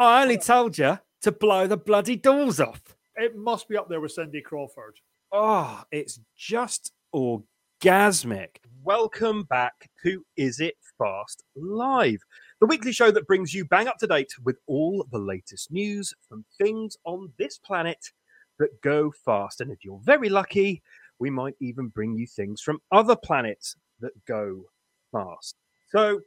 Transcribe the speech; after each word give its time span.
I 0.00 0.22
only 0.22 0.38
told 0.38 0.78
you 0.78 1.00
to 1.22 1.32
blow 1.32 1.66
the 1.66 1.76
bloody 1.76 2.14
doors 2.14 2.60
off. 2.60 2.94
It 3.16 3.36
must 3.36 3.68
be 3.68 3.76
up 3.76 3.88
there 3.88 4.00
with 4.00 4.12
Cindy 4.12 4.40
Crawford. 4.40 4.94
Oh, 5.32 5.82
it's 5.90 6.20
just 6.36 6.92
orgasmic. 7.12 8.58
Welcome 8.84 9.42
back 9.42 9.90
to 10.04 10.24
Is 10.36 10.60
It 10.60 10.76
Fast 10.98 11.42
Live, 11.56 12.20
the 12.60 12.68
weekly 12.68 12.92
show 12.92 13.10
that 13.10 13.26
brings 13.26 13.52
you 13.52 13.64
bang 13.64 13.88
up 13.88 13.98
to 13.98 14.06
date 14.06 14.32
with 14.44 14.58
all 14.68 15.04
the 15.10 15.18
latest 15.18 15.72
news 15.72 16.14
from 16.28 16.44
things 16.58 16.96
on 17.04 17.32
this 17.36 17.58
planet 17.58 18.12
that 18.60 18.80
go 18.82 19.12
fast. 19.24 19.60
And 19.60 19.72
if 19.72 19.84
you're 19.84 20.00
very 20.04 20.28
lucky, 20.28 20.80
we 21.18 21.28
might 21.28 21.56
even 21.60 21.88
bring 21.88 22.14
you 22.14 22.28
things 22.28 22.60
from 22.60 22.78
other 22.92 23.16
planets 23.16 23.74
that 23.98 24.12
go 24.26 24.62
fast. 25.10 25.56
So 25.90 26.20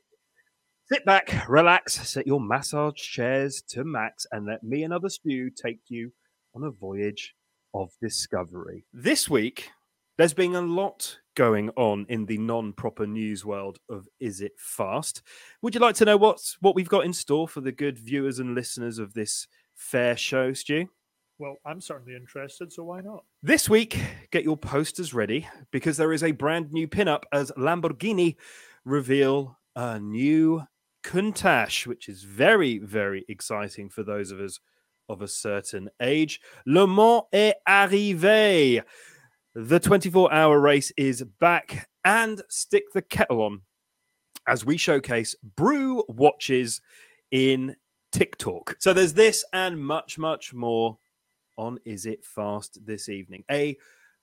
sit 0.91 1.05
back, 1.05 1.47
relax, 1.47 2.05
set 2.05 2.27
your 2.27 2.41
massage 2.41 2.95
chairs 2.95 3.61
to 3.61 3.85
max, 3.85 4.25
and 4.33 4.45
let 4.45 4.61
me 4.61 4.83
and 4.83 4.93
other 4.93 5.07
stew 5.07 5.49
take 5.49 5.79
you 5.87 6.11
on 6.53 6.63
a 6.63 6.69
voyage 6.69 7.33
of 7.73 7.89
discovery. 8.01 8.83
This 8.91 9.29
week, 9.29 9.69
there's 10.17 10.33
been 10.33 10.55
a 10.55 10.61
lot 10.61 11.17
going 11.35 11.69
on 11.77 12.05
in 12.09 12.25
the 12.25 12.37
non-proper 12.37 13.07
news 13.07 13.45
world 13.45 13.79
of 13.87 14.05
Is 14.19 14.41
It 14.41 14.51
Fast? 14.57 15.21
Would 15.61 15.73
you 15.73 15.79
like 15.79 15.95
to 15.95 16.03
know 16.03 16.17
what's 16.17 16.57
what 16.59 16.75
we've 16.75 16.89
got 16.89 17.05
in 17.05 17.13
store 17.13 17.47
for 17.47 17.61
the 17.61 17.71
good 17.71 17.97
viewers 17.97 18.39
and 18.39 18.53
listeners 18.53 18.99
of 18.99 19.13
this 19.13 19.47
fair 19.75 20.17
show, 20.17 20.51
Stu? 20.51 20.89
Well, 21.39 21.55
I'm 21.65 21.79
certainly 21.79 22.17
interested, 22.17 22.73
so 22.73 22.83
why 22.83 22.99
not? 22.99 23.23
This 23.41 23.69
week, 23.69 23.97
get 24.29 24.43
your 24.43 24.57
posters 24.57 25.13
ready 25.13 25.47
because 25.71 25.95
there 25.95 26.11
is 26.11 26.23
a 26.23 26.31
brand 26.31 26.73
new 26.73 26.89
pinup 26.89 27.23
as 27.31 27.49
Lamborghini 27.57 28.35
reveal 28.83 29.57
a 29.77 29.97
new 29.97 30.61
Countach, 31.03 31.87
which 31.87 32.09
is 32.09 32.23
very, 32.23 32.79
very 32.79 33.25
exciting 33.27 33.89
for 33.89 34.03
those 34.03 34.31
of 34.31 34.39
us 34.39 34.59
of 35.09 35.21
a 35.21 35.27
certain 35.27 35.89
age. 36.01 36.39
Le 36.65 36.87
Mans 36.87 37.23
est 37.33 37.55
arrivé. 37.67 38.81
The 39.53 39.79
24 39.79 40.31
hour 40.31 40.59
race 40.59 40.91
is 40.95 41.23
back 41.39 41.89
and 42.05 42.41
stick 42.49 42.85
the 42.93 43.01
kettle 43.01 43.41
on 43.41 43.61
as 44.47 44.65
we 44.65 44.77
showcase 44.77 45.35
brew 45.55 46.03
watches 46.07 46.81
in 47.31 47.75
TikTok. 48.11 48.77
So 48.79 48.93
there's 48.93 49.13
this 49.13 49.43
and 49.53 49.83
much, 49.83 50.17
much 50.17 50.53
more 50.53 50.97
on 51.57 51.79
Is 51.85 52.05
It 52.05 52.25
Fast 52.25 52.79
this 52.85 53.09
evening. 53.09 53.43
A 53.51 53.77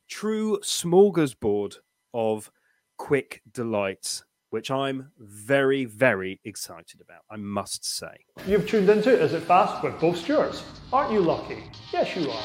true 0.09 0.59
smorgasbord 0.62 1.77
of 2.15 2.51
quick 2.97 3.43
delights, 3.53 4.25
which 4.51 4.71
I'm 4.71 5.11
very, 5.19 5.85
very 5.85 6.41
excited 6.45 7.01
about, 7.01 7.23
I 7.31 7.37
must 7.37 7.85
say. 7.85 8.25
You've 8.47 8.69
tuned 8.69 8.89
into 8.89 9.11
Is 9.11 9.35
It 9.35 9.43
Fast 9.43 9.83
with 9.83 9.99
both 10.01 10.19
Stewarts. 10.19 10.63
Aren't 10.93 11.13
you 11.13 11.21
lucky? 11.21 11.65
Yes, 11.93 12.17
you 12.17 12.31
are. 12.31 12.45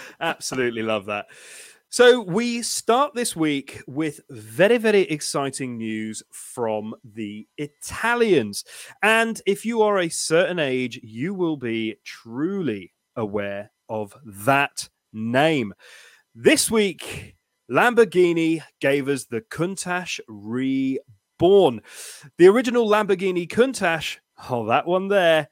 Absolutely 0.20 0.82
love 0.82 1.06
that. 1.06 1.26
So 1.92 2.20
we 2.20 2.62
start 2.62 3.14
this 3.14 3.34
week 3.34 3.82
with 3.88 4.20
very, 4.30 4.78
very 4.78 5.02
exciting 5.02 5.76
news 5.76 6.22
from 6.30 6.94
the 7.02 7.48
Italians. 7.58 8.64
And 9.02 9.42
if 9.44 9.66
you 9.66 9.82
are 9.82 9.98
a 9.98 10.08
certain 10.08 10.60
age, 10.60 11.00
you 11.02 11.34
will 11.34 11.56
be 11.56 11.96
truly 12.04 12.92
aware 13.16 13.72
of 13.88 14.14
that 14.24 14.88
name. 15.12 15.74
This 16.32 16.70
week, 16.70 17.34
Lamborghini 17.70 18.62
gave 18.80 19.08
us 19.08 19.26
the 19.26 19.42
Countach 19.42 20.18
Reborn. 20.26 21.82
The 22.36 22.48
original 22.48 22.88
Lamborghini 22.88 23.48
Countach, 23.48 24.16
oh, 24.50 24.66
that 24.66 24.86
one 24.86 25.06
there, 25.06 25.48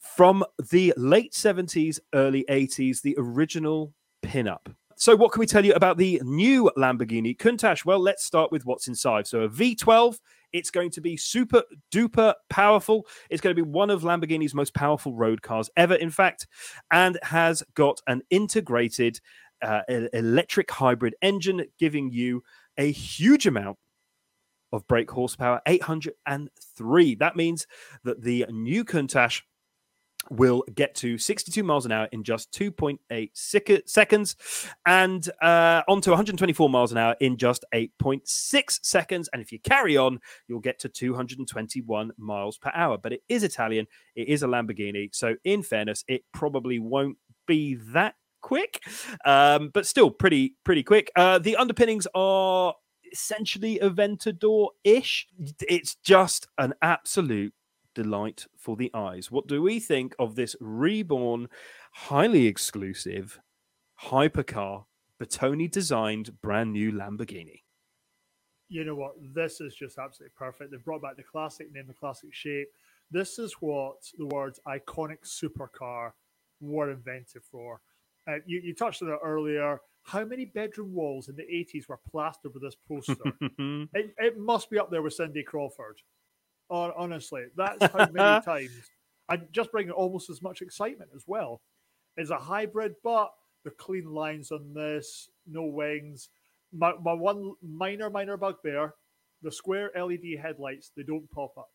from 0.00 0.44
the 0.70 0.92
late 0.96 1.32
70s, 1.32 2.00
early 2.12 2.44
80s, 2.50 3.02
the 3.02 3.14
original 3.18 3.92
pinup. 4.20 4.74
So, 4.98 5.14
what 5.14 5.30
can 5.30 5.40
we 5.40 5.46
tell 5.46 5.64
you 5.64 5.74
about 5.74 5.98
the 5.98 6.20
new 6.24 6.70
Lamborghini 6.76 7.36
Countach? 7.36 7.84
Well, 7.84 8.00
let's 8.00 8.24
start 8.24 8.50
with 8.50 8.64
what's 8.64 8.88
inside. 8.88 9.26
So, 9.26 9.42
a 9.42 9.48
V12, 9.48 10.18
it's 10.54 10.70
going 10.70 10.90
to 10.92 11.02
be 11.02 11.18
super 11.18 11.62
duper 11.92 12.34
powerful. 12.48 13.06
It's 13.28 13.42
going 13.42 13.54
to 13.54 13.62
be 13.62 13.70
one 13.70 13.90
of 13.90 14.02
Lamborghini's 14.02 14.54
most 14.54 14.74
powerful 14.74 15.14
road 15.14 15.42
cars 15.42 15.68
ever, 15.76 15.94
in 15.94 16.10
fact, 16.10 16.46
and 16.90 17.18
has 17.24 17.62
got 17.74 18.00
an 18.06 18.22
integrated 18.30 19.20
uh, 19.62 19.82
electric 20.12 20.70
hybrid 20.70 21.14
engine, 21.22 21.64
giving 21.78 22.10
you 22.10 22.42
a 22.78 22.90
huge 22.90 23.46
amount 23.46 23.78
of 24.72 24.86
brake 24.86 25.10
horsepower 25.10 25.60
803. 25.66 27.14
That 27.16 27.36
means 27.36 27.66
that 28.04 28.22
the 28.22 28.46
new 28.50 28.84
Countach 28.84 29.42
will 30.30 30.64
get 30.74 30.94
to 30.96 31.18
62 31.18 31.62
miles 31.62 31.86
an 31.86 31.92
hour 31.92 32.08
in 32.12 32.24
just 32.24 32.52
2.8 32.52 33.30
sec- 33.32 33.82
seconds 33.86 34.36
and 34.84 35.28
uh, 35.40 35.82
on 35.88 36.00
to 36.00 36.10
124 36.10 36.68
miles 36.68 36.92
an 36.92 36.98
hour 36.98 37.14
in 37.20 37.36
just 37.36 37.64
8.6 37.74 38.84
seconds. 38.84 39.28
And 39.32 39.40
if 39.40 39.52
you 39.52 39.60
carry 39.60 39.96
on, 39.96 40.18
you'll 40.48 40.60
get 40.60 40.78
to 40.80 40.88
221 40.88 42.12
miles 42.18 42.58
per 42.58 42.70
hour. 42.74 42.98
But 42.98 43.12
it 43.12 43.22
is 43.28 43.42
Italian, 43.42 43.86
it 44.14 44.28
is 44.28 44.42
a 44.42 44.46
Lamborghini. 44.46 45.14
So, 45.14 45.36
in 45.44 45.62
fairness, 45.62 46.04
it 46.08 46.22
probably 46.32 46.78
won't 46.78 47.18
be 47.46 47.76
that 47.92 48.14
quick, 48.46 48.80
um, 49.24 49.70
but 49.74 49.84
still 49.86 50.08
pretty, 50.08 50.54
pretty 50.62 50.84
quick. 50.84 51.10
Uh, 51.16 51.36
the 51.36 51.56
underpinnings 51.56 52.06
are 52.14 52.74
essentially 53.12 53.80
Aventador 53.82 54.68
ish. 54.84 55.26
It's 55.68 55.96
just 55.96 56.46
an 56.56 56.74
absolute 56.80 57.52
delight 57.96 58.46
for 58.56 58.76
the 58.76 58.92
eyes. 58.94 59.32
What 59.32 59.48
do 59.48 59.60
we 59.60 59.80
think 59.80 60.14
of 60.20 60.36
this 60.36 60.54
reborn, 60.60 61.48
highly 61.92 62.46
exclusive 62.46 63.40
hypercar, 64.04 64.84
Bertone 65.20 65.68
designed 65.68 66.40
brand 66.40 66.72
new 66.72 66.92
Lamborghini? 66.92 67.62
You 68.68 68.84
know 68.84 68.94
what? 68.94 69.14
This 69.34 69.60
is 69.60 69.74
just 69.74 69.98
absolutely 69.98 70.34
perfect. 70.36 70.70
They've 70.70 70.84
brought 70.84 71.02
back 71.02 71.16
the 71.16 71.24
classic 71.24 71.72
name, 71.72 71.86
the 71.88 71.94
classic 71.94 72.32
shape. 72.32 72.68
This 73.10 73.40
is 73.40 73.54
what 73.60 73.96
the 74.16 74.26
words 74.26 74.60
iconic 74.68 75.18
supercar 75.24 76.12
were 76.60 76.92
invented 76.92 77.42
for. 77.42 77.80
Uh, 78.28 78.36
you, 78.46 78.60
you 78.62 78.74
touched 78.74 79.02
on 79.02 79.08
it 79.08 79.18
earlier. 79.22 79.80
How 80.02 80.24
many 80.24 80.44
bedroom 80.44 80.94
walls 80.94 81.28
in 81.28 81.36
the 81.36 81.42
80s 81.42 81.88
were 81.88 81.98
plastered 82.10 82.54
with 82.54 82.62
this 82.62 82.76
poster? 82.88 83.32
it, 83.94 84.14
it 84.18 84.38
must 84.38 84.70
be 84.70 84.78
up 84.78 84.90
there 84.90 85.02
with 85.02 85.14
Cindy 85.14 85.42
Crawford 85.42 86.00
honestly, 86.70 87.44
that's 87.56 87.92
how 87.92 88.08
many 88.10 88.40
times. 88.44 88.90
And 89.28 89.46
just 89.52 89.72
bringing 89.72 89.92
almost 89.92 90.30
as 90.30 90.42
much 90.42 90.62
excitement 90.62 91.10
as 91.14 91.24
well. 91.26 91.60
It's 92.16 92.30
a 92.30 92.38
hybrid, 92.38 92.94
but 93.02 93.32
the 93.64 93.70
clean 93.70 94.06
lines 94.06 94.52
on 94.52 94.72
this, 94.72 95.28
no 95.46 95.64
wings. 95.64 96.28
My, 96.72 96.94
my 97.02 97.12
one 97.12 97.52
minor, 97.62 98.10
minor 98.10 98.36
bugbear 98.36 98.94
the 99.42 99.52
square 99.52 99.90
LED 99.94 100.38
headlights, 100.40 100.92
they 100.96 101.02
don't 101.02 101.30
pop 101.30 101.56
up. 101.58 101.70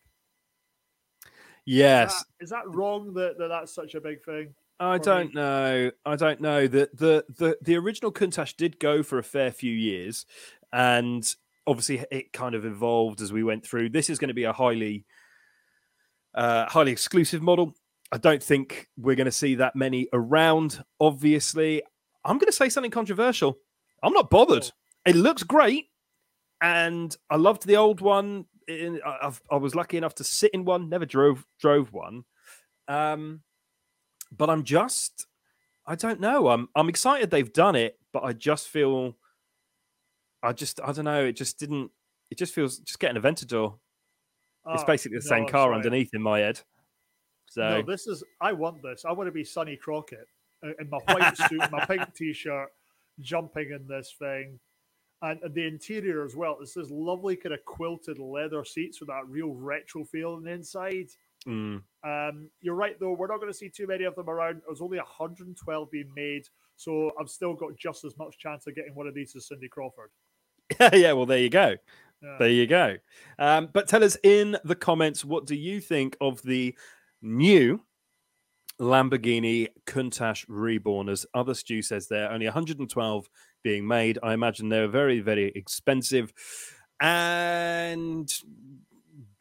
Yes. 1.64 2.12
Is 2.12 2.18
that, 2.18 2.44
is 2.44 2.50
that 2.50 2.74
wrong 2.74 3.14
that, 3.14 3.38
that 3.38 3.48
that's 3.48 3.74
such 3.74 3.94
a 3.94 4.00
big 4.00 4.22
thing? 4.24 4.54
I 4.82 4.98
don't 4.98 5.32
know. 5.32 5.92
I 6.04 6.16
don't 6.16 6.40
know. 6.40 6.66
The, 6.66 6.90
the 6.92 7.24
the 7.28 7.56
the 7.62 7.76
original 7.76 8.12
Countach 8.12 8.56
did 8.56 8.80
go 8.80 9.04
for 9.04 9.18
a 9.18 9.22
fair 9.22 9.52
few 9.52 9.72
years, 9.72 10.26
and 10.72 11.24
obviously 11.68 12.04
it 12.10 12.32
kind 12.32 12.56
of 12.56 12.64
evolved 12.64 13.20
as 13.20 13.32
we 13.32 13.44
went 13.44 13.64
through. 13.64 13.90
This 13.90 14.10
is 14.10 14.18
going 14.18 14.28
to 14.28 14.34
be 14.34 14.42
a 14.42 14.52
highly 14.52 15.04
uh, 16.34 16.68
highly 16.68 16.90
exclusive 16.90 17.42
model. 17.42 17.74
I 18.10 18.18
don't 18.18 18.42
think 18.42 18.88
we're 18.96 19.14
going 19.14 19.26
to 19.26 19.30
see 19.30 19.54
that 19.54 19.76
many 19.76 20.08
around. 20.12 20.82
Obviously, 21.00 21.82
I'm 22.24 22.38
going 22.38 22.50
to 22.50 22.56
say 22.56 22.68
something 22.68 22.90
controversial. 22.90 23.58
I'm 24.02 24.12
not 24.12 24.30
bothered. 24.30 24.68
It 25.06 25.14
looks 25.14 25.44
great, 25.44 25.90
and 26.60 27.16
I 27.30 27.36
loved 27.36 27.68
the 27.68 27.76
old 27.76 28.00
one. 28.00 28.46
I, 28.68 29.32
I 29.48 29.56
was 29.56 29.76
lucky 29.76 29.96
enough 29.96 30.16
to 30.16 30.24
sit 30.24 30.50
in 30.52 30.64
one. 30.64 30.88
Never 30.88 31.06
drove 31.06 31.46
drove 31.60 31.92
one, 31.92 32.24
um, 32.88 33.42
but 34.36 34.50
I'm 34.50 34.64
just 34.64 35.26
I 35.86 35.94
don't 35.94 36.20
know. 36.20 36.48
I'm 36.48 36.68
I'm 36.74 36.88
excited 36.88 37.30
they've 37.30 37.52
done 37.52 37.76
it, 37.76 37.98
but 38.12 38.24
I 38.24 38.32
just 38.32 38.68
feel 38.68 39.16
I 40.42 40.52
just 40.52 40.80
I 40.82 40.92
don't 40.92 41.04
know. 41.04 41.24
It 41.24 41.36
just 41.36 41.58
didn't. 41.58 41.90
It 42.30 42.38
just 42.38 42.54
feels 42.54 42.78
just 42.78 42.98
getting 42.98 43.16
a 43.16 43.20
Aventador. 43.20 43.78
Oh, 44.64 44.74
it's 44.74 44.84
basically 44.84 45.18
the 45.18 45.24
no, 45.24 45.28
same 45.28 45.48
car 45.48 45.74
underneath 45.74 46.14
in 46.14 46.22
my 46.22 46.40
head. 46.40 46.60
So 47.46 47.62
no, 47.62 47.82
this 47.82 48.06
is. 48.06 48.22
I 48.40 48.52
want 48.52 48.82
this. 48.82 49.04
I 49.04 49.12
want 49.12 49.28
to 49.28 49.32
be 49.32 49.44
Sonny 49.44 49.76
Crockett 49.76 50.26
uh, 50.64 50.70
in 50.80 50.88
my 50.88 50.98
white 51.08 51.36
suit, 51.36 51.62
my 51.70 51.84
pink 51.84 52.14
t-shirt, 52.14 52.68
jumping 53.20 53.72
in 53.72 53.86
this 53.86 54.14
thing, 54.18 54.58
and 55.22 55.40
the 55.52 55.66
interior 55.66 56.24
as 56.24 56.34
well. 56.34 56.58
It's 56.60 56.74
this 56.74 56.90
lovely 56.90 57.36
kind 57.36 57.54
of 57.54 57.64
quilted 57.64 58.18
leather 58.18 58.64
seats 58.64 59.00
with 59.00 59.08
that 59.08 59.26
real 59.28 59.50
retro 59.50 60.04
feel 60.04 60.34
on 60.34 60.44
the 60.44 60.52
inside. 60.52 61.08
Mm. 61.46 61.82
Um, 62.04 62.50
you're 62.60 62.74
right 62.74 62.98
though. 62.98 63.12
We're 63.12 63.26
not 63.28 63.40
going 63.40 63.52
to 63.52 63.56
see 63.56 63.68
too 63.68 63.86
many 63.86 64.04
of 64.04 64.14
them 64.14 64.28
around. 64.28 64.62
There's 64.66 64.80
only 64.80 64.98
112 64.98 65.90
being 65.90 66.10
made, 66.14 66.44
so 66.76 67.12
I've 67.20 67.28
still 67.28 67.54
got 67.54 67.76
just 67.76 68.04
as 68.04 68.16
much 68.18 68.38
chance 68.38 68.66
of 68.66 68.74
getting 68.74 68.94
one 68.94 69.06
of 69.06 69.14
these 69.14 69.34
as 69.36 69.48
Cindy 69.48 69.68
Crawford. 69.68 70.10
yeah, 70.92 71.12
well, 71.12 71.26
there 71.26 71.38
you 71.38 71.50
go. 71.50 71.76
Yeah. 72.22 72.36
There 72.38 72.48
you 72.48 72.66
go. 72.66 72.96
Um, 73.38 73.68
but 73.72 73.88
tell 73.88 74.04
us 74.04 74.16
in 74.22 74.56
the 74.64 74.76
comments 74.76 75.24
what 75.24 75.46
do 75.46 75.56
you 75.56 75.80
think 75.80 76.16
of 76.20 76.40
the 76.42 76.76
new 77.20 77.80
Lamborghini 78.80 79.68
Countach 79.86 80.44
Reborn? 80.48 81.08
As 81.08 81.26
other 81.34 81.54
Stu 81.54 81.82
says, 81.82 82.06
there 82.06 82.30
only 82.30 82.46
112 82.46 83.28
being 83.64 83.86
made. 83.86 84.18
I 84.22 84.34
imagine 84.34 84.68
they're 84.68 84.88
very, 84.88 85.20
very 85.20 85.52
expensive, 85.54 86.32
and 87.00 88.32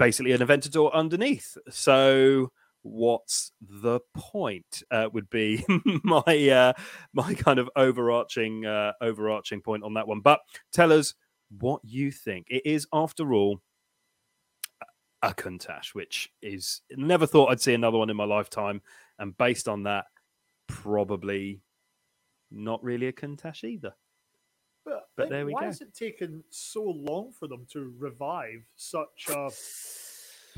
basically 0.02 0.32
an 0.32 0.42
Aventador 0.42 0.92
underneath. 0.94 1.56
So 1.70 2.52
what's 2.82 3.52
the 3.62 4.00
point 4.16 4.82
uh, 4.90 5.08
would 5.14 5.30
be 5.30 5.64
my 6.04 6.50
uh, 6.50 6.74
my 7.14 7.36
kind 7.36 7.60
of 7.60 7.70
overarching 7.76 8.66
uh, 8.66 8.94
overarching 9.00 9.62
point 9.62 9.84
on 9.84 9.94
that 9.94 10.08
one. 10.08 10.22
But 10.22 10.40
tell 10.74 10.92
us 10.92 11.14
what 11.60 11.82
you 11.84 12.10
think. 12.10 12.48
It 12.50 12.64
is 12.66 12.88
after 12.92 13.32
all 13.32 13.62
a 15.22 15.36
Countach 15.36 15.94
which 15.94 16.32
is 16.42 16.82
never 16.98 17.28
thought 17.28 17.52
I'd 17.52 17.62
see 17.62 17.76
another 17.76 18.00
one 18.00 18.10
in 18.10 18.18
my 18.18 18.26
lifetime. 18.26 18.82
And 19.20 19.38
based 19.38 19.68
on 19.68 19.84
that 19.84 20.06
probably 20.66 21.62
not 22.50 22.84
really 22.84 23.06
a 23.06 23.14
Countach 23.14 23.64
either 23.64 23.94
But, 24.86 25.10
But 25.16 25.30
there 25.30 25.46
we 25.46 25.54
why 25.54 25.62
go. 25.62 25.66
has 25.68 25.82
it 25.82 25.94
taken 25.94 26.44
so 26.50 26.84
long 26.84 27.32
for 27.32 27.48
them 27.48 27.66
to 27.72 27.94
revive 27.98 28.64
such 28.76 29.28
a 29.30 29.52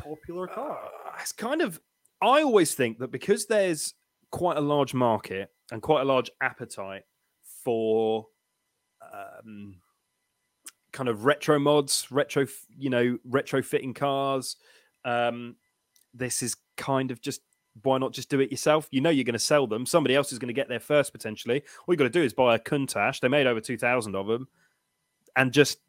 popular 0.02 0.48
car? 0.48 0.80
Uh, 1.06 1.18
it's 1.20 1.32
kind 1.32 1.62
of 1.62 1.80
I 2.22 2.42
always 2.42 2.74
think 2.74 3.00
that 3.00 3.12
because 3.12 3.48
there's 3.48 3.96
quite 4.32 4.56
a 4.56 4.62
large 4.62 4.94
market 4.94 5.52
and 5.72 5.82
quite 5.82 6.02
a 6.02 6.06
large 6.06 6.32
appetite 6.42 7.04
for 7.64 8.28
um, 9.14 9.76
kind 10.94 11.10
of 11.10 11.26
retro 11.26 11.60
mods, 11.60 12.08
retro, 12.12 12.48
you 12.78 12.90
know, 12.90 13.18
retrofitting 13.30 13.94
cars. 13.94 14.56
Um, 15.04 15.58
this 16.14 16.42
is 16.42 16.56
kind 16.78 17.12
of 17.12 17.20
just 17.22 17.42
why 17.82 17.98
not 17.98 18.14
just 18.14 18.30
do 18.30 18.40
it 18.40 18.52
yourself? 18.52 18.88
You 18.92 19.02
know 19.02 19.10
you're 19.10 19.24
going 19.24 19.34
to 19.34 19.40
sell 19.40 19.66
them. 19.66 19.86
Somebody 19.86 20.16
else 20.16 20.32
is 20.32 20.40
going 20.40 20.48
to 20.48 20.54
get 20.54 20.70
there 20.70 20.80
first 20.80 21.12
potentially. 21.12 21.64
All 21.80 21.94
you 21.94 21.98
got 21.98 22.04
to 22.04 22.10
do 22.10 22.22
is 22.22 22.34
buy 22.34 22.56
a 22.56 22.60
Countach. 22.60 23.20
They 23.20 23.28
made 23.28 23.48
over 23.48 23.60
two 23.60 23.78
thousand 23.78 24.16
of 24.16 24.28
them, 24.28 24.48
and 25.36 25.52
just 25.52 25.80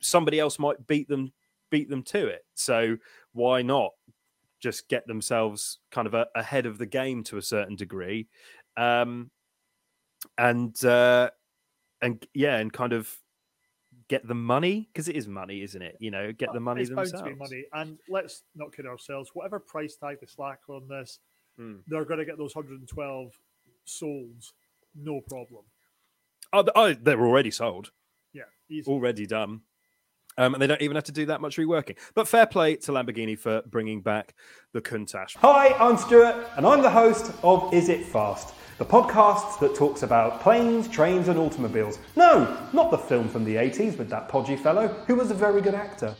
somebody 0.00 0.38
else 0.38 0.58
might 0.58 0.86
beat 0.86 1.08
them 1.08 1.32
beat 1.70 1.88
them 1.88 2.02
to 2.02 2.26
it. 2.26 2.44
So 2.54 2.96
why 3.32 3.62
not 3.62 3.92
just 4.60 4.88
get 4.88 5.06
themselves 5.06 5.78
kind 5.90 6.06
of 6.06 6.14
a, 6.14 6.26
ahead 6.34 6.66
of 6.66 6.78
the 6.78 6.86
game 6.86 7.22
to 7.24 7.38
a 7.38 7.42
certain 7.42 7.76
degree, 7.76 8.28
um, 8.76 9.30
and 10.36 10.84
uh, 10.84 11.30
and 12.02 12.26
yeah, 12.34 12.58
and 12.58 12.72
kind 12.72 12.92
of 12.92 13.14
get 14.08 14.26
the 14.26 14.34
money 14.34 14.88
because 14.92 15.08
it 15.08 15.16
is 15.16 15.26
money, 15.28 15.62
isn't 15.62 15.82
it? 15.82 15.96
You 16.00 16.10
know, 16.10 16.32
get 16.32 16.52
the 16.52 16.60
money 16.60 16.82
it's 16.82 16.90
themselves. 16.90 17.12
bound 17.12 17.24
to 17.24 17.30
be 17.30 17.36
money. 17.38 17.64
And 17.72 17.98
let's 18.08 18.42
not 18.54 18.74
kid 18.74 18.86
ourselves. 18.86 19.30
Whatever 19.34 19.58
price 19.58 19.96
tag 19.96 20.18
they 20.20 20.26
slack 20.26 20.60
on 20.68 20.86
this, 20.88 21.18
Hmm. 21.58 21.76
they're 21.86 22.04
going 22.04 22.18
to 22.18 22.24
get 22.26 22.36
those 22.36 22.54
112 22.54 23.32
sold, 23.84 24.42
no 24.94 25.20
problem. 25.22 25.64
Oh, 26.52 26.64
oh, 26.76 26.92
they're 26.92 27.20
already 27.24 27.50
sold, 27.50 27.92
Yeah, 28.34 28.42
easy. 28.68 28.90
already 28.90 29.26
done. 29.26 29.62
Um, 30.38 30.52
and 30.52 30.60
they 30.62 30.66
don't 30.66 30.82
even 30.82 30.96
have 30.96 31.04
to 31.04 31.12
do 31.12 31.24
that 31.26 31.40
much 31.40 31.56
reworking. 31.56 31.96
But 32.14 32.28
fair 32.28 32.44
play 32.46 32.76
to 32.76 32.92
Lamborghini 32.92 33.38
for 33.38 33.62
bringing 33.62 34.02
back 34.02 34.34
the 34.72 34.82
Countach. 34.82 35.34
Hi, 35.38 35.68
I'm 35.78 35.96
Stuart, 35.96 36.46
and 36.58 36.66
I'm 36.66 36.82
the 36.82 36.90
host 36.90 37.32
of 37.42 37.72
Is 37.72 37.88
It 37.88 38.04
Fast, 38.04 38.54
the 38.78 38.84
podcast 38.84 39.58
that 39.60 39.74
talks 39.74 40.02
about 40.02 40.40
planes, 40.42 40.86
trains, 40.86 41.28
and 41.28 41.38
automobiles. 41.38 41.98
No, 42.14 42.68
not 42.74 42.90
the 42.90 42.98
film 42.98 43.28
from 43.28 43.44
the 43.44 43.54
80s 43.56 43.96
with 43.96 44.10
that 44.10 44.28
podgy 44.28 44.56
fellow 44.56 44.88
who 45.06 45.14
was 45.14 45.30
a 45.30 45.34
very 45.34 45.62
good 45.62 45.74
actor. 45.74 46.14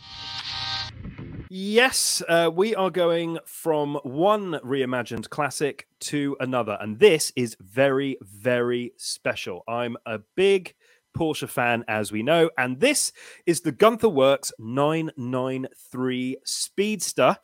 Yes, 1.49 2.23
uh, 2.27 2.49
we 2.53 2.75
are 2.75 2.89
going 2.89 3.37
from 3.45 3.99
one 4.03 4.53
reimagined 4.65 5.29
classic 5.29 5.87
to 6.01 6.35
another, 6.39 6.77
and 6.81 6.99
this 6.99 7.31
is 7.35 7.55
very, 7.61 8.17
very 8.21 8.91
special. 8.97 9.63
I'm 9.67 9.95
a 10.05 10.19
big 10.35 10.73
Porsche 11.17 11.47
fan, 11.47 11.85
as 11.87 12.11
we 12.11 12.21
know, 12.21 12.49
and 12.57 12.79
this 12.79 13.11
is 13.45 13.61
the 13.61 13.71
Gunther 13.71 14.09
Werks 14.09 14.51
993 14.59 16.37
Speedster, 16.43 17.37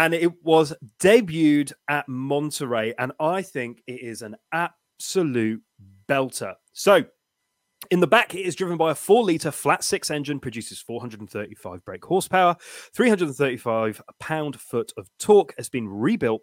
and 0.00 0.14
it 0.14 0.42
was 0.42 0.72
debuted 0.98 1.74
at 1.86 2.08
Monterey, 2.08 2.94
and 2.98 3.12
I 3.20 3.42
think 3.42 3.82
it 3.86 4.00
is 4.00 4.22
an 4.22 4.34
absolute 4.50 5.62
belter. 6.08 6.54
So, 6.72 7.04
in 7.90 8.00
the 8.00 8.06
back, 8.06 8.34
it 8.34 8.40
is 8.40 8.56
driven 8.56 8.78
by 8.78 8.92
a 8.92 8.94
four 8.94 9.22
litre 9.22 9.50
flat 9.50 9.84
six 9.84 10.10
engine, 10.10 10.40
produces 10.40 10.80
435 10.80 11.84
brake 11.84 12.02
horsepower, 12.02 12.56
335 12.94 14.00
pound 14.18 14.58
foot 14.58 14.90
of 14.96 15.10
torque, 15.18 15.52
has 15.58 15.68
been 15.68 15.86
rebuilt 15.86 16.40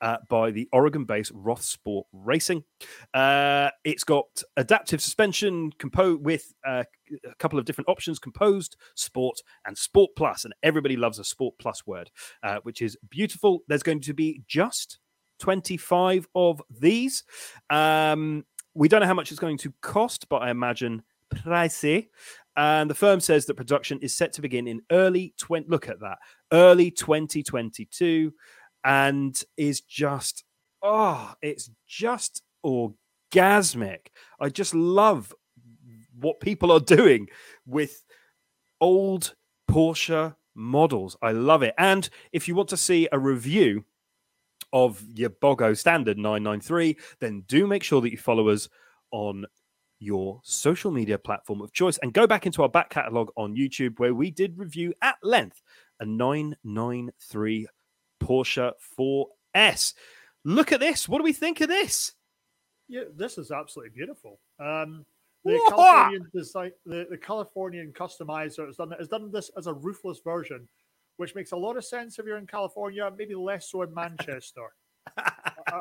uh, 0.00 0.18
by 0.28 0.50
the 0.50 0.68
Oregon 0.72 1.04
based 1.04 1.32
Roth 1.34 1.62
Sport 1.62 2.06
Racing. 2.12 2.64
Uh, 3.12 3.70
it's 3.84 4.04
got 4.04 4.26
adaptive 4.56 5.00
suspension 5.00 5.72
compo- 5.78 6.16
with 6.16 6.52
uh, 6.66 6.84
a 7.24 7.34
couple 7.36 7.58
of 7.58 7.64
different 7.64 7.88
options 7.88 8.18
composed, 8.18 8.76
sport, 8.94 9.40
and 9.66 9.76
sport 9.76 10.10
plus. 10.16 10.44
And 10.44 10.54
everybody 10.62 10.96
loves 10.96 11.18
a 11.18 11.24
sport 11.24 11.54
plus 11.58 11.86
word, 11.86 12.10
uh, 12.42 12.58
which 12.62 12.82
is 12.82 12.96
beautiful. 13.08 13.62
There's 13.68 13.82
going 13.82 14.00
to 14.00 14.14
be 14.14 14.42
just 14.46 14.98
25 15.40 16.28
of 16.34 16.62
these. 16.70 17.24
Um, 17.70 18.44
we 18.74 18.88
don't 18.88 19.00
know 19.00 19.06
how 19.06 19.14
much 19.14 19.30
it's 19.30 19.40
going 19.40 19.58
to 19.58 19.72
cost, 19.80 20.28
but 20.28 20.42
I 20.42 20.50
imagine 20.50 21.02
pricey. 21.34 22.08
And 22.56 22.88
the 22.88 22.94
firm 22.94 23.20
says 23.20 23.46
that 23.46 23.54
production 23.54 23.98
is 24.00 24.16
set 24.16 24.32
to 24.34 24.42
begin 24.42 24.68
in 24.68 24.80
early 24.90 25.34
20. 25.38 25.66
Look 25.68 25.88
at 25.88 26.00
that, 26.00 26.18
early 26.52 26.90
2022, 26.90 28.32
and 28.84 29.42
is 29.56 29.80
just 29.80 30.44
oh, 30.82 31.32
it's 31.40 31.70
just 31.88 32.42
orgasmic. 32.64 34.08
I 34.38 34.50
just 34.50 34.74
love 34.74 35.34
what 36.20 36.40
people 36.40 36.70
are 36.70 36.80
doing 36.80 37.28
with 37.66 38.04
old 38.80 39.34
Porsche 39.68 40.36
models. 40.54 41.16
I 41.22 41.32
love 41.32 41.62
it. 41.62 41.74
And 41.78 42.08
if 42.32 42.46
you 42.46 42.54
want 42.54 42.68
to 42.68 42.76
see 42.76 43.08
a 43.10 43.18
review 43.18 43.84
of 44.72 45.02
your 45.14 45.30
Bogo 45.30 45.76
standard 45.76 46.18
993, 46.18 46.96
then 47.20 47.44
do 47.46 47.66
make 47.66 47.82
sure 47.82 48.00
that 48.02 48.12
you 48.12 48.18
follow 48.18 48.48
us 48.48 48.68
on 49.10 49.46
your 50.00 50.40
social 50.44 50.90
media 50.90 51.16
platform 51.16 51.62
of 51.62 51.72
choice 51.72 51.98
and 52.02 52.12
go 52.12 52.26
back 52.26 52.44
into 52.44 52.62
our 52.62 52.68
back 52.68 52.90
catalogue 52.90 53.30
on 53.36 53.56
YouTube 53.56 53.98
where 53.98 54.12
we 54.12 54.30
did 54.30 54.58
review 54.58 54.92
at 55.00 55.16
length 55.22 55.62
a 56.00 56.04
993 56.04 57.66
Porsche 58.24 58.72
4S. 58.98 59.94
Look 60.44 60.72
at 60.72 60.80
this. 60.80 61.08
What 61.08 61.18
do 61.18 61.24
we 61.24 61.32
think 61.32 61.60
of 61.60 61.68
this? 61.68 62.12
Yeah, 62.88 63.04
this 63.16 63.38
is 63.38 63.50
absolutely 63.50 63.92
beautiful. 63.94 64.40
Um, 64.60 65.04
the 65.44 65.60
Californian 65.68 66.30
design, 66.34 66.72
the, 66.86 67.06
the 67.10 67.18
Californian 67.18 67.92
customizer 67.92 68.66
has 68.66 68.76
done 68.76 68.92
has 68.98 69.08
done 69.08 69.30
this 69.30 69.50
as 69.58 69.66
a 69.66 69.72
roofless 69.72 70.20
version, 70.24 70.66
which 71.16 71.34
makes 71.34 71.52
a 71.52 71.56
lot 71.56 71.76
of 71.76 71.84
sense 71.84 72.18
if 72.18 72.26
you're 72.26 72.38
in 72.38 72.46
California, 72.46 73.10
maybe 73.16 73.34
less 73.34 73.70
so 73.70 73.82
in 73.82 73.92
Manchester. 73.92 74.68
I, 75.16 75.80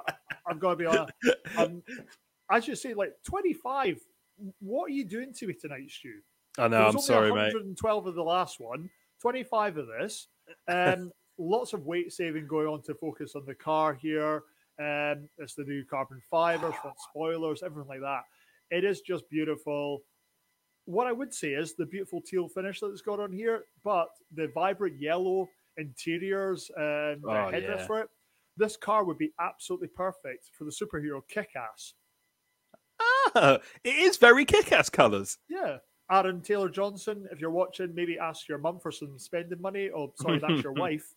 am 0.50 0.60
going 0.60 0.78
to 0.78 0.84
be 0.84 0.86
honest. 0.86 1.14
Um, 1.58 1.82
as 2.52 2.68
you 2.68 2.76
say, 2.76 2.94
like 2.94 3.14
25. 3.26 4.00
What 4.60 4.86
are 4.86 4.94
you 4.94 5.06
doing 5.06 5.34
to 5.36 5.48
me 5.48 5.54
tonight, 5.54 5.90
Stu? 5.90 6.20
I 6.58 6.68
know, 6.68 6.86
I'm 6.86 7.00
sorry, 7.00 7.30
mate. 7.30 7.54
112 7.54 8.08
of 8.08 8.16
the 8.16 8.24
last 8.24 8.60
one, 8.60 8.90
25 9.22 9.78
of 9.78 9.88
this. 9.88 10.28
Um, 10.68 11.12
lots 11.38 11.74
of 11.74 11.86
weight 11.86 12.12
saving 12.14 12.48
going 12.48 12.68
on 12.68 12.82
to 12.84 12.94
focus 12.96 13.36
on 13.36 13.46
the 13.46 13.56
car 13.56 13.94
here. 13.94 14.44
Um, 14.80 15.30
it's 15.38 15.54
the 15.56 15.64
new 15.64 15.84
carbon 15.86 16.22
fibers, 16.30 16.74
front 16.82 16.98
spoilers, 17.10 17.62
everything 17.64 17.88
like 17.90 18.02
that. 18.02 18.24
It 18.72 18.84
is 18.84 19.02
just 19.02 19.30
beautiful. 19.30 20.02
What 20.86 21.08
I 21.08 21.12
would 21.12 21.34
say 21.34 21.50
is 21.54 21.76
the 21.76 21.86
beautiful 21.86 22.22
teal 22.22 22.48
finish 22.50 22.80
that 22.80 22.88
it's 22.88 23.02
got 23.02 23.20
on 23.20 23.32
here, 23.32 23.64
but 23.84 24.10
the 24.34 24.48
vibrant 24.54 25.00
yellow 25.00 25.48
interiors 25.78 26.70
and 26.76 27.22
the 27.22 27.30
Oh, 27.30 27.52
headrest 27.52 27.80
yeah. 27.80 27.88
for 27.88 28.02
it. 28.02 28.10
This 28.58 28.76
car 28.78 29.04
would 29.04 29.18
be 29.18 29.32
absolutely 29.40 29.88
perfect 29.88 30.50
for 30.58 30.66
the 30.66 30.72
superhero 30.72 31.22
kick 31.28 31.50
ass. 31.56 31.94
Ah, 33.36 33.60
it 33.84 33.96
is 33.96 34.18
very 34.18 34.46
kick-ass 34.46 34.90
colours. 34.90 35.38
Yeah. 35.50 35.78
Aaron 36.12 36.42
Taylor 36.42 36.70
Johnson, 36.70 37.28
if 37.32 37.40
you're 37.40 37.50
watching, 37.50 37.96
maybe 37.96 38.20
ask 38.20 38.48
your 38.48 38.58
mum 38.60 38.80
for 38.80 38.92
some 38.92 39.18
spending 39.18 39.62
money. 39.62 39.90
Oh, 39.96 40.14
sorry, 40.22 40.38
that's 40.40 40.62
your 40.62 40.74
wife. 40.74 41.16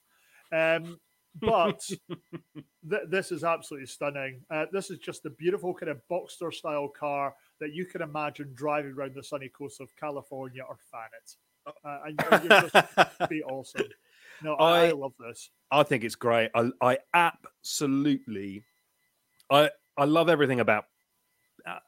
Um, 0.57 0.99
but 1.39 1.81
th- 2.91 3.03
this 3.09 3.31
is 3.33 3.45
absolutely 3.45 3.87
stunning. 3.87 4.41
Uh, 4.51 4.67
this 4.73 4.91
is 4.91 4.99
just 4.99 5.27
a 5.27 5.31
beautiful 5.31 5.75
kind 5.75 5.91
of 5.91 6.01
Boxster 6.11 6.53
style 6.53 6.89
car 6.89 7.35
that 7.61 7.75
you 7.75 7.85
can 7.85 8.01
imagine 8.03 8.53
driving 8.55 8.93
around 8.93 9.15
the 9.15 9.23
sunny 9.23 9.49
coast 9.51 9.81
of 9.81 9.95
California 9.97 10.63
or 10.67 10.79
Thanet. 10.93 11.37
Uh, 11.85 11.99
and 12.07 12.43
you'd 12.43 12.71
just 12.73 13.29
be 13.29 13.43
awesome. 13.43 13.87
No, 14.43 14.55
I, 14.55 14.65
I 14.85 14.87
I- 14.89 14.91
love 14.93 15.13
this. 15.19 15.51
I 15.71 15.83
think 15.83 16.05
it's 16.05 16.15
great. 16.15 16.51
I, 16.55 16.71
I 16.81 16.99
absolutely, 17.13 18.63
I 19.51 19.71
I 19.97 20.05
love 20.05 20.29
everything 20.29 20.61
about. 20.61 20.85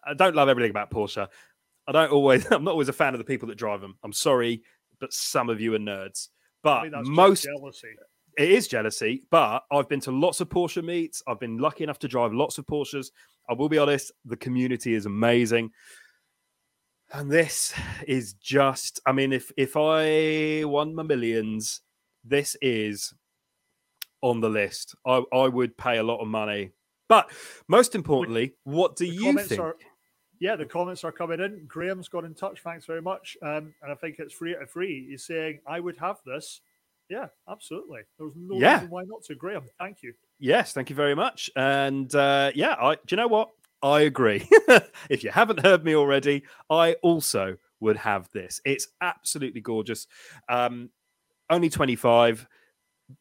I 0.05 0.15
don't 0.15 0.35
love 0.35 0.49
everything 0.49 0.71
about 0.71 0.91
Porsche. 0.91 1.29
I 1.87 1.93
don't 1.93 2.11
always. 2.11 2.45
I'm 2.51 2.65
not 2.65 2.73
always 2.73 2.89
a 2.89 2.93
fan 2.93 3.15
of 3.15 3.19
the 3.19 3.25
people 3.25 3.49
that 3.49 3.57
drive 3.59 3.81
them. 3.81 3.97
I'm 4.03 4.13
sorry. 4.13 4.63
but 5.01 5.13
some 5.13 5.49
of 5.49 5.61
you 5.61 5.75
are 5.75 5.79
nerds. 5.79 6.29
I 6.29 6.33
But 6.65 6.83
mean, 6.83 6.91
that's 6.93 7.07
just 7.07 7.17
most 7.17 7.45
jealousy. 7.45 7.89
It 8.39 8.51
is 8.51 8.69
jealousy, 8.69 9.23
but 9.31 9.65
I've 9.71 9.89
been 9.89 10.01
to 10.01 10.13
lots 10.13 10.41
of 10.41 10.49
Porsche 10.49 10.83
meets. 10.83 11.23
I've 11.27 11.41
been 11.41 11.59
lucky 11.59 11.85
enough 11.85 11.99
to 12.01 12.09
drive 12.09 12.33
lots 12.33 12.57
of 12.59 12.67
Porsches. 12.67 13.11
I 13.51 13.53
will 13.55 13.69
be 13.69 13.79
honest, 13.79 14.13
the 14.25 14.37
community 14.37 14.95
is 14.95 15.07
amazing. 15.07 15.71
And 17.13 17.31
this 17.31 17.75
is 18.07 18.35
just, 18.35 19.01
I 19.07 19.13
mean, 19.13 19.33
if 19.33 19.51
if 19.57 19.77
I 19.77 20.65
won 20.65 20.95
my 20.95 21.03
millions, 21.03 21.81
this 22.25 22.57
is 22.61 23.13
on 24.21 24.41
the 24.41 24.51
list. 24.51 24.95
I, 25.07 25.23
I 25.33 25.49
would 25.49 25.77
pay 25.77 25.99
a 25.99 26.03
lot 26.03 26.21
of 26.21 26.29
money. 26.29 26.71
But 27.09 27.31
most 27.69 27.95
importantly, 27.95 28.55
what 28.65 28.97
do 28.97 29.07
The 29.07 29.15
you 29.15 29.39
think? 29.39 29.61
are- 29.61 29.77
Yeah, 30.41 30.57
the 30.57 30.67
comments 30.67 31.03
are 31.05 31.13
coming 31.13 31.41
in. 31.41 31.65
Graham's 31.67 32.09
got 32.09 32.25
in 32.25 32.35
touch. 32.35 32.61
Thanks 32.63 32.85
very 32.85 33.01
much. 33.01 33.37
Um, 33.43 33.75
and 33.83 33.91
I 33.91 33.95
think 33.95 34.17
it's 34.19 34.35
free 34.35 34.53
at 34.55 34.69
free. 34.69 35.07
He's 35.09 35.25
saying, 35.25 35.61
I 35.67 35.81
would 35.81 35.97
have 35.97 36.19
this. 36.27 36.61
Yeah, 37.09 37.29
absolutely. 37.49 38.01
There's 38.19 38.33
no 38.37 38.59
Yeah. 38.59 38.75
reason 38.75 38.91
why 38.91 39.03
not 39.07 39.23
to. 39.25 39.35
Graham, 39.35 39.65
thank 39.79 40.03
you. 40.03 40.13
Yes, 40.39 40.73
thank 40.73 40.91
you 40.91 40.97
very 40.97 41.15
much. 41.15 41.51
And 41.57 42.15
uh, 42.15 42.53
yeah, 42.55 42.75
I 42.81 42.95
do 42.95 43.01
you 43.11 43.17
know 43.17 43.29
what? 43.29 43.51
I 43.83 44.01
agree. 44.03 44.47
if 45.09 45.23
you 45.23 45.31
haven't 45.31 45.61
heard 45.65 45.85
me 45.85 45.95
already, 45.95 46.43
I 46.69 46.95
also 46.95 47.57
would 47.81 47.97
have 47.97 48.29
this. 48.33 48.61
It's 48.65 48.89
absolutely 49.01 49.61
gorgeous. 49.61 50.07
Um, 50.49 50.91
only 51.49 51.71
25. 51.71 52.47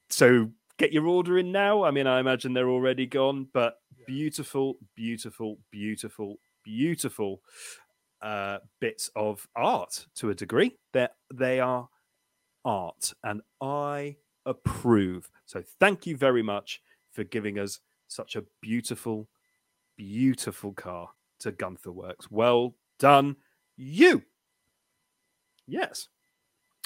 So 0.10 0.50
get 0.78 0.92
your 0.92 1.08
order 1.08 1.38
in 1.38 1.52
now. 1.52 1.84
I 1.84 1.92
mean, 1.92 2.08
I 2.08 2.20
imagine 2.20 2.54
they're 2.54 2.70
already 2.70 3.06
gone, 3.06 3.48
but 3.54 3.76
beautiful, 4.08 4.78
beautiful, 4.96 5.60
beautiful, 5.72 6.38
beautiful 6.64 7.42
uh, 8.22 8.58
bits 8.82 9.12
of 9.16 9.48
art 9.56 10.08
to 10.16 10.32
a 10.32 10.36
degree. 10.36 10.76
That 10.94 11.16
they 11.34 11.60
are 11.60 11.88
art, 12.66 13.14
and 13.24 13.42
I 13.62 14.18
approve. 14.46 15.30
So 15.46 15.64
thank 15.80 16.06
you 16.06 16.16
very 16.16 16.44
much 16.44 16.82
for 17.12 17.24
giving 17.24 17.60
us 17.60 17.80
such 18.08 18.36
a 18.36 18.44
beautiful, 18.62 19.28
beautiful 19.98 20.74
car 20.74 21.10
to 21.40 21.52
Gunther 21.52 21.92
Werks. 21.92 22.32
Well 22.32 22.76
done, 23.00 23.36
you. 23.76 24.24
Yes. 25.68 26.08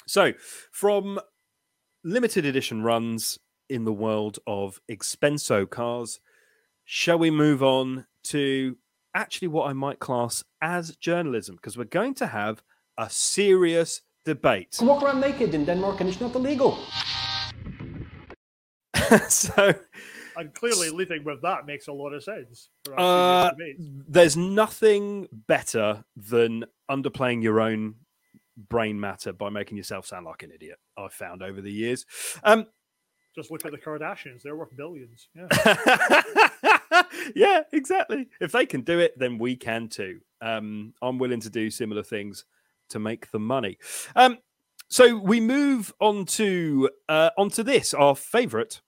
So, 0.06 0.32
from 0.72 1.20
limited 2.02 2.44
edition 2.44 2.82
runs 2.82 3.38
in 3.68 3.84
the 3.84 3.92
world 3.92 4.38
of 4.46 4.80
expenso 4.90 5.68
cars, 5.68 6.20
shall 6.84 7.18
we 7.18 7.30
move 7.30 7.62
on 7.62 8.06
to 8.24 8.76
actually 9.14 9.48
what 9.48 9.68
I 9.68 9.72
might 9.72 10.00
class 10.00 10.42
as 10.60 10.96
journalism? 10.96 11.56
Because 11.56 11.78
we're 11.78 11.84
going 11.84 12.14
to 12.14 12.26
have 12.26 12.62
a 12.98 13.08
serious 13.08 14.02
debate. 14.24 14.76
can 14.78 14.86
walk 14.86 15.02
around 15.02 15.20
naked 15.20 15.54
in 15.54 15.64
Denmark 15.64 16.00
and 16.00 16.08
it's 16.08 16.20
not 16.20 16.34
illegal. 16.34 16.78
so, 19.28 19.74
And 20.36 20.54
clearly, 20.54 20.90
leading 20.90 21.24
with 21.24 21.42
that 21.42 21.66
makes 21.66 21.88
a 21.88 21.92
lot 21.92 22.12
of 22.12 22.22
sense. 22.22 22.70
Uh, 22.88 22.94
our 22.94 23.54
previous 23.54 23.76
debates. 23.78 24.04
there's 24.08 24.36
nothing 24.36 25.28
better 25.32 26.04
than 26.16 26.64
underplaying 26.90 27.42
your 27.42 27.60
own 27.60 27.96
brain 28.68 28.98
matter 29.00 29.32
by 29.32 29.50
making 29.50 29.76
yourself 29.76 30.06
sound 30.06 30.26
like 30.26 30.42
an 30.42 30.50
idiot. 30.54 30.78
I've 30.96 31.12
found 31.12 31.42
over 31.42 31.60
the 31.60 31.72
years. 31.72 32.06
Um, 32.44 32.66
Just 33.34 33.50
look 33.50 33.64
at 33.64 33.72
the 33.72 33.78
Kardashians. 33.78 34.42
They're 34.42 34.56
worth 34.56 34.76
billions. 34.76 35.28
Yeah. 35.34 36.22
yeah, 37.34 37.62
exactly. 37.72 38.28
If 38.40 38.52
they 38.52 38.66
can 38.66 38.82
do 38.82 38.98
it, 39.00 39.18
then 39.18 39.38
we 39.38 39.56
can 39.56 39.88
too. 39.88 40.20
Um, 40.40 40.92
I'm 41.00 41.18
willing 41.18 41.40
to 41.40 41.50
do 41.50 41.70
similar 41.70 42.02
things 42.02 42.44
to 42.92 42.98
make 42.98 43.30
the 43.30 43.38
money. 43.38 43.78
Um, 44.16 44.38
so 44.88 45.16
we 45.16 45.40
move 45.40 45.92
on 46.00 46.26
to 46.26 46.90
uh, 47.08 47.30
onto 47.36 47.62
this, 47.62 47.94
our 47.94 48.14
favourite 48.14 48.80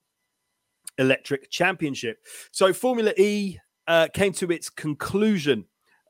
electric 0.99 1.51
championship. 1.51 2.19
So 2.53 2.73
Formula 2.73 3.13
E 3.17 3.59
uh, 3.89 4.09
came 4.13 4.33
to 4.35 4.51
its 4.51 4.71
conclusion 4.71 5.67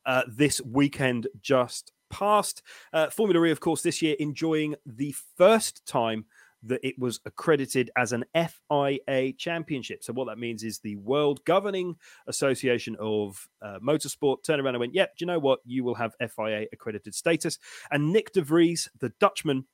uh, 0.06 0.22
this 0.28 0.60
weekend 0.60 1.28
just 1.40 1.92
past. 2.10 2.62
Uh, 2.92 3.08
Formula 3.10 3.44
E, 3.46 3.50
of 3.50 3.60
course, 3.60 3.82
this 3.82 4.02
year 4.02 4.16
enjoying 4.18 4.74
the 4.84 5.14
first 5.36 5.86
time 5.86 6.26
that 6.66 6.80
it 6.86 6.98
was 6.98 7.20
accredited 7.24 7.90
as 7.96 8.12
an 8.12 8.24
FIA 8.34 9.32
championship. 9.34 10.02
So, 10.02 10.12
what 10.12 10.26
that 10.26 10.38
means 10.38 10.62
is 10.62 10.78
the 10.78 10.96
World 10.96 11.44
Governing 11.44 11.96
Association 12.26 12.96
of 12.98 13.48
uh, 13.62 13.78
Motorsport 13.86 14.44
turned 14.44 14.60
around 14.60 14.74
and 14.74 14.80
went, 14.80 14.94
Yep, 14.94 15.16
do 15.16 15.22
you 15.22 15.26
know 15.26 15.38
what? 15.38 15.60
You 15.64 15.84
will 15.84 15.94
have 15.94 16.14
FIA 16.18 16.66
accredited 16.72 17.14
status. 17.14 17.58
And 17.90 18.14
Nyck 18.14 18.32
De 18.32 18.42
Vries, 18.42 18.88
the 18.98 19.12
Dutchman, 19.20 19.66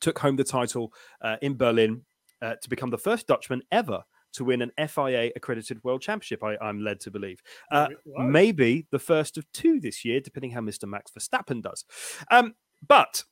took 0.00 0.18
home 0.18 0.36
the 0.36 0.44
title 0.44 0.92
uh, 1.22 1.36
in 1.40 1.56
Berlin 1.56 2.02
uh, 2.42 2.54
to 2.62 2.68
become 2.68 2.90
the 2.90 2.98
first 2.98 3.26
Dutchman 3.26 3.62
ever 3.72 4.04
to 4.34 4.44
win 4.44 4.62
an 4.62 4.72
FIA 4.88 5.30
accredited 5.36 5.82
world 5.84 6.02
championship, 6.02 6.44
I, 6.44 6.56
I'm 6.60 6.82
led 6.82 7.00
to 7.00 7.10
believe. 7.10 7.40
Uh, 7.72 7.88
maybe 8.18 8.86
the 8.90 8.98
first 8.98 9.38
of 9.38 9.50
two 9.52 9.80
this 9.80 10.04
year, 10.04 10.20
depending 10.20 10.50
how 10.50 10.60
Mr. 10.60 10.88
Max 10.88 11.10
Verstappen 11.10 11.62
does. 11.62 11.84
Um, 12.30 12.54
but 12.86 13.24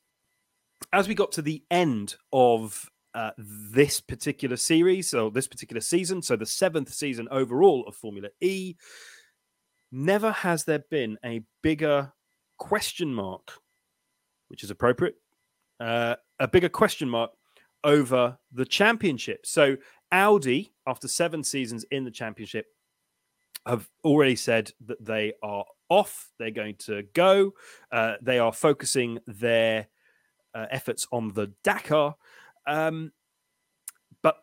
as 0.92 1.08
we 1.08 1.14
got 1.14 1.32
to 1.32 1.42
the 1.42 1.62
end 1.70 2.16
of 2.32 2.90
uh, 3.14 3.30
this 3.38 4.00
particular 4.00 4.56
series, 4.56 5.14
or 5.14 5.30
this 5.30 5.48
particular 5.48 5.80
season, 5.80 6.22
so 6.22 6.36
the 6.36 6.46
seventh 6.46 6.92
season 6.92 7.28
overall 7.30 7.84
of 7.86 7.96
Formula 7.96 8.28
E, 8.40 8.74
never 9.90 10.32
has 10.32 10.64
there 10.64 10.84
been 10.90 11.16
a 11.24 11.42
bigger 11.62 12.12
question 12.58 13.14
mark, 13.14 13.52
which 14.48 14.62
is 14.62 14.70
appropriate, 14.70 15.14
uh, 15.80 16.16
a 16.38 16.48
bigger 16.48 16.68
question 16.68 17.08
mark 17.08 17.30
over 17.84 18.36
the 18.52 18.66
championship. 18.66 19.46
So 19.46 19.76
Audi, 20.12 20.72
after 20.86 21.08
seven 21.08 21.42
seasons 21.42 21.84
in 21.90 22.04
the 22.04 22.10
championship, 22.10 22.66
have 23.66 23.88
already 24.04 24.36
said 24.36 24.72
that 24.86 25.04
they 25.04 25.32
are 25.42 25.64
off. 25.88 26.30
They're 26.38 26.50
going 26.50 26.76
to 26.80 27.02
go. 27.14 27.52
Uh, 27.90 28.14
they 28.22 28.38
are 28.38 28.52
focusing 28.52 29.18
their 29.26 29.88
uh, 30.56 30.66
efforts 30.70 31.06
on 31.12 31.28
the 31.34 31.52
Dakar. 31.62 32.16
Um, 32.66 33.12
but 34.22 34.38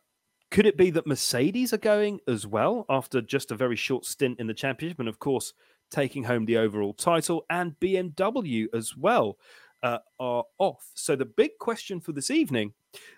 could 0.51 0.65
it 0.65 0.77
be 0.77 0.91
that 0.91 1.07
Mercedes 1.07 1.73
are 1.73 1.77
going 1.77 2.19
as 2.27 2.45
well 2.45 2.85
after 2.87 3.21
just 3.21 3.51
a 3.51 3.55
very 3.55 3.75
short 3.75 4.05
stint 4.05 4.39
in 4.39 4.47
the 4.47 4.53
championship? 4.53 4.99
And 4.99 5.09
of 5.09 5.19
course, 5.19 5.53
taking 5.89 6.23
home 6.23 6.45
the 6.45 6.57
overall 6.57 6.93
title, 6.93 7.45
and 7.49 7.77
BMW 7.79 8.67
as 8.73 8.95
well 8.95 9.37
uh, 9.81 9.99
are 10.19 10.43
off. 10.59 10.91
So 10.93 11.15
the 11.15 11.25
big 11.25 11.57
question 11.59 11.99
for 11.99 12.11
this 12.11 12.29
evening 12.29 12.73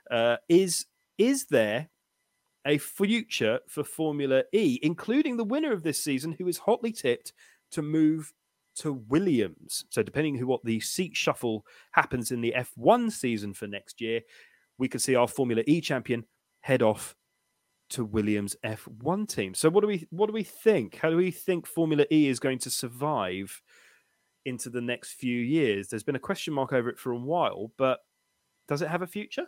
uh, 0.09 0.37
is: 0.47 0.85
Is 1.17 1.45
there 1.45 1.89
a 2.65 2.77
future 2.77 3.59
for 3.67 3.83
Formula 3.83 4.43
E, 4.53 4.79
including 4.81 5.37
the 5.37 5.43
winner 5.43 5.73
of 5.73 5.83
this 5.83 6.01
season, 6.01 6.31
who 6.31 6.47
is 6.47 6.59
hotly 6.59 6.91
tipped 6.91 7.33
to 7.71 7.81
move 7.81 8.33
to 8.75 8.93
Williams? 8.93 9.85
So, 9.89 10.03
depending 10.03 10.35
who 10.35 10.47
what 10.47 10.63
the 10.63 10.79
seat 10.79 11.15
shuffle 11.15 11.65
happens 11.91 12.31
in 12.31 12.41
the 12.41 12.53
F1 12.57 13.11
season 13.11 13.53
for 13.53 13.67
next 13.67 14.01
year, 14.01 14.21
we 14.77 14.87
could 14.87 15.01
see 15.01 15.15
our 15.15 15.27
Formula 15.27 15.63
E 15.67 15.81
champion 15.81 16.25
head 16.61 16.81
off 16.81 17.15
to 17.91 18.03
Williams 18.03 18.55
F1 18.63 19.27
team. 19.27 19.53
So, 19.53 19.69
what 19.69 19.81
do 19.81 19.87
we 19.87 20.07
what 20.09 20.27
do 20.27 20.33
we 20.33 20.43
think? 20.43 20.95
How 20.95 21.09
do 21.09 21.17
we 21.17 21.31
think 21.31 21.67
Formula 21.67 22.05
E 22.11 22.27
is 22.27 22.39
going 22.39 22.59
to 22.59 22.69
survive 22.69 23.61
into 24.45 24.69
the 24.69 24.81
next 24.81 25.13
few 25.13 25.39
years? 25.39 25.87
There's 25.87 26.03
been 26.03 26.15
a 26.15 26.19
question 26.19 26.53
mark 26.53 26.73
over 26.73 26.89
it 26.89 26.99
for 26.99 27.11
a 27.11 27.17
while, 27.17 27.71
but 27.77 27.99
does 28.67 28.81
it 28.81 28.89
have 28.89 29.01
a 29.01 29.07
future? 29.07 29.45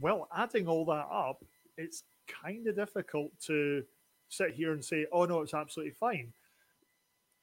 Well, 0.00 0.28
adding 0.34 0.68
all 0.68 0.84
that 0.86 1.06
up, 1.12 1.44
it's 1.76 2.04
kind 2.28 2.66
of 2.66 2.76
difficult 2.76 3.32
to 3.46 3.82
sit 4.28 4.52
here 4.52 4.72
and 4.72 4.84
say, 4.84 5.06
oh, 5.12 5.24
no, 5.24 5.40
it's 5.40 5.54
absolutely 5.54 5.94
fine. 5.98 6.32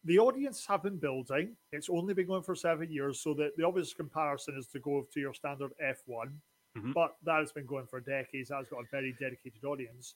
The 0.05 0.19
audience 0.19 0.65
have 0.67 0.83
been 0.83 0.97
building. 0.97 1.55
It's 1.71 1.89
only 1.89 2.13
been 2.13 2.27
going 2.27 2.43
for 2.43 2.55
seven 2.55 2.91
years. 2.91 3.19
So 3.21 3.33
that 3.35 3.57
the 3.57 3.63
obvious 3.65 3.93
comparison 3.93 4.55
is 4.57 4.67
to 4.67 4.79
go 4.79 5.07
to 5.11 5.19
your 5.19 5.33
standard 5.33 5.71
F1. 5.81 6.39
Mhm. 6.77 6.93
But 6.93 7.15
that 7.23 7.39
has 7.39 7.51
been 7.51 7.65
going 7.65 7.87
for 7.87 7.99
decades. 7.99 8.49
That's 8.49 8.69
got 8.69 8.83
a 8.83 8.87
very 8.91 9.13
dedicated 9.19 9.63
audience. 9.63 10.15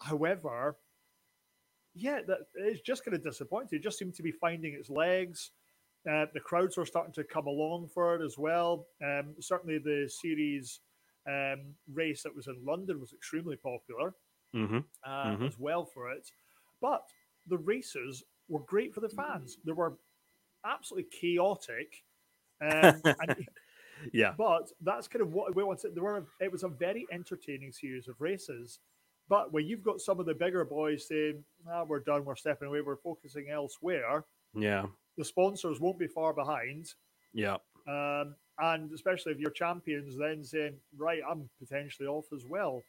However, 0.00 0.76
yeah, 1.94 2.22
that 2.22 2.40
it's 2.54 2.80
just 2.80 3.04
going 3.04 3.16
to 3.16 3.22
disappoint. 3.22 3.72
It 3.72 3.80
just 3.82 3.98
seemed 3.98 4.14
to 4.14 4.22
be 4.22 4.32
finding 4.32 4.74
its 4.74 4.90
legs. 4.90 5.50
Uh, 6.08 6.26
the 6.32 6.40
crowds 6.40 6.78
are 6.78 6.86
starting 6.86 7.12
to 7.14 7.24
come 7.24 7.46
along 7.46 7.88
for 7.88 8.14
it 8.14 8.22
as 8.22 8.38
well. 8.38 8.88
Um, 9.02 9.34
certainly, 9.40 9.78
the 9.78 10.08
series 10.08 10.80
um, 11.26 11.74
race 11.92 12.22
that 12.22 12.34
was 12.34 12.46
in 12.46 12.64
London 12.64 12.98
was 13.00 13.12
extremely 13.12 13.56
popular 13.56 14.14
Mm-hmm. 14.54 14.78
uh, 15.04 15.36
Mhm. 15.36 15.46
as 15.46 15.58
well 15.58 15.84
for 15.84 16.10
it. 16.10 16.32
But 16.80 17.06
the 17.46 17.58
races 17.58 18.24
were 18.48 18.60
great 18.60 18.94
for 18.94 19.00
the 19.00 19.08
fans. 19.08 19.58
They 19.64 19.72
were 19.72 19.96
absolutely 20.64 21.10
chaotic. 21.10 22.02
Um, 22.60 23.00
and, 23.04 23.46
Yeah. 24.12 24.34
but 24.36 24.72
that's 24.80 25.06
kind 25.06 25.22
of 25.22 25.32
what 25.32 25.54
we 25.54 25.62
wanted. 25.62 25.94
There 25.94 26.02
were 26.02 26.26
it 26.40 26.50
was 26.50 26.64
a 26.64 26.68
very 26.68 27.06
entertaining 27.12 27.70
series 27.70 28.08
of 28.08 28.20
races. 28.20 28.80
But 29.28 29.52
when 29.52 29.64
you've 29.66 29.84
got 29.84 30.00
some 30.00 30.18
of 30.18 30.26
the 30.26 30.34
bigger 30.34 30.64
boys 30.64 31.06
saying, 31.06 31.44
ah, 31.70 31.84
we're 31.84 32.00
done, 32.00 32.24
we're 32.24 32.34
stepping 32.34 32.66
away, 32.66 32.80
we're 32.80 32.96
focusing 32.96 33.50
elsewhere, 33.50 34.24
Yeah. 34.54 34.86
the 35.16 35.24
sponsors 35.24 35.78
won't 35.80 36.00
be 36.00 36.08
far 36.08 36.32
behind. 36.32 36.94
Yeah. 37.32 37.58
Um, 37.86 38.34
and 38.58 38.90
especially 38.92 39.30
if 39.32 39.38
you're 39.38 39.52
champions, 39.52 40.16
then 40.16 40.42
saying, 40.42 40.74
right, 40.96 41.22
I'm 41.30 41.48
potentially 41.60 42.08
off 42.08 42.26
as 42.34 42.44
well. 42.44 42.82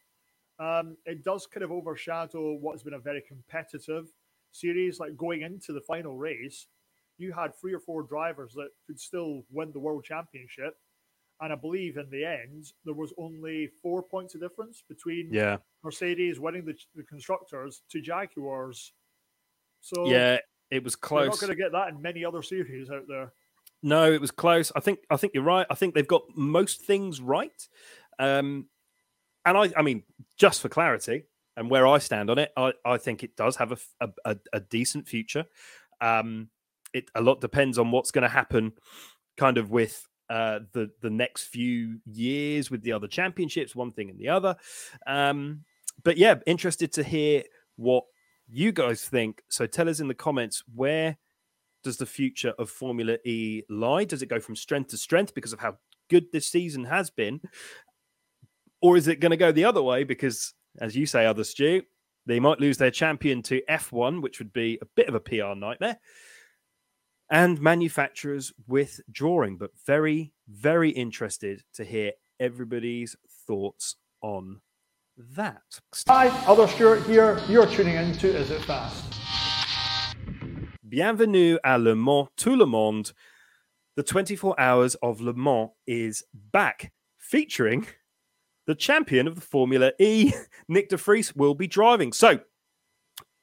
Um, 0.58 0.98
it 1.06 1.24
does 1.24 1.46
kind 1.46 1.64
of 1.64 1.72
overshadow 1.72 2.54
what 2.54 2.72
has 2.74 2.82
been 2.82 2.96
a 2.96 3.00
very 3.00 3.22
competitive 3.22 4.08
series. 4.52 5.00
Like 5.00 5.16
going 5.18 5.42
into 5.42 5.74
the 5.74 5.82
final 5.82 6.18
race, 6.18 6.68
you 7.18 7.32
had 7.34 7.56
three 7.60 7.74
or 7.74 7.80
four 7.80 8.04
drivers 8.04 8.54
that 8.54 8.70
could 8.88 9.00
still 9.00 9.44
win 9.52 9.72
the 9.72 9.80
world 9.80 10.04
championship. 10.04 10.76
And 11.42 11.54
I 11.54 11.56
believe 11.56 11.96
in 11.98 12.10
the 12.10 12.26
end, 12.26 12.66
there 12.84 12.94
was 12.94 13.14
only 13.18 13.70
four 13.82 14.04
points 14.04 14.36
of 14.36 14.42
difference 14.42 14.84
between 14.90 15.30
Yeah. 15.32 15.58
Mercedes 15.84 16.40
winning 16.40 16.66
the, 16.66 16.76
the 16.96 17.04
constructors 17.04 17.82
to 17.92 18.02
Jaguars. 18.02 18.92
So 19.80 20.06
Yeah, 20.08 20.40
it 20.70 20.84
was 20.84 20.98
close. 20.98 21.22
you're 21.24 21.30
not 21.32 21.40
going 21.40 21.52
to 21.52 21.56
get 21.56 21.72
that 21.72 21.90
in 21.90 22.02
many 22.02 22.26
other 22.26 22.42
series 22.42 22.90
out 22.90 23.08
there. 23.08 23.32
No, 23.82 24.12
it 24.12 24.20
was 24.20 24.32
close. 24.32 24.74
I 24.76 24.82
think 24.82 25.00
I 25.10 25.16
think 25.16 25.34
you're 25.34 25.44
right. 25.44 25.66
I 25.70 25.76
think 25.76 25.96
they've 25.96 26.06
got 26.06 26.24
most 26.36 26.82
things 26.82 27.22
right. 27.22 27.68
Um, 28.20 28.68
and 29.46 29.58
I, 29.58 29.72
I 29.78 29.82
mean, 29.82 30.04
just 30.36 30.62
for 30.62 30.68
clarity 30.68 31.24
and 31.60 31.70
where 31.70 31.86
I 31.86 32.00
stand 32.00 32.30
on 32.30 32.40
it, 32.40 32.52
I, 32.58 32.74
I 32.86 32.98
think 32.98 33.24
it 33.24 33.36
does 33.36 33.58
have 33.58 33.80
a 34.54 34.60
decent 34.62 35.08
future. 35.08 35.46
Um, 36.02 36.50
it 36.94 37.12
a 37.14 37.22
lot 37.22 37.42
depends 37.42 37.78
on 37.78 37.92
what's 37.92 38.12
going 38.12 38.24
to 38.24 38.30
happen, 38.30 38.74
kind 39.38 39.58
of 39.58 39.70
with 39.70 40.08
uh, 40.30 40.60
the 40.72 40.90
the 41.02 41.10
next 41.10 41.44
few 41.44 42.00
years 42.06 42.72
with 42.72 42.82
the 42.82 42.94
other 42.94 43.08
championships, 43.08 43.76
one 43.76 43.92
thing 43.92 44.10
and 44.10 44.18
the 44.18 44.30
other. 44.30 44.56
Um, 45.06 45.66
but 46.04 46.18
yeah, 46.18 46.36
interested 46.48 46.94
to 46.94 47.04
hear 47.04 47.44
what 47.76 48.06
you 48.48 48.72
guys 48.72 49.04
think. 49.04 49.44
So 49.50 49.68
tell 49.68 49.90
us 49.90 50.00
in 50.00 50.08
the 50.08 50.14
comments 50.14 50.64
where 50.74 51.18
does 51.84 51.98
the 51.98 52.06
future 52.06 52.54
of 52.58 52.70
Formula 52.70 53.18
E 53.26 53.64
lie? 53.70 54.06
Does 54.06 54.22
it 54.22 54.30
go 54.30 54.40
from 54.40 54.56
strength 54.56 54.92
to 54.92 54.98
strength 54.98 55.34
because 55.34 55.54
of 55.54 55.60
how 55.60 55.78
good 56.10 56.32
this 56.32 56.48
season 56.48 56.86
has 56.86 57.10
been? 57.10 57.42
Or 58.82 58.98
is 58.98 59.08
it 59.08 59.20
going 59.20 59.32
to 59.32 59.38
go 59.38 59.52
the 59.52 59.66
other 59.66 59.82
way 59.82 60.04
because, 60.04 60.54
as 60.78 60.96
you 60.96 61.06
say, 61.06 61.26
other 61.26 61.44
Stu, 61.44 61.82
they 62.26 62.40
might 62.40 62.60
lose 62.60 62.78
their 62.78 62.92
champion 62.92 63.42
to 63.44 63.62
F1, 63.70 64.22
which 64.22 64.40
would 64.40 64.54
be 64.54 64.78
a 64.82 64.86
bit 64.96 65.10
of 65.10 65.16
a 65.16 65.20
PR 65.20 65.56
nightmare. 65.56 66.00
And 67.32 67.62
manufacturers 67.62 68.54
withdrawing, 68.68 69.58
but 69.58 69.72
very, 69.86 70.32
very 70.48 70.90
interested 70.90 71.64
to 71.74 71.84
hear 71.84 72.12
everybody's 72.40 73.16
thoughts 73.46 73.96
on 74.22 74.62
that. 75.36 75.62
Hi, 76.08 76.28
other 76.48 76.68
Stuart 76.68 77.04
here. 77.04 77.40
You're 77.48 77.68
tuning 77.68 77.96
in 77.96 78.14
to 78.14 78.36
Is 78.36 78.52
It 78.52 78.62
Fast? 78.62 79.04
Bienvenue 80.88 81.58
à 81.64 81.82
Le 81.82 81.96
Mans, 81.96 82.30
tout 82.36 82.58
le 82.58 82.66
monde. 82.66 83.14
The 83.96 84.04
24 84.04 84.60
Hours 84.60 84.96
of 84.96 85.22
Le 85.22 85.34
Mans 85.34 85.72
is 85.86 86.24
back, 86.34 86.92
featuring 87.18 87.86
the 88.70 88.76
champion 88.76 89.28
of 89.28 89.34
the 89.34 89.42
Formula 89.42 89.92
E, 89.98 90.32
Nyck 90.72 90.90
de 90.90 90.98
Vries, 90.98 91.36
will 91.36 91.56
be 91.56 91.66
driving. 91.66 92.14
So, 92.14 92.40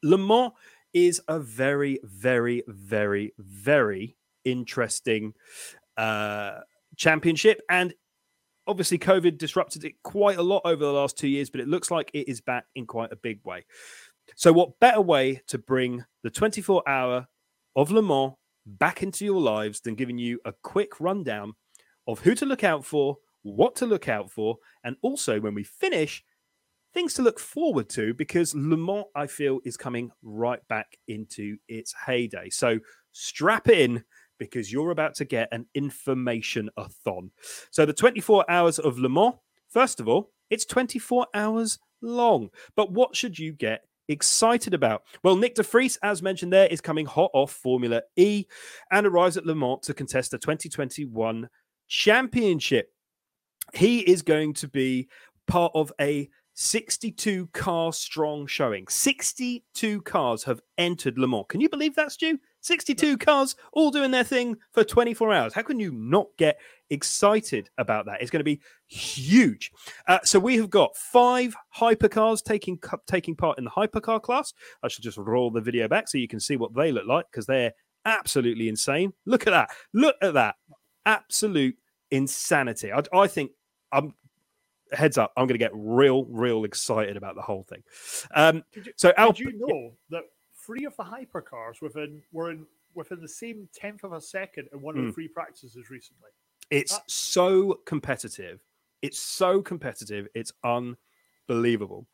Le 0.05 0.17
Mans 0.17 0.53
is 0.95 1.21
a 1.27 1.41
very, 1.41 1.99
very, 2.05 2.63
very, 2.69 3.35
very 3.37 4.17
interesting 4.45 5.35
uh, 5.97 6.61
championship. 6.95 7.61
And 7.69 7.93
obviously, 8.69 9.01
COVID 9.01 9.37
disrupted 9.37 9.85
it 9.85 10.01
quite 10.05 10.39
a 10.39 10.45
lot 10.45 10.63
over 10.65 10.85
the 10.85 10.93
last 10.93 11.19
two 11.19 11.27
years, 11.27 11.51
but 11.51 11.61
it 11.61 11.67
looks 11.67 11.91
like 11.91 12.09
it 12.15 12.29
is 12.29 12.41
back 12.41 12.67
in 12.77 12.87
quite 12.87 13.11
a 13.11 13.17
big 13.17 13.41
way. 13.45 13.65
So, 14.37 14.53
what 14.53 14.79
better 14.79 15.01
way 15.01 15.43
to 15.49 15.59
bring 15.59 16.05
the 16.23 16.31
24 16.31 16.89
hour 16.89 17.27
of 17.75 17.91
Le 17.91 18.01
Mans 18.01 18.35
back 18.65 19.03
into 19.03 19.25
your 19.25 19.41
lives 19.41 19.81
than 19.81 19.97
giving 19.97 20.19
you 20.19 20.39
a 20.45 20.53
quick 20.53 21.01
rundown 21.01 21.55
of 22.07 22.21
who 22.21 22.37
to 22.37 22.47
look 22.47 22.63
out 22.63 22.85
for, 22.85 23.19
what 23.55 23.77
to 23.77 23.87
look 23.87 24.09
out 24.09 24.31
for, 24.31 24.59
and 24.85 24.97
also 25.03 25.41
when 25.41 25.55
we 25.55 25.65
finish, 25.65 26.25
things 26.93 27.15
to 27.15 27.23
look 27.23 27.39
forward 27.39 27.89
to 27.91 28.15
because 28.15 28.55
Le 28.55 28.77
Mans, 28.77 29.05
I 29.15 29.27
feel, 29.27 29.61
is 29.65 29.77
coming 29.77 30.11
right 30.23 30.67
back 30.69 30.97
into 31.09 31.57
its 31.69 31.95
heyday. 32.07 32.49
So 32.51 32.79
strap 33.13 33.69
in 33.69 34.03
because 34.39 34.73
you're 34.73 34.91
about 34.91 35.15
to 35.17 35.25
get 35.25 35.49
an 35.53 35.67
information 35.75 36.71
a 36.77 36.89
thon. 36.89 37.31
So 37.71 37.87
the 37.87 37.93
24 37.93 38.51
hours 38.51 38.79
of 38.79 38.99
Le 38.99 39.09
Mans, 39.09 39.35
first 39.69 40.01
of 40.01 40.09
all, 40.09 40.31
it's 40.51 40.65
24 40.65 41.27
hours 41.35 41.79
long. 42.03 42.51
But 42.77 42.93
what 42.93 43.15
should 43.15 43.39
you 43.39 43.53
get 43.53 43.83
excited 44.09 44.75
about? 44.75 45.03
Well, 45.23 45.37
Nyck 45.37 45.55
de 45.55 45.63
Vries, 45.63 45.99
as 46.03 46.23
mentioned 46.23 46.53
there, 46.53 46.67
is 46.67 46.81
coming 46.81 47.07
hot 47.07 47.31
off 47.35 47.53
Formula 47.53 48.03
E 48.17 48.45
and 48.91 49.07
arrives 49.07 49.37
at 49.37 49.47
Le 49.47 49.55
Mans 49.55 49.81
to 49.83 49.95
contest 49.95 50.31
the 50.31 50.39
2021 50.39 51.49
championship. 51.89 52.91
He 53.75 54.01
is 54.01 54.23
going 54.23 54.55
to 54.55 54.69
be 54.69 55.09
part 55.47 55.73
of 55.75 55.93
a 56.01 56.29
62 56.55 57.49
car 57.49 57.93
strong 57.93 58.47
showing. 58.47 58.87
62 58.89 60.01
cars 60.03 60.45
have 60.45 60.63
entered 60.79 61.19
Le 61.19 61.29
Mans. 61.29 61.45
Can 61.49 61.61
you 61.61 61.69
believe 61.69 61.95
that, 61.97 62.13
Stu? 62.13 62.39
62 62.63 63.19
cars 63.19 63.55
all 63.75 63.91
doing 63.91 64.11
their 64.11 64.25
thing 64.25 64.57
for 64.73 64.83
24 64.83 65.33
hours. 65.33 65.53
How 65.53 65.63
can 65.63 65.79
you 65.79 65.93
not 65.93 66.29
get 66.39 66.59
excited 66.89 67.69
about 67.77 68.07
that? 68.07 68.23
It's 68.23 68.31
going 68.31 68.41
to 68.41 68.45
be 68.45 68.61
huge. 68.87 69.71
Uh, 70.09 70.19
so 70.25 70.39
we 70.39 70.57
have 70.57 70.71
got 70.71 70.97
five 70.97 71.55
hypercars 71.77 72.43
taking 72.43 72.79
taking 73.07 73.37
part 73.37 73.59
in 73.59 73.65
the 73.65 73.71
hypercar 73.71 74.23
class. 74.23 74.55
I 74.83 74.89
should 74.89 75.05
just 75.05 75.19
roll 75.19 75.51
the 75.51 75.61
video 75.61 75.89
back 75.89 76.09
so 76.09 76.17
you 76.19 76.27
can 76.27 76.41
see 76.41 76.57
what 76.57 76.75
they 76.75 76.91
look 76.91 77.07
like 77.07 77.27
because 77.31 77.47
they're 77.47 77.73
absolutely 78.07 78.69
insane. 78.69 79.13
Look 79.27 79.47
at 79.47 79.51
that. 79.51 79.71
Look 79.93 80.17
at 80.23 80.35
that. 80.35 80.55
Absolute 81.05 81.77
insanity. 82.11 82.93
I, 82.93 83.03
I 83.13 83.27
think 83.27 83.51
I'm 83.93 84.15
heads 84.93 85.19
up. 85.19 85.33
I'm 85.37 85.47
going 85.47 85.55
to 85.55 85.65
get 85.65 85.73
real, 85.75 86.25
real 86.27 86.65
excited 86.65 87.17
about 87.17 87.35
the 87.35 87.43
whole 87.43 87.65
thing. 87.65 87.83
Um, 88.35 88.63
Did 88.73 88.87
you, 88.87 88.93
so 88.97 89.13
Al, 89.17 89.33
did 89.33 89.41
you 89.53 89.59
know 89.59 89.93
that 90.11 90.23
three 90.65 90.85
of 90.85 90.97
the 90.97 91.03
hypercars 91.05 91.81
within 91.83 92.23
were 92.33 92.51
in 92.51 92.67
within 92.95 93.21
the 93.21 93.29
same 93.29 93.69
tenth 93.75 94.05
of 94.05 94.13
a 94.13 94.21
second 94.21 94.69
in 94.73 94.81
one 94.81 94.97
of 94.97 95.05
Mm. 95.05 95.09
the 95.09 95.13
free 95.13 95.29
practices 95.29 95.91
recently? 95.91 96.31
It's 96.71 96.95
Uh, 96.95 97.01
so 97.07 97.75
competitive. 97.85 98.61
It's 99.03 99.19
so 99.19 99.61
competitive. 99.61 100.29
It's 100.35 100.53
unbelievable. 100.65 102.07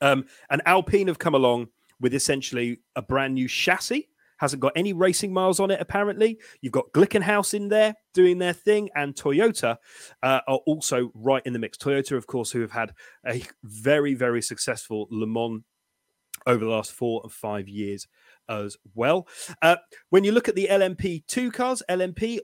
Um, 0.00 0.26
and 0.50 0.62
Alpine 0.66 1.06
have 1.08 1.18
come 1.18 1.34
along 1.34 1.68
with 2.00 2.14
essentially 2.14 2.80
a 2.96 3.02
brand 3.02 3.34
new 3.34 3.48
chassis. 3.48 4.08
Hasn't 4.40 4.60
got 4.60 4.72
any 4.74 4.92
racing 4.92 5.32
miles 5.32 5.60
on 5.60 5.70
it, 5.70 5.80
apparently. 5.80 6.38
You've 6.60 6.72
got 6.72 6.92
Glickenhaus 6.92 7.54
in 7.54 7.68
there 7.68 7.94
doing 8.14 8.38
their 8.38 8.54
thing, 8.54 8.88
and 8.96 9.14
Toyota 9.14 9.76
uh, 10.22 10.40
are 10.48 10.60
also 10.66 11.12
right 11.14 11.42
in 11.44 11.52
the 11.52 11.58
mix. 11.58 11.76
Toyota, 11.78 12.16
of 12.16 12.26
course, 12.26 12.50
who 12.50 12.60
have 12.62 12.72
had 12.72 12.94
a 13.26 13.42
very, 13.62 14.14
very 14.14 14.42
successful 14.42 15.06
Le 15.10 15.26
Mans 15.26 15.62
over 16.46 16.64
the 16.64 16.70
last 16.70 16.92
four 16.92 17.20
or 17.22 17.28
five 17.30 17.68
years 17.68 18.08
as 18.48 18.76
well. 18.94 19.28
Uh, 19.60 19.76
when 20.08 20.24
you 20.24 20.32
look 20.32 20.48
at 20.48 20.54
the 20.54 20.68
LMP2 20.70 21.52
cars, 21.52 21.82
LMP 21.88 22.40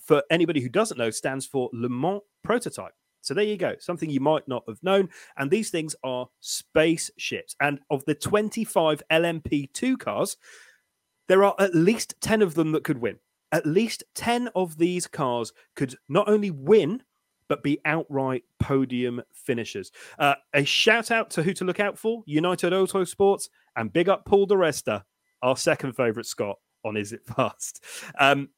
for 0.00 0.24
anybody 0.30 0.60
who 0.60 0.68
doesn't 0.68 0.98
know, 0.98 1.10
stands 1.10 1.46
for 1.46 1.70
Le 1.72 1.88
Mans 1.88 2.22
Prototype. 2.42 2.92
So 3.20 3.34
there 3.34 3.44
you 3.44 3.56
go, 3.56 3.74
something 3.78 4.08
you 4.08 4.20
might 4.20 4.48
not 4.48 4.64
have 4.66 4.82
known. 4.82 5.10
And 5.36 5.50
these 5.50 5.70
things 5.70 5.94
are 6.02 6.28
spaceships. 6.40 7.54
And 7.60 7.80
of 7.90 8.04
the 8.06 8.14
25 8.14 9.02
LMP2 9.12 9.98
cars, 9.98 10.36
there 11.30 11.44
are 11.44 11.54
at 11.60 11.76
least 11.76 12.16
10 12.22 12.42
of 12.42 12.54
them 12.54 12.72
that 12.72 12.82
could 12.82 12.98
win. 12.98 13.16
At 13.52 13.64
least 13.64 14.02
10 14.16 14.48
of 14.56 14.78
these 14.78 15.06
cars 15.06 15.52
could 15.76 15.94
not 16.08 16.28
only 16.28 16.50
win, 16.50 17.04
but 17.48 17.62
be 17.62 17.78
outright 17.84 18.42
podium 18.58 19.22
finishers. 19.32 19.92
Uh, 20.18 20.34
a 20.54 20.64
shout 20.64 21.12
out 21.12 21.30
to 21.30 21.44
who 21.44 21.52
to 21.52 21.64
look 21.64 21.78
out 21.78 21.96
for 21.96 22.24
United 22.26 22.72
Autosports 22.72 23.48
and 23.76 23.92
big 23.92 24.08
up 24.08 24.24
Paul 24.24 24.46
di 24.46 24.56
Resta, 24.56 25.04
our 25.40 25.56
second 25.56 25.92
favourite 25.92 26.26
Scott 26.26 26.58
on 26.84 26.96
Is 26.96 27.12
It 27.12 27.24
Fast. 27.24 27.84
Um, 28.18 28.48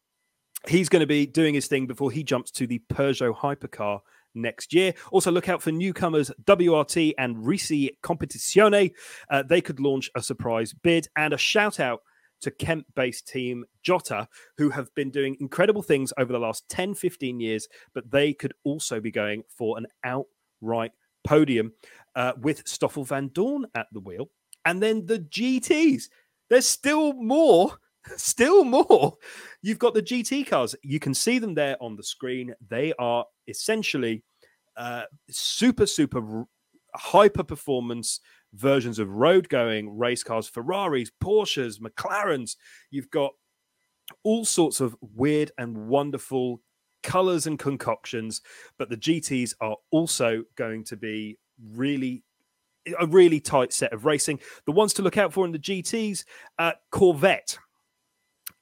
he's 0.66 0.88
going 0.88 1.00
to 1.00 1.06
be 1.06 1.26
doing 1.26 1.52
his 1.52 1.66
thing 1.66 1.86
before 1.86 2.10
he 2.10 2.24
jumps 2.24 2.50
to 2.52 2.66
the 2.66 2.80
Peugeot 2.90 3.36
hypercar 3.36 4.00
next 4.34 4.72
year. 4.72 4.94
Also, 5.10 5.30
look 5.30 5.50
out 5.50 5.60
for 5.60 5.72
newcomers 5.72 6.30
WRT 6.44 7.12
and 7.18 7.36
Risi 7.36 7.90
Competizione. 8.02 8.92
Uh, 9.28 9.42
they 9.42 9.60
could 9.60 9.78
launch 9.78 10.10
a 10.14 10.22
surprise 10.22 10.72
bid 10.72 11.08
and 11.16 11.34
a 11.34 11.38
shout 11.38 11.78
out 11.78 12.00
to 12.42 12.50
Kent 12.50 12.86
based 12.94 13.26
team 13.26 13.64
Jota, 13.82 14.28
who 14.58 14.70
have 14.70 14.94
been 14.94 15.10
doing 15.10 15.36
incredible 15.40 15.82
things 15.82 16.12
over 16.18 16.32
the 16.32 16.38
last 16.38 16.68
10, 16.68 16.94
15 16.94 17.40
years, 17.40 17.68
but 17.94 18.10
they 18.10 18.32
could 18.32 18.52
also 18.64 19.00
be 19.00 19.10
going 19.10 19.42
for 19.48 19.78
an 19.78 19.86
outright 20.04 20.92
podium 21.24 21.72
uh, 22.14 22.32
with 22.40 22.66
Stoffel 22.66 23.04
Vandoorne 23.04 23.64
at 23.74 23.86
the 23.92 24.00
wheel. 24.00 24.30
And 24.64 24.82
then 24.82 25.06
the 25.06 25.18
GTs. 25.18 26.04
There's 26.50 26.66
still 26.66 27.14
more 27.14 27.78
still 28.16 28.64
more. 28.64 29.16
You've 29.62 29.78
got 29.78 29.94
the 29.94 30.02
GT 30.02 30.46
cars. 30.46 30.74
You 30.82 30.98
can 30.98 31.14
see 31.14 31.38
them 31.38 31.54
there 31.54 31.76
on 31.80 31.96
the 31.96 32.02
screen. 32.02 32.54
They 32.68 32.92
are 32.98 33.24
essentially 33.48 34.22
uh, 34.76 35.04
super, 35.30 35.86
super 35.86 36.44
hyper 36.94 37.42
performance 37.42 38.20
versions 38.54 38.98
of 38.98 39.08
road 39.10 39.48
going 39.48 39.96
race 39.96 40.22
cars, 40.22 40.48
Ferraris, 40.48 41.10
Porsches, 41.22 41.80
McLarens. 41.80 42.56
You've 42.90 43.10
got 43.10 43.32
all 44.22 44.44
sorts 44.44 44.80
of 44.80 44.96
weird 45.00 45.52
and 45.58 45.88
wonderful 45.88 46.60
colors 47.02 47.46
and 47.46 47.58
concoctions, 47.58 48.40
but 48.78 48.88
the 48.88 48.96
GTs 48.96 49.54
are 49.60 49.76
also 49.90 50.44
going 50.56 50.84
to 50.84 50.96
be 50.96 51.38
really 51.72 52.22
a 52.98 53.06
really 53.06 53.40
tight 53.40 53.72
set 53.72 53.92
of 53.92 54.04
racing. 54.04 54.40
The 54.66 54.72
ones 54.72 54.92
to 54.94 55.02
look 55.02 55.16
out 55.16 55.32
for 55.32 55.44
in 55.44 55.52
the 55.52 55.58
GTs, 55.58 56.24
uh, 56.58 56.72
Corvette. 56.90 57.58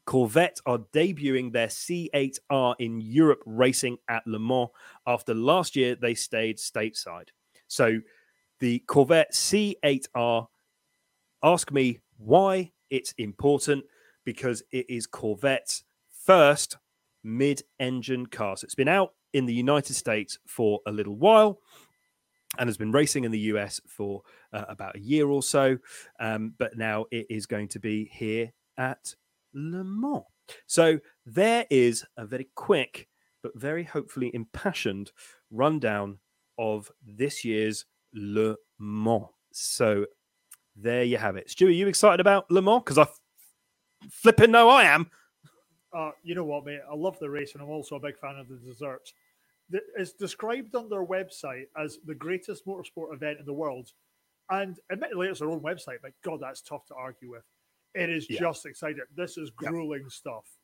Corvette 0.05 0.61
are 0.67 0.81
debuting 0.93 1.53
their 1.53 1.69
C8R 1.69 2.75
in 2.79 3.01
Europe 3.01 3.43
racing 3.47 3.97
at 4.09 4.27
Le 4.27 4.39
Mans 4.39 4.69
after 5.07 5.35
last 5.35 5.77
year 5.77 5.95
they 5.95 6.15
stayed 6.15 6.59
stateside. 6.59 7.29
So 7.69 8.01
the 8.61 8.79
Corvette 8.81 9.33
C8R, 9.33 10.47
ask 11.43 11.73
me 11.73 12.01
why 12.19 12.71
it's 12.91 13.13
important 13.19 13.85
because 14.25 14.63
it 14.71 14.87
is 14.89 15.07
Corvette's 15.07 15.85
first 16.25 16.77
mid 17.25 17.63
engine 17.79 18.27
car. 18.27 18.57
So 18.57 18.65
it's 18.65 18.75
been 18.75 18.89
out 18.89 19.15
in 19.33 19.47
the 19.47 19.55
United 19.55 19.95
States 19.95 20.39
for 20.47 20.81
a 20.87 20.93
little 20.93 21.17
while 21.17 21.61
and 22.59 22.69
has 22.69 22.77
been 22.77 22.93
racing 22.93 23.25
in 23.25 23.31
the 23.31 23.39
US 23.39 23.81
for 23.87 24.23
uh, 24.53 24.65
about 24.69 24.97
a 24.97 25.01
year 25.01 25.29
or 25.29 25.43
so. 25.43 25.79
Um, 26.19 26.55
but 26.59 26.77
now 26.77 27.07
it 27.11 27.27
is 27.31 27.47
going 27.47 27.69
to 27.69 27.81
be 27.81 28.11
here 28.13 28.53
at 28.77 29.15
Le 29.55 29.85
Mans. 29.85 30.25
So 30.67 30.99
there 31.25 31.65
is 31.71 32.05
a 32.17 32.27
very 32.27 32.49
quick, 32.57 33.09
but 33.43 33.59
very 33.59 33.85
hopefully 33.85 34.31
impassioned 34.35 35.13
rundown 35.51 36.19
of 36.59 36.91
this 37.07 37.45
year's 37.45 37.87
Le 38.15 38.57
Mans. 38.79 39.29
So 39.53 40.07
there 40.77 41.05
you 41.05 41.17
have 41.19 41.37
it. 41.37 41.51
Stu, 41.51 41.67
are 41.67 41.71
you 41.71 41.89
excited 41.89 42.21
about 42.21 42.51
Le 42.51 42.63
Mans? 42.63 42.83
Because 42.85 42.99
I 42.99 43.07
flipping 44.11 44.51
know 44.51 44.69
I 44.69 44.85
am. 44.85 45.11
Uh, 45.93 46.13
you 46.23 46.35
know 46.35 46.45
what, 46.45 46.65
mate? 46.65 46.81
I 46.91 46.95
love 46.95 47.19
the 47.19 47.29
race, 47.29 47.55
and 47.55 47.63
I'm 47.63 47.69
also 47.69 47.97
a 47.97 48.01
big 48.01 48.17
fan 48.19 48.37
of 48.37 48.49
the 48.49 48.57
desserts. 48.57 49.13
It's 49.97 50.13
described 50.13 50.75
on 50.75 50.89
their 50.89 51.05
website 51.05 51.67
as 51.77 51.99
the 52.05 52.15
greatest 52.15 52.67
motorsport 52.67 53.13
event 53.13 53.39
in 53.41 53.47
the 53.47 53.53
world. 53.53 53.91
And 54.51 54.79
admittedly, 54.91 55.29
it's 55.29 55.39
their 55.41 55.51
own 55.51 55.61
website, 55.61 55.99
but 56.03 56.13
God, 56.25 56.41
that's 56.41 56.61
tough 56.61 56.87
to 56.87 56.95
argue 56.95 57.31
with. 57.31 57.45
It 57.95 58.11
is 58.11 58.29
Yeah. 58.29 58.41
just 58.41 58.67
exciting. 58.67 59.03
This 59.15 59.37
is 59.39 59.51
Yeah. 59.63 59.69
grueling 59.69 60.09
stuff. 60.11 60.59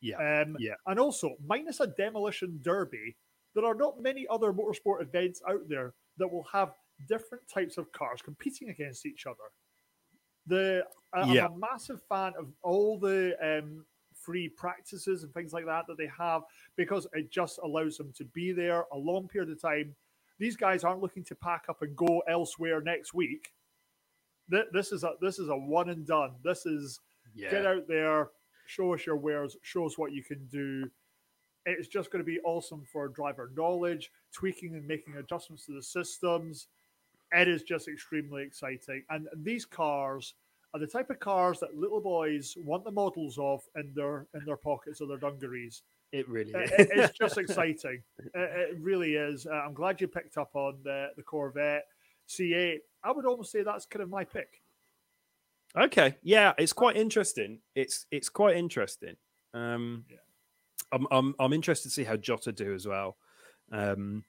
Yeah. 0.00 0.42
Um, 0.42 0.56
Yeah. 0.60 0.74
And 0.86 0.98
also, 1.00 1.36
minus 1.44 1.80
a 1.80 1.86
demolition 1.88 2.60
derby, 2.62 3.16
there 3.54 3.64
are 3.64 3.74
not 3.74 4.00
many 4.00 4.26
other 4.28 4.52
motorsport 4.52 5.02
events 5.02 5.42
out 5.48 5.68
there 5.68 5.94
that 6.18 6.28
will 6.28 6.44
have 6.44 6.74
different 7.08 7.46
types 7.48 7.78
of 7.78 7.90
cars 7.92 8.20
competing 8.22 8.68
against 8.70 9.06
each 9.06 9.26
other. 9.26 9.38
The 10.46 10.84
I- 11.12 11.32
Yeah. 11.32 11.46
I'm 11.46 11.52
a 11.52 11.56
massive 11.58 12.02
fan 12.08 12.32
of 12.38 12.52
all 12.62 12.98
the 12.98 13.36
um, 13.42 13.84
free 14.14 14.48
practices 14.48 15.22
and 15.24 15.32
things 15.34 15.52
like 15.52 15.66
that 15.66 15.86
that 15.86 15.98
they 15.98 16.06
have 16.18 16.42
because 16.76 17.06
it 17.12 17.30
just 17.30 17.58
allows 17.62 17.96
them 17.96 18.12
to 18.14 18.24
be 18.26 18.52
there 18.52 18.84
a 18.92 18.96
long 18.96 19.28
period 19.28 19.50
of 19.50 19.60
time. 19.60 19.94
These 20.38 20.56
guys 20.56 20.84
aren't 20.84 21.00
looking 21.02 21.24
to 21.24 21.34
pack 21.36 21.64
up 21.68 21.82
and 21.82 21.94
go 21.96 22.20
elsewhere 22.28 22.80
next 22.80 23.14
week. 23.14 23.52
Th- 24.50 24.66
This 24.72 24.90
is 24.92 25.04
a 25.04 25.14
this 25.20 25.38
is 25.38 25.48
a 25.48 25.56
one 25.56 25.90
and 25.90 26.06
done. 26.06 26.32
This 26.42 26.66
is 26.66 26.98
get 27.50 27.66
out 27.66 27.86
there, 27.86 28.30
show 28.66 28.92
us 28.94 29.06
your 29.06 29.16
wares, 29.16 29.56
show 29.62 29.86
us 29.86 29.96
what 29.98 30.12
you 30.12 30.22
can 30.24 30.46
do. 30.48 30.90
It's 31.64 31.86
just 31.88 32.10
going 32.10 32.24
to 32.24 32.26
be 32.30 32.40
awesome 32.40 32.84
for 32.84 33.06
driver 33.08 33.50
knowledge, 33.56 34.10
tweaking 34.32 34.74
and 34.74 34.86
making 34.86 35.16
adjustments 35.16 35.66
to 35.66 35.72
the 35.72 35.82
systems. 35.82 36.66
It 37.34 37.48
is 37.48 37.62
just 37.62 37.88
extremely 37.88 38.42
exciting. 38.42 39.02
And 39.10 39.26
these 39.36 39.64
cars 39.64 40.34
are 40.74 40.80
the 40.80 40.86
type 40.86 41.10
of 41.10 41.18
cars 41.20 41.60
that 41.60 41.76
little 41.76 42.00
boys 42.00 42.56
want 42.58 42.84
the 42.84 42.90
models 42.90 43.38
of 43.38 43.62
in 43.76 43.92
their 43.94 44.26
in 44.34 44.44
their 44.44 44.56
pockets 44.56 45.00
or 45.00 45.06
their 45.06 45.18
dungarees. 45.18 45.82
It 46.12 46.28
really 46.28 46.52
is. 46.52 46.70
it- 46.72 46.90
it's 46.92 47.18
just 47.18 47.38
exciting. 47.44 48.02
It, 48.18 48.30
it 48.34 48.76
really 48.80 49.14
is. 49.14 49.46
Uh, 49.46 49.52
I'm 49.54 49.74
glad 49.74 50.00
you 50.00 50.08
picked 50.08 50.36
up 50.36 50.50
on 50.54 50.78
the, 50.84 51.08
the 51.16 51.22
Corvette 51.22 51.86
C8. 52.28 52.78
I 53.04 53.10
would 53.12 53.24
almost 53.26 53.50
say 53.52 53.62
that's 53.62 53.86
kind 53.86 54.02
of 54.02 54.10
my 54.10 54.24
pick. 54.24 54.60
Okay, 55.76 56.16
yeah, 56.22 56.52
it's 56.58 56.72
quite 56.74 56.96
interesting. 56.96 57.60
It's 57.74 58.04
it's 58.10 58.28
quite 58.28 58.56
interesting. 58.56 59.16
Um, 59.54 60.04
Yeah. 60.10 60.16
I'm 60.92 61.06
I'm 61.10 61.34
I'm 61.38 61.52
interested 61.54 61.88
to 61.88 61.94
see 61.94 62.04
how 62.04 62.16
Jota 62.16 62.52
do 62.52 62.74
as 62.74 62.86
well. 62.86 63.16
Um, 63.70 64.24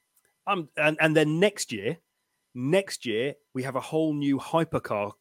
um, 0.48 0.70
and 0.78 0.96
and 1.02 1.13
then 1.16 1.39
next 1.42 1.74
year, 1.74 1.98
next 2.56 3.06
year 3.06 3.34
we 3.54 3.63
have 3.63 3.76
a 3.76 3.82
whole 3.82 4.13
new 4.13 4.39
hypercar 4.39 5.12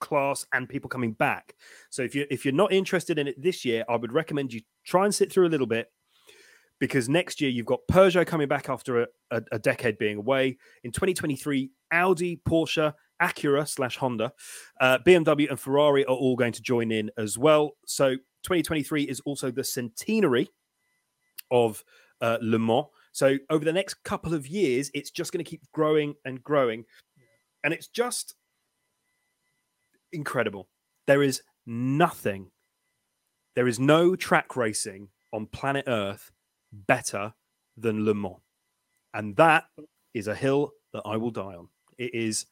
class 0.00 0.46
and 0.52 0.68
people 0.68 0.88
coming 0.88 1.12
back. 1.12 1.54
So 1.90 2.02
if 2.02 2.14
you 2.14 2.26
if 2.30 2.44
you're 2.44 2.54
not 2.54 2.72
interested 2.72 3.18
in 3.18 3.28
it 3.28 3.40
this 3.40 3.64
year, 3.64 3.84
I 3.88 3.96
would 3.96 4.12
recommend 4.12 4.52
you 4.52 4.60
try 4.84 5.04
and 5.04 5.14
sit 5.14 5.32
through 5.32 5.46
a 5.46 5.50
little 5.50 5.66
bit 5.66 5.90
because 6.78 7.08
next 7.08 7.40
year 7.40 7.50
you've 7.50 7.66
got 7.66 7.80
Peugeot 7.90 8.26
coming 8.26 8.48
back 8.48 8.68
after 8.68 9.02
a, 9.02 9.06
a, 9.30 9.42
a 9.52 9.58
decade 9.58 9.98
being 9.98 10.18
away. 10.18 10.58
In 10.84 10.92
2023, 10.92 11.70
Audi, 11.92 12.40
Porsche, 12.46 12.92
Acura 13.20 13.66
slash 13.66 13.96
Honda, 13.96 14.32
uh, 14.80 14.98
BMW, 15.06 15.48
and 15.48 15.58
Ferrari 15.58 16.04
are 16.04 16.14
all 16.14 16.36
going 16.36 16.52
to 16.52 16.62
join 16.62 16.90
in 16.90 17.10
as 17.16 17.38
well. 17.38 17.72
So 17.86 18.16
2023 18.42 19.04
is 19.04 19.20
also 19.20 19.50
the 19.50 19.64
centenary 19.64 20.50
of 21.50 21.82
uh, 22.20 22.38
Le 22.42 22.58
Mans. 22.58 22.86
So 23.16 23.38
over 23.48 23.64
the 23.64 23.72
next 23.72 24.04
couple 24.04 24.34
of 24.34 24.46
years, 24.46 24.90
it's 24.92 25.10
just 25.10 25.32
going 25.32 25.42
to 25.42 25.50
keep 25.50 25.62
growing 25.72 26.16
and 26.26 26.44
growing, 26.44 26.84
and 27.64 27.72
it's 27.72 27.88
just 27.88 28.34
incredible. 30.12 30.68
There 31.06 31.22
is 31.22 31.40
nothing, 31.64 32.50
there 33.54 33.68
is 33.68 33.80
no 33.80 34.16
track 34.16 34.54
racing 34.54 35.08
on 35.32 35.46
planet 35.46 35.86
Earth 35.88 36.30
better 36.70 37.32
than 37.78 38.04
Le 38.04 38.12
Mans. 38.12 38.36
And 39.14 39.34
that 39.36 39.64
is 40.12 40.28
a 40.28 40.34
hill 40.34 40.72
that 40.92 41.00
I 41.06 41.16
will 41.16 41.30
die 41.30 41.54
on. 41.54 41.68
It 41.96 42.14
is 42.14 42.44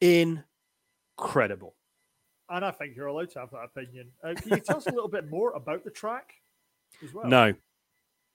incredible. 0.00 1.74
And 2.48 2.64
I 2.64 2.70
think 2.70 2.94
you're 2.94 3.08
allowed 3.08 3.30
to 3.30 3.40
have 3.40 3.50
that 3.50 3.64
opinion. 3.64 4.12
Uh, 4.22 4.34
can 4.34 4.50
you 4.50 4.60
tell 4.60 4.76
us 4.76 4.86
a 4.86 4.92
little 4.92 5.08
bit 5.08 5.28
more 5.28 5.50
about 5.54 5.82
the 5.82 5.90
track 5.90 6.32
as 7.02 7.12
well? 7.12 7.26
No. 7.28 7.54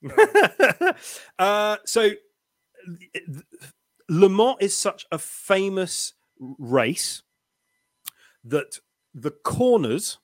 uh, 1.39 1.77
so 1.85 2.11
Le 4.09 4.29
Mans 4.29 4.57
is 4.59 4.77
such 4.77 5.05
a 5.11 5.17
famous 5.17 6.13
race 6.39 7.23
that 8.43 8.79
the 9.13 9.31
corners 9.31 10.19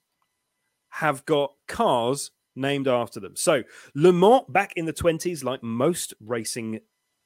have 0.89 1.25
got 1.25 1.53
cars 1.67 2.31
named 2.55 2.87
after 2.87 3.19
them. 3.19 3.35
So 3.35 3.63
Le 3.95 4.11
Mans 4.11 4.43
back 4.49 4.73
in 4.75 4.85
the 4.85 4.93
20s, 4.93 5.43
like 5.43 5.63
most 5.63 6.13
racing, 6.19 6.81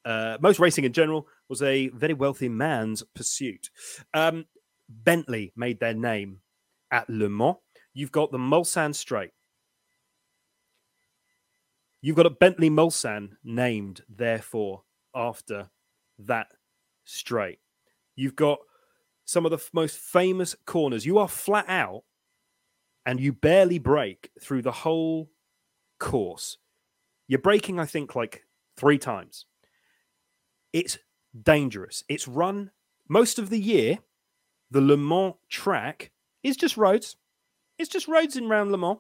uh, 0.06 0.38
most 0.40 0.60
racing 0.60 0.86
in 0.86 0.94
general, 0.94 1.28
was 1.50 1.62
a 1.62 1.90
very 1.90 2.14
wealthy 2.14 2.50
man's 2.50 3.04
pursuit. 3.16 3.70
Um, 4.14 4.46
Bentley 4.88 5.52
made 5.56 5.80
their 5.80 5.94
name 5.94 6.40
at 6.92 7.10
Le 7.10 7.30
Mans. 7.30 7.58
You've 7.94 8.12
got 8.12 8.32
the 8.32 8.38
Mulsanne 8.38 8.94
Straight. 8.94 9.32
You've 12.06 12.16
got 12.16 12.28
a 12.28 12.30
Bentley 12.30 12.70
Mulsanne 12.70 13.32
named, 13.44 14.04
therefore, 14.08 14.84
after 15.16 15.72
that 16.20 16.50
straight. 17.04 17.58
You've 18.16 18.36
got 18.36 18.60
some 19.26 19.44
of 19.44 19.50
the 19.50 19.58
f- 19.58 19.72
most 19.74 19.98
famous 19.98 20.56
corners. 20.68 21.08
You 21.08 21.18
are 21.18 21.28
flat 21.28 21.66
out 21.68 22.04
and 23.08 23.20
you 23.20 23.34
barely 23.34 23.80
break 23.80 24.30
through 24.40 24.62
the 24.62 24.72
whole 24.72 25.32
course. 26.00 26.60
You're 27.28 27.40
breaking, 27.40 27.80
I 27.80 27.88
think, 27.88 28.16
like 28.16 28.44
three 28.78 29.00
times. 29.00 29.48
It's 30.74 31.00
dangerous. 31.42 32.04
It's 32.08 32.28
run 32.28 32.70
most 33.10 33.40
of 33.40 33.50
the 33.50 33.60
year. 33.60 33.98
The 34.70 34.80
Le 34.80 34.96
Mans 34.96 35.34
track 35.50 36.12
is 36.44 36.56
just 36.56 36.78
roads. 36.78 37.16
It's 37.80 37.90
just 37.90 38.08
roads 38.08 38.38
in 38.38 38.48
round 38.48 38.72
Le 38.72 38.78
Mans. 38.78 39.00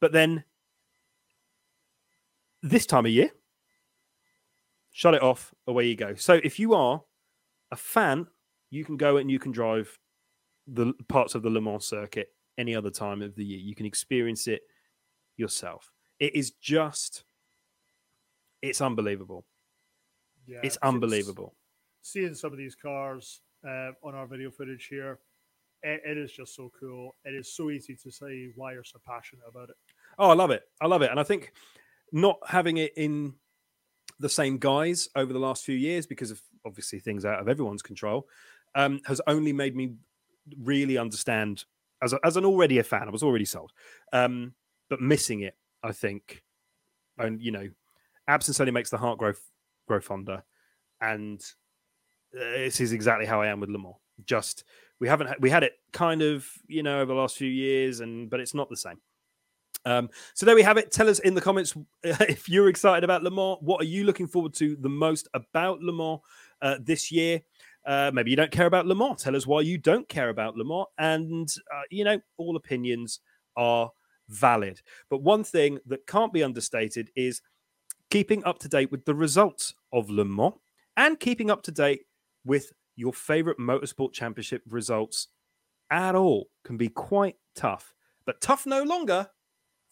But 0.00 0.12
then 0.12 0.44
this 2.62 2.86
time 2.86 3.06
of 3.06 3.12
year, 3.12 3.30
shut 4.92 5.14
it 5.14 5.22
off, 5.22 5.54
away 5.66 5.86
you 5.86 5.96
go. 5.96 6.14
So 6.14 6.40
if 6.42 6.58
you 6.58 6.74
are 6.74 7.02
a 7.70 7.76
fan, 7.76 8.26
you 8.70 8.84
can 8.84 8.96
go 8.96 9.16
and 9.16 9.30
you 9.30 9.38
can 9.38 9.52
drive 9.52 9.98
the 10.66 10.92
parts 11.08 11.34
of 11.34 11.42
the 11.42 11.50
Le 11.50 11.60
Mans 11.60 11.84
circuit 11.84 12.28
any 12.58 12.74
other 12.74 12.90
time 12.90 13.22
of 13.22 13.34
the 13.34 13.44
year. 13.44 13.58
You 13.58 13.74
can 13.74 13.86
experience 13.86 14.48
it 14.48 14.62
yourself. 15.36 15.92
It 16.18 16.34
is 16.34 16.50
just, 16.50 17.24
it's 18.60 18.80
unbelievable. 18.80 19.46
Yeah, 20.46 20.60
It's 20.62 20.78
unbelievable. 20.82 21.54
Seeing 22.02 22.34
some 22.34 22.52
of 22.52 22.58
these 22.58 22.74
cars 22.74 23.42
uh, 23.66 23.90
on 24.02 24.14
our 24.14 24.26
video 24.26 24.50
footage 24.50 24.86
here, 24.90 25.20
it, 25.82 26.00
it 26.04 26.18
is 26.18 26.32
just 26.32 26.56
so 26.56 26.72
cool. 26.78 27.14
It 27.24 27.34
is 27.34 27.54
so 27.54 27.70
easy 27.70 27.96
to 28.02 28.10
say 28.10 28.48
why 28.56 28.72
you're 28.72 28.82
so 28.82 28.98
passionate 29.06 29.44
about 29.48 29.68
it. 29.68 29.76
Oh, 30.18 30.30
I 30.30 30.34
love 30.34 30.50
it. 30.50 30.62
I 30.80 30.86
love 30.86 31.02
it. 31.02 31.10
And 31.10 31.20
I 31.20 31.22
think 31.22 31.52
not 32.12 32.38
having 32.46 32.78
it 32.78 32.92
in 32.96 33.34
the 34.20 34.28
same 34.28 34.58
guise 34.58 35.08
over 35.14 35.32
the 35.32 35.38
last 35.38 35.64
few 35.64 35.76
years, 35.76 36.06
because 36.06 36.30
of 36.30 36.40
obviously 36.66 36.98
things 36.98 37.24
out 37.24 37.40
of 37.40 37.48
everyone's 37.48 37.82
control, 37.82 38.26
um, 38.74 39.00
has 39.06 39.20
only 39.26 39.52
made 39.52 39.76
me 39.76 39.94
really 40.62 40.98
understand 40.98 41.64
as, 42.02 42.12
a, 42.12 42.20
as 42.24 42.36
an 42.36 42.44
already 42.44 42.78
a 42.78 42.84
fan, 42.84 43.08
I 43.08 43.10
was 43.10 43.22
already 43.22 43.44
sold. 43.44 43.72
Um, 44.12 44.54
but 44.88 45.00
missing 45.00 45.40
it, 45.40 45.56
I 45.82 45.92
think, 45.92 46.42
and 47.18 47.42
you 47.42 47.50
know, 47.50 47.68
absence 48.26 48.60
only 48.60 48.72
makes 48.72 48.90
the 48.90 48.98
heart 48.98 49.18
grow 49.18 49.32
grow 49.86 50.00
fonder, 50.00 50.42
and 51.00 51.40
uh, 52.34 52.40
this 52.40 52.80
is 52.80 52.92
exactly 52.92 53.26
how 53.26 53.40
I 53.40 53.48
am 53.48 53.60
with 53.60 53.70
Le 53.70 53.78
Mans. 53.78 53.96
Just 54.24 54.64
we 54.98 55.08
haven't 55.08 55.40
we 55.40 55.50
had 55.50 55.62
it 55.62 55.74
kind 55.92 56.22
of 56.22 56.46
you 56.66 56.82
know 56.82 57.00
over 57.00 57.12
the 57.12 57.18
last 57.18 57.36
few 57.36 57.50
years, 57.50 58.00
and 58.00 58.30
but 58.30 58.40
it's 58.40 58.54
not 58.54 58.70
the 58.70 58.76
same. 58.76 59.00
Um, 59.88 60.10
so 60.34 60.44
there 60.44 60.54
we 60.54 60.62
have 60.62 60.76
it. 60.76 60.92
Tell 60.92 61.08
us 61.08 61.18
in 61.20 61.34
the 61.34 61.40
comments 61.40 61.74
if 62.02 62.46
you're 62.46 62.68
excited 62.68 63.04
about 63.04 63.22
Le 63.22 63.30
Mans. 63.30 63.56
What 63.62 63.80
are 63.80 63.86
you 63.86 64.04
looking 64.04 64.26
forward 64.26 64.52
to 64.54 64.76
the 64.76 64.88
most 64.88 65.28
about 65.32 65.80
Le 65.80 65.92
Mans 65.92 66.20
uh, 66.60 66.76
this 66.80 67.10
year? 67.10 67.40
Uh, 67.86 68.10
maybe 68.12 68.30
you 68.30 68.36
don't 68.36 68.50
care 68.50 68.66
about 68.66 68.86
Le 68.86 68.94
Mans. 68.94 69.22
Tell 69.22 69.34
us 69.34 69.46
why 69.46 69.62
you 69.62 69.78
don't 69.78 70.06
care 70.06 70.28
about 70.28 70.56
Le 70.56 70.64
Mans. 70.64 70.86
And, 70.98 71.48
uh, 71.74 71.82
you 71.90 72.04
know, 72.04 72.20
all 72.36 72.56
opinions 72.56 73.20
are 73.56 73.90
valid. 74.28 74.82
But 75.08 75.22
one 75.22 75.42
thing 75.42 75.78
that 75.86 76.06
can't 76.06 76.34
be 76.34 76.42
understated 76.42 77.10
is 77.16 77.40
keeping 78.10 78.44
up 78.44 78.58
to 78.58 78.68
date 78.68 78.90
with 78.90 79.06
the 79.06 79.14
results 79.14 79.74
of 79.94 80.10
Le 80.10 80.24
Mans 80.26 80.54
and 80.98 81.18
keeping 81.18 81.50
up 81.50 81.62
to 81.62 81.72
date 81.72 82.02
with 82.44 82.72
your 82.96 83.14
favorite 83.14 83.58
motorsport 83.58 84.12
championship 84.12 84.62
results 84.68 85.28
at 85.90 86.14
all 86.14 86.50
can 86.62 86.76
be 86.76 86.90
quite 86.90 87.36
tough. 87.54 87.94
But 88.26 88.42
tough 88.42 88.66
no 88.66 88.82
longer 88.82 89.30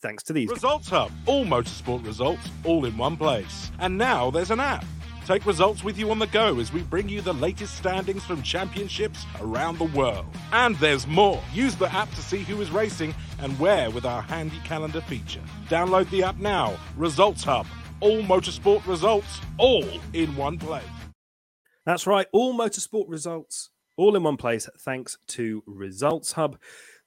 thanks 0.00 0.22
to 0.24 0.32
these. 0.32 0.48
Results 0.48 0.88
Hub, 0.88 1.10
all 1.26 1.44
motorsport 1.44 2.04
results, 2.04 2.48
all 2.64 2.84
in 2.84 2.96
one 2.96 3.16
place. 3.16 3.70
And 3.78 3.96
now 3.96 4.30
there's 4.30 4.50
an 4.50 4.60
app. 4.60 4.84
Take 5.26 5.44
results 5.44 5.82
with 5.82 5.98
you 5.98 6.12
on 6.12 6.20
the 6.20 6.28
go 6.28 6.60
as 6.60 6.72
we 6.72 6.82
bring 6.82 7.08
you 7.08 7.20
the 7.20 7.32
latest 7.32 7.76
standings 7.76 8.22
from 8.24 8.42
championships 8.42 9.24
around 9.40 9.76
the 9.78 9.86
world. 9.86 10.26
And 10.52 10.76
there's 10.76 11.04
more. 11.08 11.42
Use 11.52 11.74
the 11.74 11.92
app 11.92 12.08
to 12.12 12.22
see 12.22 12.44
who 12.44 12.60
is 12.60 12.70
racing 12.70 13.12
and 13.40 13.58
where 13.58 13.90
with 13.90 14.04
our 14.04 14.22
handy 14.22 14.60
calendar 14.64 15.00
feature. 15.00 15.42
Download 15.68 16.08
the 16.10 16.22
app 16.22 16.38
now. 16.38 16.78
Results 16.96 17.42
Hub, 17.42 17.66
all 18.00 18.22
motorsport 18.22 18.86
results, 18.86 19.40
all 19.58 19.88
in 20.12 20.36
one 20.36 20.58
place. 20.58 20.84
That's 21.84 22.06
right, 22.06 22.26
all 22.32 22.54
motorsport 22.56 23.06
results, 23.08 23.70
all 23.96 24.14
in 24.14 24.22
one 24.22 24.36
place, 24.36 24.68
thanks 24.78 25.18
to 25.28 25.62
Results 25.66 26.32
Hub, 26.32 26.58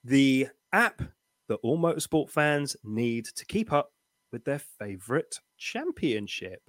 the 0.04 0.48
app 0.74 1.02
that 1.50 1.60
all 1.64 1.78
motorsport 1.78 2.30
fans 2.30 2.78
need 2.84 3.26
to 3.26 3.46
keep 3.46 3.74
up 3.74 3.92
with 4.32 4.46
their 4.46 4.60
favorite 4.60 5.40
championship. 5.58 6.62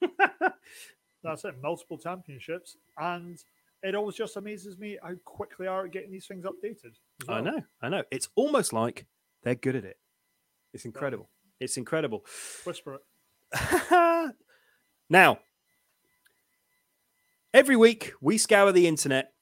That's 1.24 1.44
it, 1.44 1.54
multiple 1.60 1.98
championships. 1.98 2.76
And 2.98 3.42
it 3.82 3.94
always 3.94 4.14
just 4.14 4.36
amazes 4.36 4.78
me 4.78 4.98
how 5.02 5.14
quick 5.24 5.56
they 5.58 5.66
are 5.66 5.86
at 5.86 5.92
getting 5.92 6.12
these 6.12 6.26
things 6.26 6.44
updated. 6.44 6.92
as 7.22 7.28
I 7.28 7.40
know, 7.40 7.62
I 7.82 7.88
know. 7.88 8.04
It's 8.10 8.28
almost 8.36 8.72
like 8.72 9.06
they're 9.42 9.54
good 9.54 9.74
at 9.74 9.84
it. 9.84 9.96
It's 10.74 10.84
incredible. 10.84 11.30
It's 11.58 11.76
incredible. 11.76 12.24
Whisper 12.64 12.96
it. 12.96 14.34
now, 15.10 15.38
every 17.54 17.76
week 17.76 18.12
we 18.20 18.36
scour 18.36 18.70
the 18.70 18.86
internet 18.86 19.32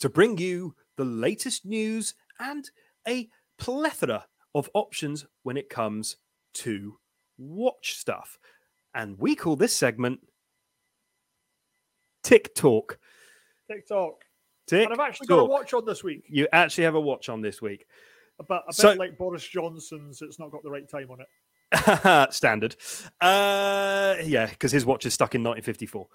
to 0.00 0.08
bring 0.08 0.38
you 0.38 0.74
the 0.96 1.04
latest 1.04 1.64
news 1.64 2.14
and 2.44 2.70
a 3.08 3.28
plethora 3.58 4.26
of 4.54 4.70
options 4.74 5.26
when 5.42 5.56
it 5.56 5.68
comes 5.68 6.16
to 6.54 6.98
watch 7.38 7.96
stuff. 7.96 8.38
And 8.94 9.18
we 9.18 9.34
call 9.34 9.56
this 9.56 9.74
segment 9.74 10.20
TikTok. 12.22 12.98
TikTok. 13.70 14.14
Tick 14.66 14.84
And 14.84 14.92
I've 14.94 15.06
actually 15.06 15.26
got 15.26 15.40
a 15.40 15.44
watch 15.44 15.74
on 15.74 15.84
this 15.84 16.02
week. 16.02 16.24
You 16.28 16.48
actually 16.52 16.84
have 16.84 16.94
a 16.94 17.00
watch 17.00 17.28
on 17.28 17.42
this 17.42 17.60
week. 17.60 17.86
But 18.38 18.62
a 18.62 18.68
bit 18.68 18.74
So- 18.74 18.92
like 18.94 19.18
Boris 19.18 19.46
Johnson's, 19.46 20.22
it's 20.22 20.38
not 20.38 20.50
got 20.50 20.62
the 20.62 20.70
right 20.70 20.88
time 20.88 21.08
on 21.10 21.20
it. 21.20 22.32
Standard. 22.32 22.76
Uh, 23.20 24.16
yeah, 24.24 24.46
because 24.46 24.70
his 24.72 24.86
watch 24.86 25.06
is 25.06 25.14
stuck 25.14 25.34
in 25.34 25.42
1954. 25.42 26.06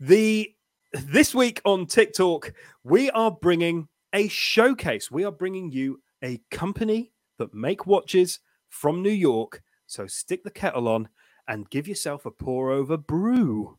The 0.00 0.54
this 0.92 1.34
week 1.34 1.60
on 1.64 1.86
TikTok, 1.86 2.52
we 2.84 3.10
are 3.12 3.30
bringing 3.30 3.88
a 4.12 4.28
showcase. 4.28 5.10
We 5.10 5.24
are 5.24 5.32
bringing 5.32 5.70
you 5.70 6.00
a 6.22 6.40
company 6.50 7.12
that 7.38 7.54
make 7.54 7.86
watches 7.86 8.40
from 8.68 9.02
New 9.02 9.10
York. 9.10 9.62
So 9.86 10.06
stick 10.06 10.44
the 10.44 10.50
kettle 10.50 10.88
on 10.88 11.08
and 11.48 11.68
give 11.70 11.88
yourself 11.88 12.26
a 12.26 12.30
pour 12.30 12.70
over 12.70 12.96
brew. 12.96 13.78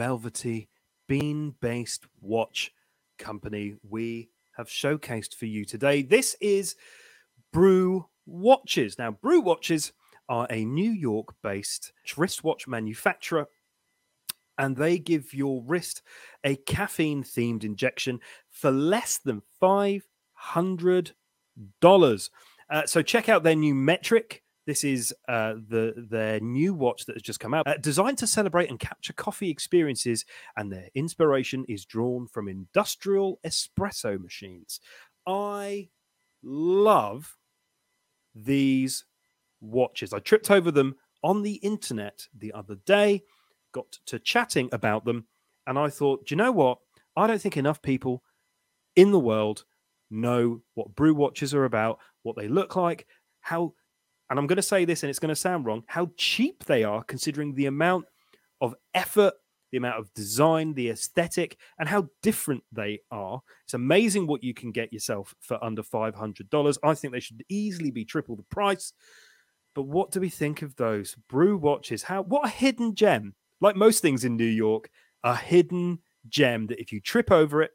Velvety, 0.00 0.66
bean 1.08 1.54
based 1.60 2.06
watch 2.22 2.72
company 3.18 3.74
we 3.86 4.30
have 4.56 4.66
showcased 4.66 5.34
for 5.34 5.44
you 5.44 5.62
today. 5.62 6.00
This 6.00 6.34
is 6.40 6.74
Brew 7.52 8.06
Watches. 8.24 8.96
Now, 8.98 9.10
Brew 9.10 9.42
Watches 9.42 9.92
are 10.26 10.46
a 10.48 10.64
New 10.64 10.90
York 10.90 11.34
based 11.42 11.92
wristwatch 12.16 12.66
manufacturer, 12.66 13.46
and 14.56 14.74
they 14.74 14.98
give 14.98 15.34
your 15.34 15.62
wrist 15.66 16.00
a 16.44 16.56
caffeine 16.56 17.22
themed 17.22 17.62
injection 17.62 18.20
for 18.48 18.70
less 18.70 19.18
than 19.18 19.42
$500. 19.62 21.12
Uh, 22.70 22.86
so, 22.86 23.02
check 23.02 23.28
out 23.28 23.42
their 23.42 23.54
new 23.54 23.74
metric. 23.74 24.42
This 24.70 24.84
is 24.84 25.12
uh, 25.26 25.54
the 25.68 25.94
their 25.96 26.38
new 26.38 26.74
watch 26.74 27.04
that 27.06 27.16
has 27.16 27.22
just 27.22 27.40
come 27.40 27.54
out, 27.54 27.66
uh, 27.66 27.76
designed 27.78 28.18
to 28.18 28.26
celebrate 28.28 28.70
and 28.70 28.78
capture 28.78 29.12
coffee 29.12 29.50
experiences, 29.50 30.24
and 30.56 30.70
their 30.70 30.86
inspiration 30.94 31.64
is 31.68 31.84
drawn 31.84 32.28
from 32.28 32.46
industrial 32.46 33.40
espresso 33.44 34.22
machines. 34.22 34.78
I 35.26 35.88
love 36.44 37.36
these 38.32 39.06
watches. 39.60 40.12
I 40.12 40.20
tripped 40.20 40.52
over 40.52 40.70
them 40.70 40.94
on 41.24 41.42
the 41.42 41.54
internet 41.54 42.28
the 42.32 42.52
other 42.52 42.76
day, 42.86 43.24
got 43.72 43.98
to 44.06 44.20
chatting 44.20 44.68
about 44.70 45.04
them, 45.04 45.26
and 45.66 45.80
I 45.80 45.88
thought, 45.88 46.26
do 46.26 46.32
you 46.32 46.36
know 46.36 46.52
what? 46.52 46.78
I 47.16 47.26
don't 47.26 47.42
think 47.42 47.56
enough 47.56 47.82
people 47.82 48.22
in 48.94 49.10
the 49.10 49.18
world 49.18 49.64
know 50.12 50.60
what 50.74 50.94
brew 50.94 51.12
watches 51.12 51.54
are 51.54 51.64
about, 51.64 51.98
what 52.22 52.36
they 52.36 52.46
look 52.46 52.76
like, 52.76 53.08
how 53.40 53.74
and 54.30 54.38
I'm 54.38 54.46
going 54.46 54.56
to 54.56 54.62
say 54.62 54.84
this 54.84 55.02
and 55.02 55.10
it's 55.10 55.18
going 55.18 55.30
to 55.30 55.36
sound 55.36 55.66
wrong, 55.66 55.82
how 55.88 56.10
cheap 56.16 56.64
they 56.64 56.84
are 56.84 57.02
considering 57.02 57.54
the 57.54 57.66
amount 57.66 58.06
of 58.60 58.74
effort, 58.94 59.34
the 59.72 59.78
amount 59.78 59.98
of 59.98 60.12
design, 60.14 60.72
the 60.74 60.88
aesthetic, 60.90 61.58
and 61.78 61.88
how 61.88 62.08
different 62.22 62.62
they 62.72 63.00
are. 63.10 63.40
It's 63.64 63.74
amazing 63.74 64.26
what 64.26 64.44
you 64.44 64.54
can 64.54 64.70
get 64.70 64.92
yourself 64.92 65.34
for 65.40 65.62
under 65.62 65.82
$500. 65.82 66.78
I 66.82 66.94
think 66.94 67.12
they 67.12 67.20
should 67.20 67.44
easily 67.48 67.90
be 67.90 68.04
triple 68.04 68.36
the 68.36 68.44
price. 68.44 68.92
But 69.74 69.82
what 69.82 70.10
do 70.12 70.20
we 70.20 70.28
think 70.28 70.62
of 70.62 70.76
those 70.76 71.16
brew 71.28 71.56
watches? 71.56 72.04
How 72.04 72.22
what 72.22 72.46
a 72.46 72.50
hidden 72.50 72.94
gem. 72.94 73.34
Like 73.60 73.76
most 73.76 74.00
things 74.00 74.24
in 74.24 74.36
New 74.36 74.44
York, 74.44 74.88
a 75.22 75.36
hidden 75.36 75.98
gem 76.28 76.66
that 76.68 76.80
if 76.80 76.92
you 76.92 77.00
trip 77.00 77.30
over 77.30 77.62
it, 77.62 77.72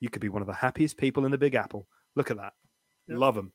you 0.00 0.08
could 0.08 0.22
be 0.22 0.28
one 0.28 0.42
of 0.42 0.48
the 0.48 0.54
happiest 0.54 0.96
people 0.96 1.24
in 1.24 1.30
the 1.30 1.38
Big 1.38 1.54
Apple. 1.54 1.86
Look 2.16 2.30
at 2.30 2.38
that. 2.38 2.52
Yep. 3.08 3.18
Love 3.18 3.34
them. 3.34 3.52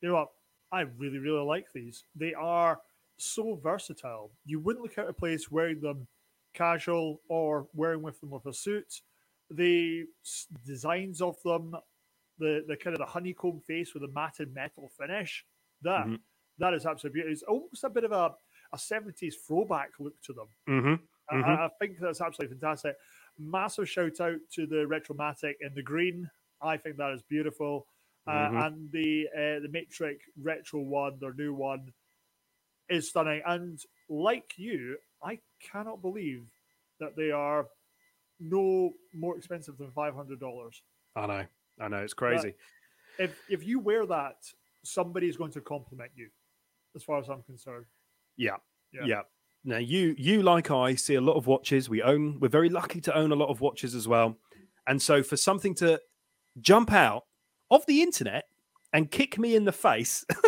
You 0.00 0.08
know 0.08 0.14
what? 0.14 0.28
I 0.72 0.82
really, 0.82 1.18
really 1.18 1.44
like 1.44 1.72
these. 1.72 2.04
They 2.14 2.34
are 2.34 2.80
so 3.18 3.56
versatile. 3.56 4.32
You 4.44 4.60
wouldn't 4.60 4.82
look 4.84 4.98
out 4.98 5.08
of 5.08 5.16
place 5.16 5.50
wearing 5.50 5.80
them 5.80 6.06
casual 6.54 7.20
or 7.28 7.68
wearing 7.74 8.02
with 8.02 8.20
them 8.20 8.30
with 8.30 8.46
a 8.46 8.52
suit. 8.52 9.02
The 9.50 10.06
s- 10.24 10.46
designs 10.64 11.20
of 11.20 11.40
them, 11.42 11.74
the 12.38 12.64
the 12.66 12.76
kind 12.76 12.94
of 12.94 13.00
the 13.00 13.06
honeycomb 13.06 13.60
face 13.60 13.94
with 13.94 14.04
a 14.04 14.08
matted 14.08 14.54
metal 14.54 14.88
finish, 14.88 15.44
that 15.82 16.06
Mhm. 16.06 16.20
that 16.58 16.74
is 16.74 16.86
absolutely 16.86 17.20
beautiful. 17.22 17.32
It's 17.32 17.42
almost 17.42 17.84
a 17.84 17.90
bit 17.90 18.04
of 18.04 18.12
a, 18.12 18.36
a 18.72 18.78
70s 18.78 19.36
throwback 19.36 19.98
look 19.98 20.20
to 20.22 20.32
them. 20.32 20.48
Mm-hmm. 20.68 21.36
Mhm. 21.36 21.44
I, 21.44 21.64
I 21.66 21.68
think 21.80 21.98
that's 21.98 22.20
absolutely 22.20 22.56
fantastic. 22.56 22.96
Massive 23.38 23.88
shout 23.88 24.20
out 24.20 24.38
to 24.52 24.66
the 24.66 24.86
Retromatic 24.86 25.56
in 25.60 25.74
the 25.74 25.82
green. 25.82 26.30
I 26.62 26.76
think 26.76 26.96
that 26.96 27.12
is 27.12 27.22
beautiful. 27.22 27.86
Uh, 28.26 28.30
Mhm. 28.50 28.66
and 28.66 28.92
the 28.92 29.28
uh, 29.34 29.60
the 29.60 29.68
Matrix 29.70 30.24
Retro 30.40 30.80
one, 30.80 31.18
their 31.18 31.32
new 31.34 31.54
one, 31.54 31.92
is 32.88 33.08
stunning. 33.08 33.42
And 33.46 33.80
like 34.08 34.52
you, 34.56 34.98
I 35.22 35.40
cannot 35.60 36.02
believe 36.02 36.46
that 36.98 37.16
they 37.16 37.30
are 37.30 37.68
no 38.38 38.94
more 39.12 39.36
expensive 39.36 39.76
than 39.78 39.90
five 39.92 40.14
hundred 40.14 40.40
dollars. 40.40 40.82
I 41.16 41.26
know, 41.26 41.46
I 41.80 41.88
know, 41.88 41.98
it's 42.02 42.14
crazy. 42.14 42.54
If 43.18 43.38
if 43.48 43.64
you 43.66 43.78
wear 43.80 44.06
that, 44.06 44.36
somebody 44.82 45.28
is 45.28 45.36
going 45.36 45.52
to 45.52 45.60
compliment 45.60 46.12
you, 46.14 46.30
as 46.94 47.02
far 47.02 47.18
as 47.18 47.28
I'm 47.28 47.42
concerned. 47.42 47.86
Yeah. 48.36 48.56
Yeah. 48.92 49.04
yeah. 49.04 49.22
Now 49.64 49.76
you 49.78 50.14
you 50.18 50.42
like 50.42 50.70
I 50.70 50.94
see 50.94 51.14
a 51.16 51.20
lot 51.20 51.34
of 51.34 51.46
watches. 51.46 51.88
We 51.88 52.02
own 52.02 52.40
we're 52.40 52.48
very 52.48 52.70
lucky 52.70 53.00
to 53.02 53.14
own 53.14 53.30
a 53.32 53.34
lot 53.36 53.50
of 53.50 53.60
watches 53.60 53.94
as 53.94 54.08
well. 54.08 54.38
And 54.86 55.00
so 55.00 55.22
for 55.22 55.36
something 55.36 55.74
to 55.76 56.00
jump 56.60 56.92
out 56.92 57.24
of 57.70 57.84
the 57.86 58.02
internet 58.02 58.44
and 58.92 59.10
kick 59.10 59.38
me 59.38 59.54
in 59.54 59.64
the 59.64 59.72
face, 59.72 60.24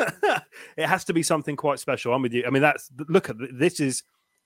it 0.76 0.86
has 0.86 1.04
to 1.04 1.12
be 1.12 1.22
something 1.22 1.56
quite 1.56 1.78
special. 1.78 2.12
I'm 2.12 2.22
with 2.22 2.32
you. 2.32 2.44
I 2.46 2.50
mean 2.50 2.62
that's 2.62 2.90
look 3.08 3.30
at 3.30 3.36
this 3.52 3.80
is 3.80 4.02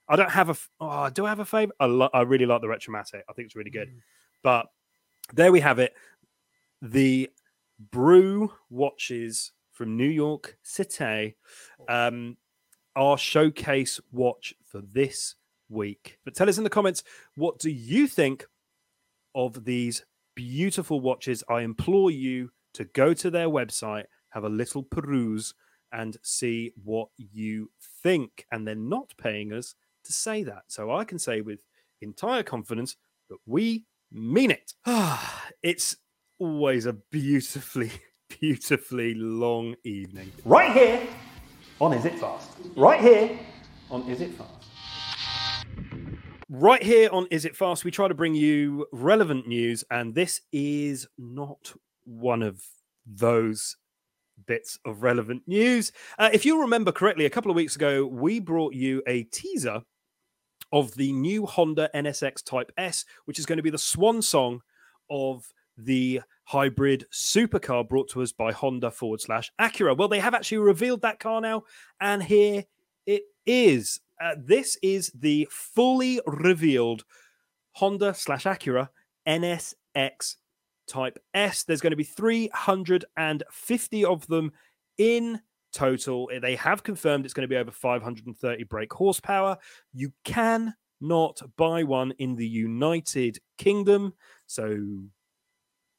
I 0.09 0.15
don't 0.15 0.31
have 0.31 0.49
a. 0.49 0.55
oh, 0.79 1.09
do 1.09 1.25
I 1.25 1.29
have 1.29 1.39
a 1.39 1.45
favorite? 1.45 1.75
I, 1.79 1.85
lo- 1.85 2.09
I 2.13 2.21
really 2.21 2.45
like 2.45 2.61
the 2.61 2.67
Retromatic. 2.67 3.23
I 3.29 3.33
think 3.33 3.47
it's 3.47 3.55
really 3.55 3.71
good. 3.71 3.89
Mm. 3.89 4.01
But 4.41 4.67
there 5.33 5.51
we 5.51 5.59
have 5.59 5.79
it. 5.79 5.93
The 6.81 7.29
Brew 7.91 8.53
watches 8.69 9.51
from 9.71 9.97
New 9.97 10.07
York 10.07 10.57
City. 10.63 11.35
Um, 11.89 12.37
our 12.95 13.17
showcase 13.17 13.99
watch 14.11 14.53
for 14.63 14.81
this 14.81 15.35
week. 15.69 16.17
But 16.25 16.33
tell 16.33 16.49
us 16.49 16.57
in 16.57 16.63
the 16.63 16.69
comments 16.69 17.03
what 17.35 17.59
do 17.59 17.69
you 17.69 18.07
think 18.07 18.45
of 19.35 19.65
these 19.65 20.03
beautiful 20.35 20.99
watches? 20.99 21.43
I 21.49 21.61
implore 21.61 22.09
you 22.09 22.49
to 22.77 22.85
go 22.85 23.11
to 23.11 23.31
their 23.31 23.49
website, 23.49 24.05
have 24.29 24.43
a 24.43 24.49
little 24.49 24.83
peruse, 24.83 25.55
and 25.91 26.15
see 26.21 26.71
what 26.83 27.09
you 27.17 27.71
think. 28.03 28.45
And 28.51 28.67
they're 28.67 28.75
not 28.75 29.15
paying 29.17 29.51
us 29.51 29.73
to 30.03 30.13
say 30.13 30.43
that. 30.43 30.63
So 30.67 30.91
I 30.91 31.03
can 31.03 31.17
say 31.17 31.41
with 31.41 31.63
entire 32.01 32.43
confidence 32.43 32.95
that 33.31 33.39
we 33.47 33.85
mean 34.11 34.51
it. 34.51 34.73
it's 35.63 35.97
always 36.37 36.85
a 36.85 36.93
beautifully, 36.93 37.91
beautifully 38.39 39.15
long 39.15 39.75
evening. 39.83 40.31
Right 40.45 40.71
here 40.71 41.01
on 41.81 41.93
Is 41.93 42.05
It 42.05 42.19
Fast? 42.19 42.51
Right 42.75 43.01
here 43.01 43.39
on 43.89 44.07
Is 44.07 44.21
It 44.21 44.35
Fast? 44.35 44.51
Right 46.47 46.83
here 46.83 47.09
on 47.11 47.25
Is 47.31 47.43
It 47.43 47.55
Fast, 47.55 47.83
we 47.83 47.89
try 47.89 48.07
to 48.07 48.13
bring 48.13 48.35
you 48.35 48.85
relevant 48.91 49.47
news, 49.47 49.83
and 49.89 50.13
this 50.13 50.41
is 50.53 51.07
not 51.17 51.73
one 52.07 52.41
of 52.41 52.63
those 53.05 53.77
bits 54.45 54.79
of 54.85 55.03
relevant 55.03 55.43
news. 55.47 55.91
Uh, 56.17 56.29
if 56.31 56.45
you 56.45 56.61
remember 56.61 56.91
correctly, 56.91 57.25
a 57.25 57.29
couple 57.29 57.51
of 57.51 57.55
weeks 57.55 57.75
ago, 57.75 58.05
we 58.05 58.39
brought 58.39 58.73
you 58.73 59.01
a 59.07 59.23
teaser 59.23 59.81
of 60.71 60.93
the 60.95 61.11
new 61.11 61.45
Honda 61.45 61.89
NSX 61.95 62.43
Type 62.43 62.71
S, 62.77 63.05
which 63.25 63.39
is 63.39 63.45
going 63.45 63.57
to 63.57 63.63
be 63.63 63.69
the 63.69 63.77
swan 63.77 64.21
song 64.21 64.61
of 65.09 65.51
the 65.77 66.21
hybrid 66.45 67.05
supercar 67.11 67.87
brought 67.87 68.09
to 68.09 68.21
us 68.21 68.31
by 68.31 68.51
Honda 68.51 68.91
forward 68.91 69.21
slash 69.21 69.51
Acura. 69.59 69.97
Well, 69.97 70.07
they 70.07 70.19
have 70.19 70.33
actually 70.33 70.59
revealed 70.59 71.01
that 71.01 71.19
car 71.19 71.41
now, 71.41 71.63
and 72.01 72.23
here 72.23 72.65
it 73.05 73.23
is. 73.45 73.99
Uh, 74.19 74.35
this 74.37 74.77
is 74.81 75.11
the 75.13 75.47
fully 75.51 76.19
revealed 76.25 77.05
Honda 77.73 78.13
slash 78.13 78.45
Acura 78.45 78.89
NSX 79.27 80.37
Type 80.87 81.19
S. 81.33 81.63
There's 81.63 81.81
going 81.81 81.91
to 81.91 81.97
be 81.97 82.03
350 82.03 84.05
of 84.05 84.27
them 84.27 84.51
in 84.97 85.41
total. 85.73 86.29
They 86.41 86.55
have 86.55 86.83
confirmed 86.83 87.25
it's 87.25 87.33
going 87.33 87.47
to 87.47 87.53
be 87.53 87.57
over 87.57 87.71
530 87.71 88.63
brake 88.63 88.93
horsepower. 88.93 89.57
You 89.93 90.11
can 90.23 90.73
not 90.99 91.41
buy 91.57 91.83
one 91.83 92.11
in 92.17 92.35
the 92.35 92.47
United 92.47 93.39
Kingdom. 93.57 94.13
So 94.47 94.79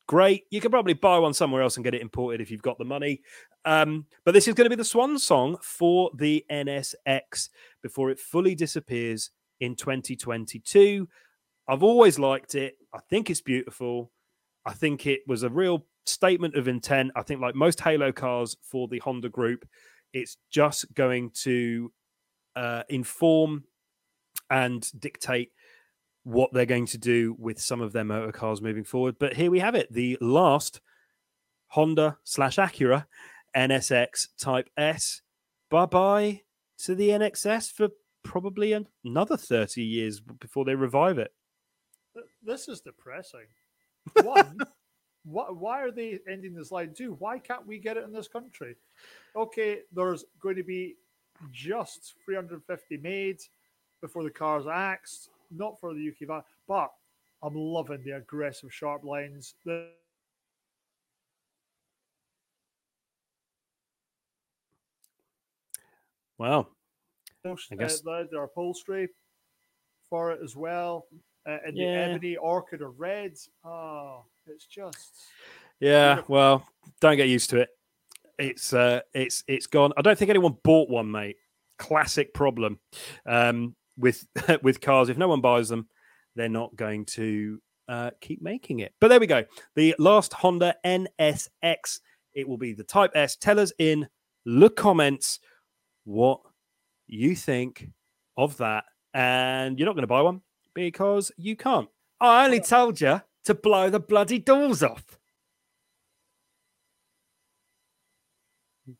great. 0.07 0.44
You 0.51 0.61
can 0.61 0.70
probably 0.70 0.94
buy 0.94 1.18
one 1.18 1.35
somewhere 1.35 1.62
else 1.62 1.77
and 1.77 1.85
get 1.85 1.94
it 1.94 2.03
imported 2.03 2.40
if 2.40 2.51
you've 2.51 2.62
got 2.62 2.79
the 2.79 2.85
money. 2.85 3.22
Um, 3.64 4.07
but 4.24 4.33
this 4.33 4.48
is 4.48 4.55
going 4.55 4.64
to 4.64 4.70
be 4.70 4.77
the 4.77 4.85
swan 4.85 5.18
song 5.18 5.59
for 5.62 6.11
the 6.16 6.44
NSX 6.51 7.51
before 7.83 8.11
it 8.11 8.18
fully 8.18 8.55
disappears 8.55 9.31
in 9.61 9.77
2022. 9.77 11.09
I've 11.68 11.83
always 11.83 12.18
liked 12.18 12.55
it. 12.55 12.79
I 12.94 13.01
think 13.11 13.29
it's 13.29 13.42
beautiful. 13.42 14.11
I 14.66 14.73
think 14.73 15.07
it 15.07 15.21
was 15.27 15.42
a 15.42 15.49
real 15.49 15.87
statement 16.07 16.55
of 16.55 16.68
intent. 16.68 17.12
I 17.16 17.23
think, 17.23 17.40
like 17.40 17.55
most 17.55 17.81
Halo 17.81 18.12
cars 18.12 18.57
for 18.62 18.88
the 18.88 18.99
Honda 18.99 19.29
group, 19.29 19.66
it's 20.12 20.37
just 20.51 20.92
going 20.94 21.31
to 21.42 21.92
uh, 22.57 22.83
inform 22.88 23.64
and 24.51 24.90
dictate 24.99 25.53
what 26.25 26.53
they're 26.53 26.66
going 26.66 26.87
to 26.87 26.99
do 26.99 27.35
with 27.38 27.61
some 27.61 27.81
of 27.81 27.92
their 27.92 28.05
motor 28.05 28.33
cars 28.33 28.61
moving 28.61 28.85
forward. 28.85 29.16
But 29.18 29.35
here 29.35 29.51
we 29.51 29.61
have 29.61 29.75
it 29.75 29.92
the 29.92 30.18
last 30.21 30.81
Honda 31.68 32.18
slash 32.25 32.57
Acura 32.57 33.07
NSX 33.57 34.29
Type 34.38 34.68
S. 34.77 35.23
Bye 35.71 35.87
bye 35.87 36.42
to 36.79 36.94
the 36.94 37.11
NXS 37.11 37.73
for 37.73 37.88
probably 38.23 38.77
another 39.05 39.37
30 39.37 39.83
years 39.83 40.21
before 40.21 40.64
they 40.64 40.75
revive 40.75 41.18
it. 41.18 41.33
This 42.42 42.68
is 42.68 42.81
depressing. 42.81 43.47
One, 44.23 44.59
why, 45.25 45.44
why 45.51 45.83
are 45.83 45.90
they 45.90 46.18
ending 46.31 46.55
this 46.55 46.73
line? 46.73 46.94
Two, 46.94 47.16
why 47.18 47.38
can't 47.38 47.66
we 47.66 47.79
get 47.79 47.97
it 47.97 48.05
in 48.05 48.12
this 48.12 48.29
country? 48.29 48.77
Okay, 49.37 49.81
there's 49.92 50.25
going 50.40 50.57
to 50.57 50.64
be 50.64 50.97
just 51.53 52.14
350 52.25 52.97
made 52.99 53.38
before 54.01 54.23
the 54.23 54.31
car's 54.31 54.66
axed, 54.66 55.31
not 55.51 55.79
for 55.81 55.94
the 55.94 56.09
UK 56.09 56.42
but 56.66 56.92
I'm 57.42 57.55
loving 57.55 58.03
the 58.05 58.12
aggressive 58.12 58.73
sharp 58.73 59.05
lines. 59.05 59.55
The 59.64 59.90
Wow. 66.38 66.68
I 67.44 67.75
guess- 67.77 68.01
uh, 68.07 68.23
the, 68.23 68.29
their 68.31 68.44
upholstery 68.44 69.09
for 70.09 70.33
it 70.33 70.40
as 70.42 70.57
well. 70.57 71.07
Uh, 71.46 71.59
and 71.66 71.77
Yeah. 71.77 71.85
the 71.85 72.12
ebony 72.12 72.37
orchid 72.37 72.83
or 72.83 72.90
red. 72.90 73.37
Oh, 73.64 74.24
it's 74.46 74.66
just 74.66 75.14
Yeah, 75.81 76.14
Beautiful. 76.14 76.35
well, 76.35 76.68
don't 77.01 77.16
get 77.16 77.29
used 77.29 77.51
to 77.51 77.61
it. 77.61 77.68
It's 78.38 78.72
uh 78.72 79.01
it's 79.14 79.42
it's 79.48 79.66
gone. 79.66 79.92
I 79.96 80.03
don't 80.03 80.16
think 80.18 80.31
anyone 80.31 80.57
bought 80.62 80.88
one, 80.88 81.11
mate. 81.11 81.37
Classic 81.79 82.33
problem 82.35 82.79
um 83.27 83.74
with 83.96 84.27
with 84.62 84.81
cars. 84.81 85.09
If 85.09 85.18
no 85.18 85.29
one 85.29 85.40
buys 85.40 85.68
them, 85.68 85.88
they're 86.37 86.48
not 86.48 86.74
going 86.77 87.05
to 87.07 87.61
uh 87.88 88.11
keep 88.20 88.40
making 88.42 88.81
it. 88.81 88.92
But 89.01 89.09
there 89.09 89.20
we 89.20 89.27
go. 89.27 89.44
The 89.74 89.94
last 89.98 90.33
Honda 90.33 90.74
NSX. 90.85 92.01
It 92.35 92.46
will 92.48 92.59
be 92.59 92.72
the 92.74 92.85
Type 92.85 93.12
S. 93.16 93.35
Tell 93.37 93.59
us 93.59 93.72
in 93.79 94.07
the 94.44 94.70
comments 94.70 95.40
what 96.05 96.40
you 97.09 97.35
think 97.35 97.88
of 98.37 98.57
that. 98.59 98.85
And 99.14 99.79
you're 99.79 99.87
not 99.87 99.94
going 99.94 100.03
to 100.03 100.07
buy 100.07 100.22
one 100.22 100.42
because 100.79 101.33
you 101.37 101.57
can't. 101.57 101.88
I 102.21 102.45
only 102.45 102.61
told 102.61 103.01
you 103.01 103.21
to 103.45 103.55
blow 103.55 103.91
the 103.91 103.99
bloody 103.99 104.38
doors 104.38 104.81
off. 104.81 105.19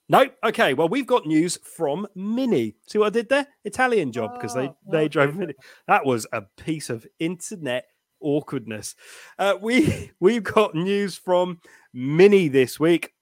Nope. 0.09 0.35
Okay. 0.45 0.75
Well, 0.75 0.89
we've 0.89 1.07
got 1.07 1.25
news 1.25 1.57
from 1.63 2.09
Mini. 2.17 2.75
See 2.89 2.99
what 2.99 3.07
I 3.07 3.11
did 3.11 3.29
there? 3.29 3.47
Italian 3.65 4.11
job 4.11 4.35
because 4.35 4.55
they 4.55 4.67
Ah, 4.67 4.75
they 4.91 5.07
drove 5.07 5.37
Mini. 5.37 5.55
That 5.87 6.05
was 6.05 6.27
a 6.33 6.43
piece 6.57 6.91
of 6.91 7.07
internet 7.21 7.87
awkwardness. 8.21 8.97
Uh, 9.39 9.55
we 9.63 10.11
we've 10.21 10.43
got 10.43 10.75
news 10.75 11.15
from 11.15 11.61
Mini 11.95 12.49
this 12.49 12.81
week. 12.81 13.13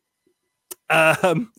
Um, 0.89 1.53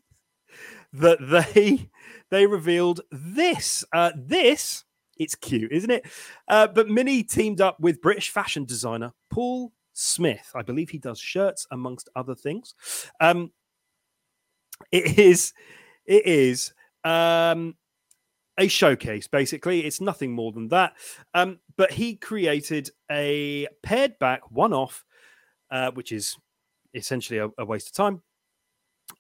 that 0.94 1.20
they 1.22 1.90
they 2.32 2.48
revealed 2.48 3.02
this. 3.12 3.86
Uh, 3.94 4.12
this 4.16 4.84
it's 5.20 5.36
cute, 5.36 5.72
isn't 5.72 5.92
it? 5.92 6.06
Uh, 6.48 6.68
but 6.68 6.90
Mini 6.90 7.24
teamed 7.24 7.62
up 7.62 7.80
with 7.80 8.02
British 8.02 8.30
fashion 8.30 8.66
designer 8.66 9.12
Paul 9.30 9.72
Smith. 9.94 10.52
I 10.56 10.62
believe 10.62 10.90
he 10.90 11.00
does 11.00 11.20
shirts 11.20 11.68
amongst 11.72 12.10
other 12.16 12.36
things. 12.36 12.76
Um, 13.20 13.52
it 14.92 15.18
is 15.20 15.54
it 16.06 16.26
is 16.26 16.74
um 17.04 17.76
a 18.60 18.68
showcase 18.68 19.28
basically 19.28 19.86
it's 19.86 20.02
nothing 20.02 20.32
more 20.32 20.52
than 20.52 20.68
that 20.68 20.94
um 21.34 21.60
but 21.78 21.92
he 21.92 22.16
created 22.16 22.90
a 23.12 23.68
paired 23.84 24.18
back 24.20 24.50
one 24.52 24.74
off 24.74 25.04
uh 25.72 25.92
which 25.92 26.12
is 26.12 26.36
essentially 26.94 27.40
a, 27.40 27.50
a 27.58 27.66
waste 27.66 27.88
of 27.88 27.94
time 27.94 28.22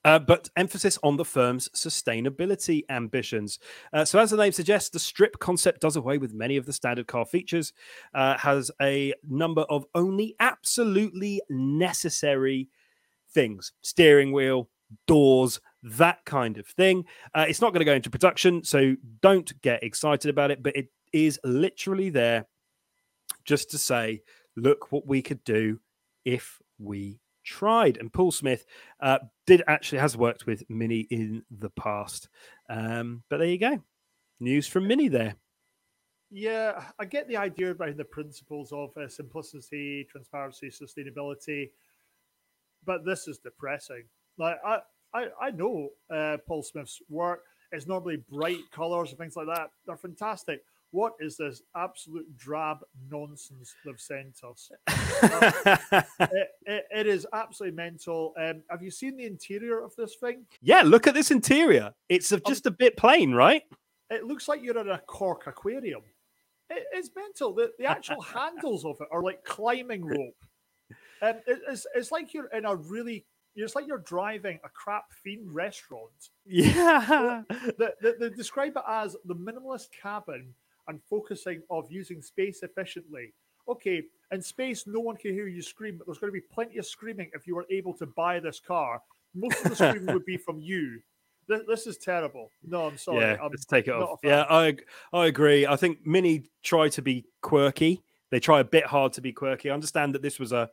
uh, 0.03 0.19
but 0.19 0.49
emphasis 0.55 0.97
on 1.03 1.17
the 1.17 1.25
firm's 1.25 1.69
sustainability 1.69 2.83
ambitions. 2.89 3.59
Uh, 3.93 4.05
so, 4.05 4.19
as 4.19 4.31
the 4.31 4.37
name 4.37 4.51
suggests, 4.51 4.89
the 4.89 4.99
strip 4.99 5.39
concept 5.39 5.81
does 5.81 5.95
away 5.95 6.17
with 6.17 6.33
many 6.33 6.57
of 6.57 6.65
the 6.65 6.73
standard 6.73 7.07
car 7.07 7.25
features, 7.25 7.73
uh, 8.13 8.37
has 8.37 8.71
a 8.81 9.13
number 9.27 9.61
of 9.63 9.85
only 9.95 10.35
absolutely 10.39 11.41
necessary 11.49 12.69
things 13.31 13.73
steering 13.81 14.31
wheel, 14.31 14.69
doors, 15.05 15.59
that 15.83 16.23
kind 16.25 16.57
of 16.57 16.67
thing. 16.67 17.05
Uh, 17.33 17.45
it's 17.47 17.61
not 17.61 17.73
going 17.73 17.79
to 17.79 17.85
go 17.85 17.93
into 17.93 18.09
production, 18.09 18.63
so 18.63 18.95
don't 19.21 19.59
get 19.61 19.83
excited 19.83 20.29
about 20.29 20.51
it, 20.51 20.63
but 20.63 20.75
it 20.75 20.87
is 21.13 21.39
literally 21.43 22.09
there 22.09 22.45
just 23.45 23.69
to 23.71 23.77
say, 23.77 24.21
look 24.55 24.91
what 24.91 25.07
we 25.07 25.21
could 25.21 25.43
do 25.43 25.79
if 26.25 26.59
we 26.79 27.19
tried. 27.47 27.97
And 27.97 28.11
Paul 28.11 28.31
Smith 28.31 28.65
uh, 28.99 29.19
did 29.45 29.63
actually 29.67 29.99
has 29.99 30.17
worked 30.17 30.45
with 30.45 30.63
Mini 30.69 31.07
in 31.09 31.43
the 31.49 31.69
past. 31.69 32.29
Um, 32.69 33.23
but 33.29 33.37
there 33.37 33.47
you 33.47 33.57
go. 33.57 33.81
News 34.39 34.67
from 34.67 34.87
Mini 34.87 35.07
there. 35.07 35.35
Yeah, 36.29 36.83
I 36.99 37.05
get 37.05 37.27
the 37.29 37.37
idea 37.37 37.73
behind 37.73 37.97
the 37.97 38.03
principles 38.03 38.73
of 38.73 38.95
uh, 38.97 39.07
simplicity, 39.07 40.05
transparency, 40.11 40.69
sustainability, 40.69 41.71
but 42.85 43.05
this 43.05 43.29
is 43.29 43.37
depressing. 43.37 44.03
Like 44.37 44.57
I, 44.65 44.79
I, 45.13 45.27
I 45.41 45.51
know 45.51 45.89
uh, 46.13 46.37
Paul 46.45 46.63
Smith's 46.63 47.01
work. 47.09 47.43
It's 47.71 47.87
normally 47.87 48.23
bright 48.29 48.59
colors 48.71 49.09
and 49.09 49.17
things 49.17 49.37
like 49.37 49.47
that. 49.47 49.69
They're 49.85 49.97
fantastic. 49.97 50.63
What 50.91 51.13
is 51.19 51.35
this 51.37 51.61
absolute 51.75 52.25
drab 52.37 52.77
nonsense 53.11 53.73
they've 53.85 53.99
sent 53.99 54.39
us? 54.43 54.71
it, 54.87 56.47
it, 56.65 56.85
it 56.95 57.07
is 57.07 57.27
absolutely 57.33 57.75
mental. 57.75 58.33
Um, 58.39 58.63
have 58.69 58.81
you 58.81 58.91
seen 58.91 59.17
the 59.17 59.25
interior 59.25 59.83
of 59.83 59.95
this 59.95 60.15
thing? 60.15 60.45
Yeah, 60.61 60.81
look 60.83 61.07
at 61.07 61.13
this 61.13 61.31
interior. 61.31 61.93
It's 62.09 62.31
Um, 62.31 62.41
just 62.47 62.65
a 62.65 62.71
bit 62.71 62.95
plain, 62.97 63.33
right? 63.33 63.63
It 64.09 64.23
looks 64.23 64.47
like 64.47 64.61
you're 64.63 64.77
in 64.79 64.89
a 64.89 64.99
cork 64.99 65.47
aquarium. 65.47 66.01
It, 66.69 66.83
it's 66.93 67.09
mental. 67.15 67.53
The, 67.53 67.71
the 67.77 67.85
actual 67.85 68.21
handles 68.35 68.85
of 68.85 68.97
it 69.01 69.07
are 69.11 69.21
like 69.21 69.43
climbing 69.43 70.05
rope. 70.05 70.35
Um, 71.21 71.35
it- 71.47 71.61
it's, 71.67 71.85
it's 71.95 72.11
like 72.11 72.33
you're 72.33 72.47
in 72.47 72.65
a 72.65 72.75
really, 72.75 73.25
it's 73.55 73.75
like 73.75 73.87
you're 73.87 73.97
driving 73.99 74.59
a 74.63 74.69
crap 74.69 75.05
themed 75.25 75.47
restaurant. 75.47 76.29
Yeah. 76.45 77.41
They, 77.77 77.89
they, 78.01 78.11
they 78.19 78.29
describe 78.29 78.77
it 78.77 78.83
as 78.87 79.17
the 79.25 79.35
minimalist 79.35 79.87
cabin 80.01 80.53
and 80.87 81.01
focusing 81.09 81.61
of 81.69 81.85
using 81.89 82.21
space 82.21 82.63
efficiently. 82.63 83.33
Okay, 83.69 84.03
in 84.31 84.41
space, 84.41 84.85
no 84.87 84.99
one 84.99 85.17
can 85.17 85.33
hear 85.33 85.47
you 85.47 85.61
scream, 85.61 85.97
but 85.97 86.07
there's 86.07 86.19
going 86.19 86.31
to 86.31 86.39
be 86.39 86.45
plenty 86.53 86.77
of 86.77 86.85
screaming 86.85 87.29
if 87.33 87.45
you 87.45 87.55
were 87.55 87.65
able 87.69 87.93
to 87.95 88.05
buy 88.05 88.39
this 88.39 88.59
car. 88.59 89.01
Most 89.35 89.63
of 89.65 89.69
the 89.69 89.75
screaming 89.75 90.13
would 90.13 90.25
be 90.25 90.37
from 90.45 90.59
you. 90.59 90.99
This, 91.47 91.61
this 91.67 91.87
is 91.87 91.97
terrible. 91.97 92.51
No, 92.65 92.87
I'm 92.87 92.97
sorry. 92.97 93.21
yeah, 93.21 93.37
I'm 93.41 93.49
let's 93.51 93.65
take 93.65 93.87
it 93.87 93.93
off. 93.93 94.19
Yeah, 94.23 94.45
I 94.49 94.75
I 95.13 95.27
agree. 95.27 95.65
I 95.65 95.75
think 95.75 96.05
Mini 96.05 96.43
try 96.63 96.89
to 96.89 97.01
be 97.01 97.25
quirky. 97.41 98.03
They 98.29 98.39
try 98.39 98.59
a 98.59 98.65
bit 98.65 98.85
hard 98.85 99.13
to 99.13 99.21
be 99.21 99.31
quirky. 99.31 99.69
I 99.69 99.73
understand 99.73 100.13
that 100.15 100.21
this 100.21 100.39
was 100.39 100.51
a 100.51 100.69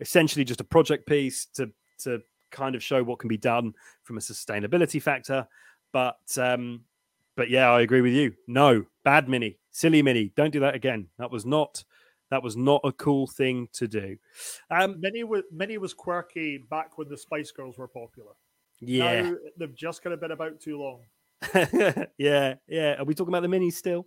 essentially 0.00 0.44
just 0.44 0.60
a 0.60 0.64
project 0.64 1.06
piece 1.06 1.46
to 1.54 1.70
to 2.00 2.20
kind 2.50 2.74
of 2.74 2.82
show 2.82 3.02
what 3.02 3.18
can 3.18 3.28
be 3.28 3.38
done 3.38 3.74
from 4.02 4.18
a 4.18 4.20
sustainability 4.20 5.00
factor. 5.00 5.46
But 5.92 6.18
um, 6.36 6.82
but 7.36 7.48
yeah, 7.48 7.70
I 7.70 7.80
agree 7.80 8.02
with 8.02 8.12
you. 8.12 8.34
No, 8.46 8.84
bad 9.10 9.28
Mini, 9.28 9.58
silly 9.72 10.02
Mini. 10.02 10.30
Don't 10.36 10.52
do 10.52 10.60
that 10.60 10.76
again. 10.76 11.08
That 11.18 11.32
was 11.32 11.44
not 11.44 11.82
that 12.30 12.44
was 12.44 12.56
not 12.56 12.80
a 12.84 12.92
cool 12.92 13.26
thing 13.26 13.66
to 13.72 13.88
do. 13.88 14.16
Um, 14.70 15.00
Mini 15.00 15.24
was 15.24 15.42
Mini 15.50 15.78
was 15.78 15.92
quirky 15.92 16.58
back 16.70 16.96
when 16.96 17.08
the 17.08 17.16
Spice 17.16 17.50
Girls 17.50 17.76
were 17.76 17.88
popular. 17.88 18.34
yeah, 18.78 19.22
Now 19.22 19.34
they've 19.58 19.74
just 19.74 20.04
kind 20.04 20.14
of 20.14 20.20
been 20.20 20.30
about 20.30 20.60
too 20.60 20.78
long. 20.78 21.00
yeah, 22.18 22.54
yeah. 22.68 23.00
Are 23.00 23.04
we 23.04 23.14
talking 23.14 23.34
about 23.34 23.42
the 23.42 23.48
Mini 23.48 23.72
still? 23.72 24.06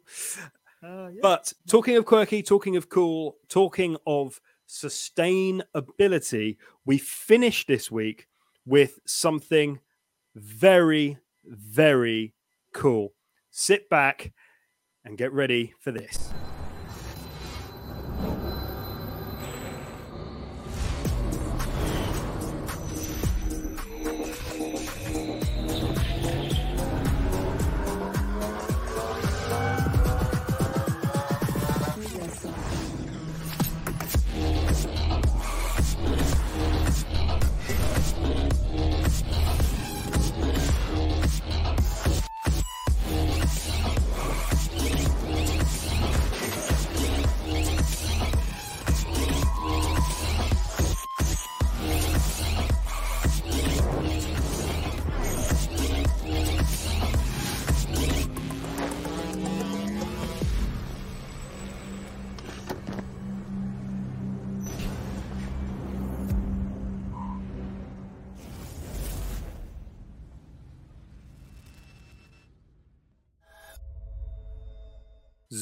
Uh, 0.81 1.07
yeah. 1.07 1.19
But 1.21 1.51
talking 1.67 1.97
of 1.97 2.05
quirky, 2.05 2.41
talking 2.41 2.77
of 2.77 2.87
cool, 2.87 3.35
talking 3.49 3.97
of 4.07 4.39
sustainability, 4.69 6.55
we 6.85 6.97
finished 6.97 7.67
this 7.67 7.91
week 7.91 8.29
with 8.65 8.99
something 9.05 9.81
very, 10.33 11.17
very 11.43 12.33
cool. 12.71 13.11
Sit 13.51 13.89
back 13.89 14.31
and 15.05 15.17
get 15.17 15.31
ready 15.33 15.73
for 15.79 15.91
this. 15.91 16.33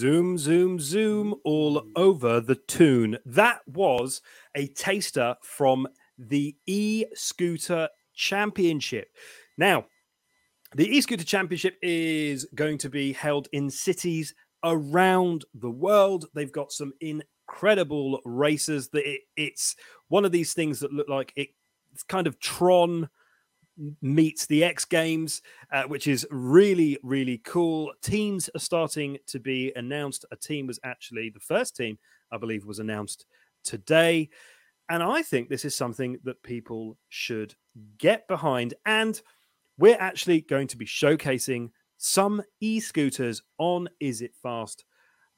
Zoom, 0.02 0.36
zoom, 0.36 0.80
zoom 0.80 1.36
all 1.44 1.84
over 1.96 2.40
the 2.40 2.56
tune. 2.56 3.20
That 3.24 3.60
was 3.68 4.20
a 4.56 4.66
taster 4.66 5.36
from 5.44 5.88
the 6.18 6.56
e 6.66 7.06
scooter 7.14 7.88
championship. 8.16 9.16
Now, 9.60 9.86
the 10.76 10.88
e 10.88 11.02
scooter 11.02 11.24
championship 11.24 11.78
is 11.84 12.48
going 12.56 12.80
to 12.80 12.90
be 12.90 13.14
held 13.14 13.48
in 13.52 13.70
cities 13.70 14.34
around 14.64 15.46
the 15.54 15.70
world. 15.70 16.26
They've 16.34 16.52
got 16.52 16.72
some 16.72 16.94
incredible 17.00 18.22
races. 18.26 18.90
That 18.90 19.08
it, 19.08 19.22
it's 19.38 19.76
one 20.08 20.26
of 20.26 20.32
these 20.32 20.56
things 20.56 20.80
that 20.80 20.92
look 20.92 21.10
like 21.10 21.32
it, 21.36 21.50
it's 21.94 22.02
kind 22.02 22.26
of 22.26 22.40
Tron 22.40 23.08
meets 24.02 24.46
the 24.46 24.64
X 24.64 24.86
Games, 24.86 25.42
uh, 25.72 25.84
which 25.84 26.08
is 26.08 26.28
really, 26.30 26.98
really 27.04 27.40
cool. 27.44 27.92
Teams 28.02 28.50
are 28.56 28.60
starting 28.60 29.18
to 29.28 29.40
be 29.40 29.72
announced. 29.76 30.26
A 30.32 30.36
team 30.36 30.68
was 30.68 30.80
actually 30.84 31.30
the 31.30 31.40
first 31.40 31.76
team, 31.76 31.98
I 32.32 32.38
believe, 32.38 32.66
was 32.66 32.80
announced 32.80 33.26
today. 33.64 34.30
And 34.90 35.02
I 35.02 35.22
think 35.22 35.50
this 35.50 35.66
is 35.66 35.76
something 35.76 36.18
that 36.24 36.44
people 36.44 36.98
should 37.10 37.56
get 37.98 38.28
behind. 38.28 38.74
And 38.86 39.22
we're 39.78 39.98
actually 40.00 40.42
going 40.42 40.68
to 40.68 40.78
be 40.78 40.86
showcasing 40.86 41.70
some 41.98 42.42
e 42.60 42.80
scooters 42.80 43.42
on 43.58 43.88
Is 44.00 44.22
It 44.22 44.36
Fast 44.42 44.86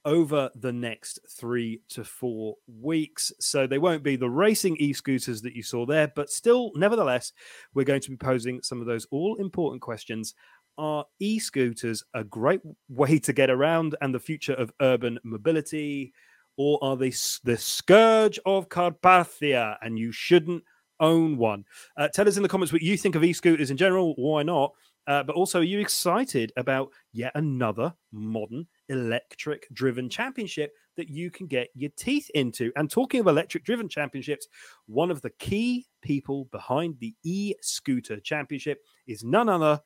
over 0.06 0.50
the 0.56 0.72
next 0.72 1.20
three 1.30 1.82
to 1.90 2.04
four 2.04 2.56
weeks. 2.68 3.32
So 3.40 3.68
they 3.68 3.78
won't 3.78 4.04
be 4.04 4.16
the 4.16 4.30
racing 4.30 4.78
e 4.78 4.94
scooters 4.94 5.42
that 5.42 5.56
you 5.56 5.64
saw 5.64 5.86
there, 5.86 6.12
but 6.16 6.30
still, 6.30 6.72
nevertheless, 6.76 7.32
we're 7.74 7.86
going 7.86 8.02
to 8.02 8.10
be 8.10 8.18
posing 8.18 8.62
some 8.62 8.82
of 8.82 8.88
those 8.88 9.08
all 9.12 9.36
important 9.36 9.82
questions. 9.82 10.36
Are 10.78 11.06
e 11.20 11.40
scooters 11.40 12.04
a 12.14 12.24
great 12.24 12.62
way 12.90 13.20
to 13.20 13.34
get 13.34 13.50
around 13.50 13.96
and 14.02 14.14
the 14.14 14.20
future 14.20 14.54
of 14.54 14.74
urban 14.82 15.20
mobility? 15.24 16.14
Or 16.58 16.84
are 16.84 16.98
they 16.98 17.14
the 17.44 17.58
scourge 17.58 18.40
of 18.46 18.70
Carpathia 18.70 19.78
and 19.82 19.98
you 19.98 20.12
shouldn't 20.12 20.64
own 21.00 21.38
one? 21.38 21.66
Uh, 21.98 22.08
tell 22.10 22.28
us 22.28 22.38
in 22.38 22.44
the 22.44 22.50
comments 22.50 22.74
what 22.74 22.82
you 22.82 22.98
think 22.98 23.16
of 23.16 23.24
e 23.24 23.34
scooters 23.34 23.72
in 23.72 23.78
general. 23.78 24.14
Why 24.18 24.44
not? 24.44 24.74
Uh, 25.08 25.24
but 25.24 25.36
also, 25.36 25.60
are 25.60 25.64
you 25.64 25.80
excited 25.80 26.52
about 26.56 26.90
yet 27.12 27.32
another 27.36 27.94
modern 28.12 28.68
electric 28.90 29.68
driven 29.74 30.10
championship 30.10 30.74
that 30.96 31.10
you 31.10 31.32
can 31.32 31.48
get 31.48 31.70
your 31.74 31.92
teeth 31.98 32.30
into? 32.36 32.72
And 32.76 32.90
talking 32.90 33.20
of 33.20 33.28
electric 33.28 33.64
driven 33.64 33.90
championships, 33.90 34.48
one 34.88 35.12
of 35.12 35.22
the 35.22 35.32
key 35.32 35.86
people 36.02 36.46
behind 36.52 36.98
the 37.00 37.16
e 37.24 37.54
scooter 37.62 38.20
championship 38.20 38.80
is 39.08 39.24
none 39.24 39.50
other 39.50 39.80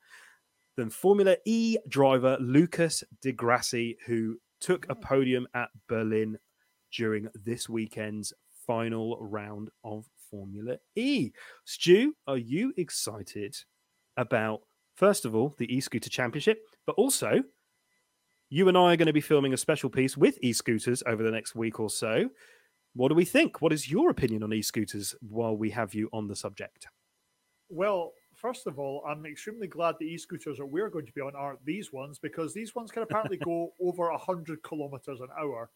than 0.77 0.89
Formula 0.89 1.35
E 1.45 1.77
driver 1.89 2.37
Lucas 2.39 3.03
di 3.21 3.31
Grassi, 3.31 3.97
who 4.05 4.37
took 4.61 4.85
a 4.89 4.95
mm. 4.95 5.01
podium 5.01 5.47
at 5.53 5.69
Berlin 5.89 6.37
during 6.93 7.27
this 7.43 7.67
weekend's 7.67 8.31
final 8.65 9.17
round 9.19 9.69
of 9.83 10.05
Formula 10.29 10.77
E. 10.95 11.31
Stu, 11.65 12.13
are 12.27 12.37
you 12.37 12.73
excited 12.77 13.55
about, 14.17 14.61
first 14.95 15.25
of 15.25 15.35
all, 15.35 15.55
the 15.57 15.73
e 15.73 15.81
scooter 15.81 16.09
championship, 16.09 16.59
but 16.85 16.95
also 16.95 17.43
you 18.49 18.67
and 18.67 18.77
I 18.77 18.93
are 18.93 18.97
going 18.97 19.07
to 19.07 19.13
be 19.13 19.21
filming 19.21 19.53
a 19.53 19.57
special 19.57 19.89
piece 19.89 20.15
with 20.17 20.37
e 20.41 20.53
scooters 20.53 21.03
over 21.05 21.23
the 21.23 21.31
next 21.31 21.55
week 21.55 21.79
or 21.79 21.89
so. 21.89 22.29
What 22.93 23.09
do 23.09 23.15
we 23.15 23.25
think? 23.25 23.61
What 23.61 23.73
is 23.73 23.91
your 23.91 24.09
opinion 24.09 24.43
on 24.43 24.53
e 24.53 24.61
scooters 24.61 25.15
while 25.21 25.55
we 25.55 25.71
have 25.71 25.93
you 25.93 26.09
on 26.13 26.27
the 26.27 26.35
subject? 26.35 26.87
Well, 27.69 28.13
first 28.35 28.67
of 28.67 28.79
all, 28.79 29.03
I'm 29.07 29.25
extremely 29.25 29.67
glad 29.67 29.95
the 29.99 30.05
e-scooters 30.05 30.57
that 30.57 30.65
we're 30.65 30.89
going 30.89 31.05
to 31.05 31.11
be 31.11 31.21
on 31.21 31.35
aren't 31.35 31.65
these 31.65 31.91
ones 31.91 32.19
because 32.19 32.53
these 32.53 32.73
ones 32.75 32.91
can 32.91 33.03
apparently 33.03 33.37
go 33.37 33.73
over 33.81 34.09
hundred 34.13 34.63
kilometers 34.63 35.19
an 35.19 35.27
hour. 35.37 35.69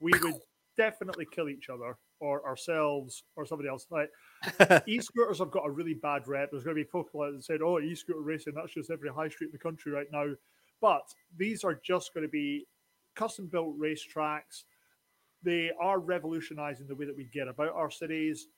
We 0.00 0.12
would 0.22 0.40
definitely 0.76 1.26
kill 1.30 1.48
each 1.48 1.68
other 1.68 1.96
or 2.20 2.46
ourselves 2.46 3.24
or 3.36 3.46
somebody 3.46 3.68
else. 3.68 3.86
Like 3.90 4.10
e-scooters 4.86 5.38
have 5.38 5.50
got 5.50 5.66
a 5.66 5.70
really 5.70 5.94
bad 5.94 6.26
rep. 6.26 6.50
There's 6.50 6.64
going 6.64 6.76
to 6.76 6.82
be 6.82 6.84
people 6.84 7.20
that 7.20 7.42
said, 7.42 7.60
"Oh, 7.62 7.80
e-scooter 7.80 8.20
racing, 8.20 8.54
that's 8.54 8.74
just 8.74 8.90
every 8.90 9.10
high 9.10 9.28
street 9.28 9.48
in 9.48 9.52
the 9.52 9.58
country 9.58 9.92
right 9.92 10.08
now." 10.12 10.26
But 10.80 11.02
these 11.36 11.64
are 11.64 11.74
just 11.84 12.14
going 12.14 12.26
to 12.26 12.30
be 12.30 12.66
custom-built 13.14 13.78
racetracks. 13.78 14.64
They 15.42 15.70
are 15.80 15.98
revolutionising 15.98 16.86
the 16.86 16.94
way 16.94 17.06
that 17.06 17.16
we 17.16 17.24
get 17.32 17.48
about 17.48 17.72
our 17.74 17.90
cities, 17.90 18.48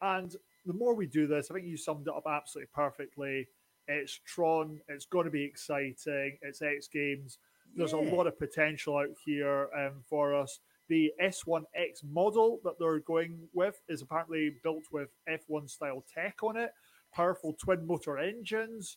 and 0.00 0.34
the 0.66 0.72
more 0.72 0.94
we 0.94 1.06
do 1.06 1.26
this, 1.26 1.50
I 1.50 1.54
think 1.54 1.66
you 1.66 1.76
summed 1.76 2.06
it 2.08 2.14
up 2.14 2.24
absolutely 2.26 2.70
perfectly. 2.74 3.46
It's 3.86 4.18
Tron. 4.26 4.80
It's 4.88 5.04
going 5.04 5.26
to 5.26 5.30
be 5.30 5.44
exciting. 5.44 6.38
It's 6.40 6.62
X 6.62 6.88
Games. 6.88 7.38
There's 7.76 7.92
Yeah. 7.92 7.98
a 8.00 8.08
lot 8.14 8.26
of 8.26 8.38
potential 8.38 8.96
out 8.96 9.10
here 9.24 9.68
um, 9.76 10.02
for 10.08 10.34
us. 10.34 10.60
The 10.88 11.12
S1X 11.20 12.02
model 12.04 12.60
that 12.64 12.78
they're 12.78 13.00
going 13.00 13.46
with 13.52 13.80
is 13.88 14.00
apparently 14.00 14.56
built 14.62 14.84
with 14.90 15.10
F1 15.28 15.68
style 15.68 16.02
tech 16.12 16.42
on 16.42 16.56
it, 16.56 16.72
powerful 17.12 17.52
twin 17.54 17.86
motor 17.86 18.16
engines. 18.18 18.96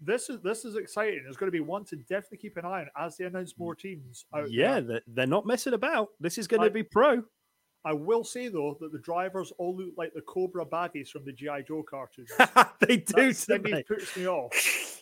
This 0.00 0.30
is 0.30 0.40
this 0.40 0.64
is 0.64 0.76
exciting. 0.76 1.20
There's 1.24 1.36
going 1.36 1.48
to 1.48 1.56
be 1.56 1.60
one 1.60 1.84
to 1.86 1.96
definitely 1.96 2.38
keep 2.38 2.56
an 2.56 2.64
eye 2.64 2.80
on 2.80 3.06
as 3.06 3.16
they 3.16 3.26
announce 3.26 3.58
more 3.58 3.74
teams. 3.74 4.24
Out 4.34 4.50
yeah, 4.50 4.80
there. 4.80 5.02
they're, 5.06 5.26
not 5.26 5.46
messing 5.46 5.74
about. 5.74 6.08
This 6.20 6.38
is 6.38 6.46
going 6.46 6.62
I- 6.62 6.68
to 6.68 6.70
be 6.70 6.82
pro. 6.82 7.22
I 7.84 7.94
will 7.94 8.24
say 8.24 8.48
though 8.48 8.76
that 8.80 8.92
the 8.92 8.98
drivers 8.98 9.52
all 9.56 9.74
look 9.74 9.94
like 9.96 10.12
the 10.14 10.20
Cobra 10.20 10.66
baddies 10.66 11.08
from 11.08 11.24
the 11.24 11.32
GI 11.32 11.64
Joe 11.66 11.82
cartoons. 11.82 12.30
they 12.80 12.98
do, 12.98 13.32
That 13.32 13.62
they? 13.62 13.82
puts 13.82 14.16
me 14.16 14.28
off. 14.28 14.52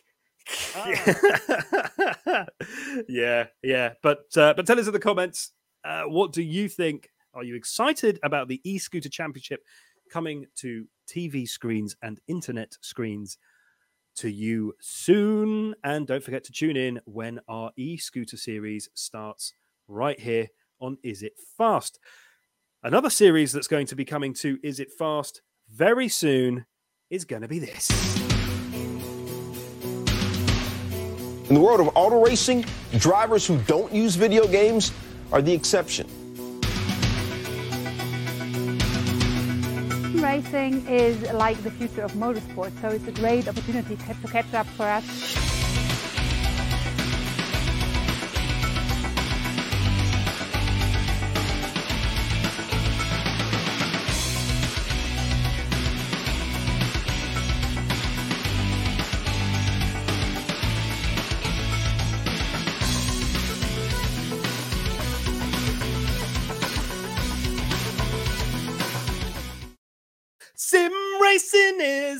yeah, 3.08 3.46
yeah. 3.62 3.92
But 4.02 4.24
uh, 4.36 4.54
but 4.54 4.66
tell 4.66 4.78
us 4.78 4.86
in 4.86 4.92
the 4.92 5.00
comments, 5.00 5.52
uh, 5.84 6.04
what 6.04 6.32
do 6.32 6.42
you 6.42 6.68
think? 6.68 7.10
Are 7.34 7.44
you 7.44 7.54
excited 7.54 8.18
about 8.22 8.48
the 8.48 8.60
e-scooter 8.64 9.08
championship 9.08 9.62
coming 10.10 10.46
to 10.56 10.86
TV 11.06 11.48
screens 11.48 11.96
and 12.02 12.20
internet 12.26 12.76
screens 12.80 13.38
to 14.18 14.30
you 14.30 14.74
soon? 14.80 15.74
And 15.84 16.06
don't 16.06 16.22
forget 16.22 16.44
to 16.44 16.52
tune 16.52 16.76
in 16.76 17.00
when 17.04 17.40
our 17.48 17.70
e-scooter 17.76 18.36
series 18.36 18.88
starts 18.94 19.52
right 19.86 20.18
here 20.18 20.48
on 20.80 20.98
Is 21.02 21.22
It 21.22 21.34
Fast? 21.56 21.98
Another 22.82 23.10
series 23.10 23.52
that's 23.52 23.68
going 23.68 23.86
to 23.86 23.96
be 23.96 24.04
coming 24.04 24.34
to 24.34 24.58
Is 24.62 24.80
It 24.80 24.90
Fast 24.92 25.42
very 25.70 26.08
soon 26.08 26.66
is 27.10 27.24
going 27.24 27.42
to 27.42 27.48
be 27.48 27.58
this. 27.58 27.90
In 31.48 31.54
the 31.54 31.60
world 31.60 31.80
of 31.80 31.88
auto 31.94 32.24
racing, 32.24 32.64
drivers 32.98 33.46
who 33.46 33.58
don't 33.62 33.92
use 33.92 34.16
video 34.16 34.46
games 34.46 34.92
are 35.32 35.40
the 35.40 35.52
exception. 35.52 36.06
Racing 40.28 40.86
is 40.88 41.22
like 41.32 41.56
the 41.62 41.70
future 41.70 42.02
of 42.02 42.12
motorsport, 42.12 42.78
so 42.82 42.88
it's 42.88 43.08
a 43.08 43.12
great 43.12 43.48
opportunity 43.48 43.96
to 43.96 44.28
catch 44.28 44.52
up 44.52 44.66
for 44.66 44.82
us. 44.82 45.57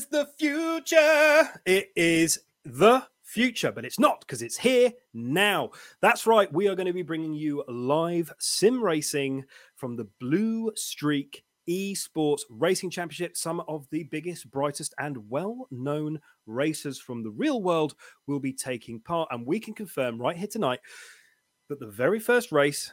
The 0.09 0.27
future. 0.37 1.49
It 1.65 1.91
is 1.95 2.39
the 2.65 3.03
future, 3.23 3.71
but 3.71 3.85
it's 3.85 3.99
not 3.99 4.21
because 4.21 4.41
it's 4.41 4.57
here 4.57 4.91
now. 5.13 5.71
That's 6.01 6.25
right. 6.25 6.51
We 6.51 6.67
are 6.67 6.75
going 6.75 6.87
to 6.87 6.93
be 6.93 7.03
bringing 7.03 7.33
you 7.33 7.63
live 7.67 8.33
sim 8.39 8.81
racing 8.81 9.45
from 9.75 9.95
the 9.95 10.07
Blue 10.19 10.71
Streak 10.75 11.43
Esports 11.69 12.41
Racing 12.49 12.89
Championship. 12.89 13.37
Some 13.37 13.61
of 13.67 13.87
the 13.91 14.03
biggest, 14.05 14.49
brightest, 14.49 14.95
and 14.97 15.29
well 15.29 15.67
known 15.69 16.19
racers 16.47 16.99
from 16.99 17.23
the 17.23 17.29
real 17.29 17.61
world 17.61 17.93
will 18.27 18.39
be 18.39 18.53
taking 18.53 18.99
part. 18.99 19.29
And 19.31 19.45
we 19.45 19.59
can 19.59 19.75
confirm 19.75 20.19
right 20.19 20.35
here 20.35 20.47
tonight 20.47 20.79
that 21.69 21.79
the 21.79 21.87
very 21.87 22.19
first 22.19 22.51
race 22.51 22.91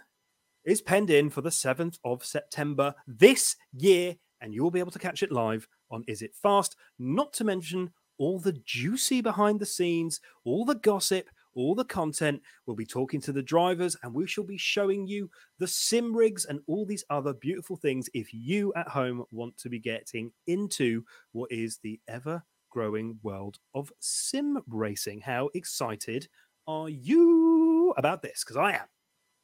is 0.66 0.82
penned 0.82 1.10
in 1.10 1.30
for 1.30 1.40
the 1.40 1.48
7th 1.48 1.98
of 2.04 2.24
September 2.24 2.94
this 3.06 3.56
year, 3.72 4.16
and 4.40 4.54
you'll 4.54 4.70
be 4.70 4.80
able 4.80 4.90
to 4.92 4.98
catch 4.98 5.22
it 5.22 5.32
live 5.32 5.66
on 5.90 6.04
Is 6.06 6.22
It 6.22 6.34
Fast? 6.34 6.76
Not 6.98 7.32
to 7.34 7.44
mention 7.44 7.90
all 8.18 8.38
the 8.38 8.52
juicy 8.64 9.20
behind 9.20 9.60
the 9.60 9.66
scenes, 9.66 10.20
all 10.44 10.64
the 10.64 10.76
gossip, 10.76 11.28
all 11.54 11.74
the 11.74 11.84
content. 11.84 12.40
We'll 12.66 12.76
be 12.76 12.86
talking 12.86 13.20
to 13.22 13.32
the 13.32 13.42
drivers, 13.42 13.96
and 14.02 14.14
we 14.14 14.26
shall 14.26 14.44
be 14.44 14.58
showing 14.58 15.06
you 15.06 15.30
the 15.58 15.66
sim 15.66 16.14
rigs 16.14 16.44
and 16.44 16.60
all 16.66 16.86
these 16.86 17.04
other 17.10 17.32
beautiful 17.32 17.76
things 17.76 18.08
if 18.14 18.32
you 18.32 18.72
at 18.74 18.88
home 18.88 19.24
want 19.30 19.56
to 19.58 19.68
be 19.68 19.78
getting 19.78 20.32
into 20.46 21.02
what 21.32 21.50
is 21.50 21.78
the 21.78 22.00
ever 22.08 22.42
growing 22.70 23.18
world 23.22 23.58
of 23.74 23.90
sim 24.00 24.62
racing. 24.68 25.20
How 25.20 25.48
excited 25.54 26.28
are 26.66 26.90
you 26.90 27.94
about 27.96 28.22
this? 28.22 28.44
Because 28.44 28.56
I 28.56 28.72
am. 28.72 28.86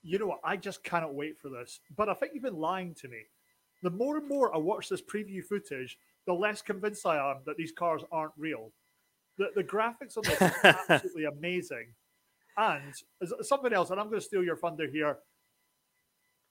You 0.03 0.19
know 0.19 0.27
what? 0.27 0.41
I 0.45 0.57
just 0.57 0.85
cannot 0.85 1.15
wait 1.15 1.39
for 1.39 1.49
this. 1.49 1.81
But 1.97 2.09
I 2.09 2.15
think 2.15 2.33
you've 2.35 2.43
been 2.43 2.57
lying 2.57 2.95
to 2.97 3.09
me. 3.09 3.23
The 3.83 3.91
more 3.91 4.17
and 4.17 4.29
more 4.29 4.55
I 4.55 4.59
watch 4.59 4.89
this 4.89 5.03
preview 5.03 5.43
footage, 5.45 5.99
the 6.27 6.33
less 6.33 6.63
convinced 6.63 7.05
I 7.07 7.17
am 7.31 7.39
that 7.47 7.57
these 7.57 7.73
cars 7.73 8.03
aren't 8.13 8.33
real. 8.37 8.73
The, 9.39 9.49
the 9.55 9.65
graphics 9.65 10.17
on 10.17 10.23
this 10.25 10.41
is 10.41 10.75
absolutely 10.89 11.25
amazing. 11.25 11.89
And 12.57 12.95
as- 13.23 13.33
something 13.49 13.73
else, 13.73 13.91
and 13.91 13.99
I'm 13.99 14.09
going 14.09 14.21
to 14.21 14.25
steal 14.25 14.45
your 14.45 14.57
thunder 14.57 14.87
here. 14.87 15.19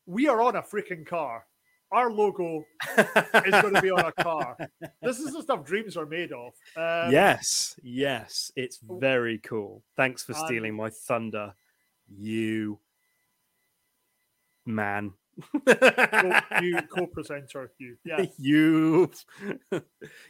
We 0.05 0.27
are 0.27 0.41
on 0.41 0.55
a 0.55 0.61
freaking 0.61 1.05
car. 1.05 1.45
Our 1.91 2.09
logo 2.11 2.65
is 2.97 3.61
going 3.61 3.73
to 3.75 3.81
be 3.81 3.91
on 3.91 4.05
a 4.05 4.11
car. 4.23 4.57
This 5.01 5.19
is 5.19 5.33
the 5.33 5.41
stuff 5.41 5.65
dreams 5.65 5.97
are 5.97 6.05
made 6.05 6.31
of. 6.31 6.53
Um, 6.77 7.11
yes, 7.11 7.75
yes, 7.83 8.51
it's 8.55 8.79
very 8.81 9.39
cool. 9.39 9.83
Thanks 9.97 10.23
for 10.23 10.33
stealing 10.33 10.75
my 10.75 10.89
thunder, 10.89 11.53
you 12.07 12.79
man. 14.65 15.13
you 16.61 16.79
co-presenter, 16.93 17.71
you. 17.77 17.97
Yeah. 18.03 18.25
you. 18.37 19.11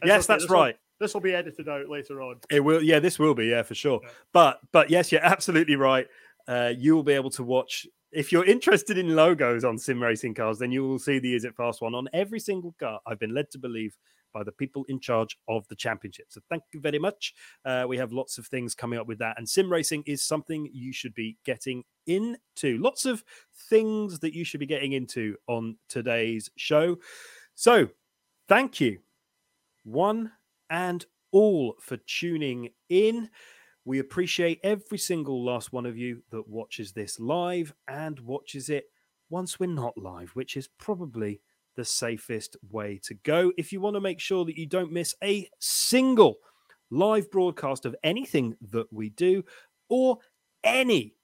yes, 0.03 0.27
that's 0.27 0.43
this 0.43 0.49
will- 0.49 0.57
right. 0.57 0.75
This 0.99 1.15
will 1.15 1.21
be 1.21 1.33
edited 1.33 1.67
out 1.67 1.89
later 1.89 2.21
on. 2.21 2.35
It 2.51 2.59
will. 2.59 2.83
Yeah, 2.83 2.99
this 2.99 3.17
will 3.17 3.33
be. 3.33 3.47
Yeah, 3.47 3.63
for 3.63 3.73
sure. 3.73 4.01
Yeah. 4.03 4.09
But 4.33 4.59
but 4.71 4.91
yes, 4.91 5.11
you're 5.11 5.25
absolutely 5.25 5.75
right. 5.75 6.07
Uh, 6.47 6.73
you 6.77 6.95
will 6.95 7.03
be 7.03 7.13
able 7.13 7.31
to 7.31 7.43
watch. 7.43 7.87
If 8.11 8.31
you're 8.31 8.45
interested 8.45 8.99
in 8.99 9.15
logos 9.15 9.63
on 9.63 9.79
sim 9.79 10.01
racing 10.03 10.35
cars, 10.35 10.59
then 10.59 10.71
you 10.71 10.83
will 10.83 10.99
see 10.99 11.17
the 11.17 11.33
Is 11.33 11.43
It 11.43 11.55
Fast 11.55 11.81
one 11.81 11.95
on 11.95 12.07
every 12.13 12.39
single 12.39 12.75
car. 12.79 12.99
I've 13.07 13.17
been 13.17 13.33
led 13.33 13.49
to 13.51 13.57
believe 13.57 13.97
by 14.33 14.43
the 14.43 14.51
people 14.51 14.85
in 14.87 14.99
charge 14.99 15.37
of 15.47 15.67
the 15.67 15.75
championship. 15.75 16.27
So 16.29 16.41
thank 16.49 16.63
you 16.73 16.79
very 16.79 16.99
much. 16.99 17.33
Uh, 17.65 17.85
we 17.87 17.97
have 17.97 18.11
lots 18.11 18.37
of 18.37 18.47
things 18.47 18.75
coming 18.75 18.99
up 18.99 19.07
with 19.07 19.19
that, 19.19 19.37
and 19.37 19.47
sim 19.47 19.71
racing 19.71 20.03
is 20.05 20.21
something 20.21 20.69
you 20.73 20.93
should 20.93 21.13
be 21.13 21.37
getting 21.45 21.83
into. 22.07 22.77
Lots 22.77 23.05
of 23.05 23.23
things 23.69 24.19
that 24.19 24.33
you 24.33 24.43
should 24.43 24.59
be 24.59 24.65
getting 24.65 24.93
into 24.93 25.35
on 25.47 25.77
today's 25.89 26.49
show. 26.57 26.97
So 27.55 27.89
thank 28.47 28.79
you, 28.79 28.99
one 29.83 30.31
and 30.69 31.05
all, 31.31 31.75
for 31.79 31.97
tuning 31.97 32.69
in. 32.89 33.29
We 33.83 33.99
appreciate 33.99 34.59
every 34.63 34.97
single 34.97 35.43
last 35.43 35.73
one 35.73 35.85
of 35.85 35.97
you 35.97 36.21
that 36.29 36.47
watches 36.47 36.91
this 36.91 37.19
live 37.19 37.73
and 37.87 38.19
watches 38.19 38.69
it 38.69 38.85
once 39.29 39.59
we're 39.59 39.67
not 39.67 39.97
live, 39.97 40.29
which 40.31 40.55
is 40.55 40.67
probably 40.77 41.41
the 41.75 41.85
safest 41.85 42.57
way 42.69 42.99
to 43.03 43.13
go. 43.13 43.51
If 43.57 43.71
you 43.71 43.81
want 43.81 43.95
to 43.95 44.01
make 44.01 44.19
sure 44.19 44.45
that 44.45 44.57
you 44.57 44.65
don't 44.65 44.91
miss 44.91 45.15
a 45.23 45.49
single 45.59 46.37
live 46.89 47.31
broadcast 47.31 47.85
of 47.85 47.95
anything 48.03 48.55
that 48.71 48.91
we 48.91 49.09
do 49.09 49.43
or 49.89 50.17
any 50.63 51.15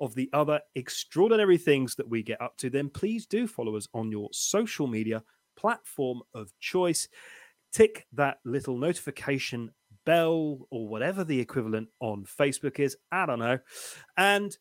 of 0.00 0.14
the 0.14 0.30
other 0.32 0.60
extraordinary 0.74 1.58
things 1.58 1.94
that 1.96 2.08
we 2.08 2.22
get 2.22 2.40
up 2.40 2.56
to, 2.58 2.70
then 2.70 2.88
please 2.88 3.26
do 3.26 3.46
follow 3.46 3.76
us 3.76 3.88
on 3.94 4.10
your 4.10 4.28
social 4.32 4.86
media 4.86 5.22
platform 5.56 6.22
of 6.34 6.52
choice. 6.60 7.08
Tick 7.72 8.06
that 8.12 8.38
little 8.44 8.78
notification 8.78 9.70
bell 10.06 10.66
or 10.70 10.88
whatever 10.88 11.24
the 11.24 11.40
equivalent 11.40 11.88
on 12.00 12.24
Facebook 12.24 12.78
is. 12.78 12.96
I 13.10 13.26
don't 13.26 13.40
know. 13.40 13.58
And 14.16 14.56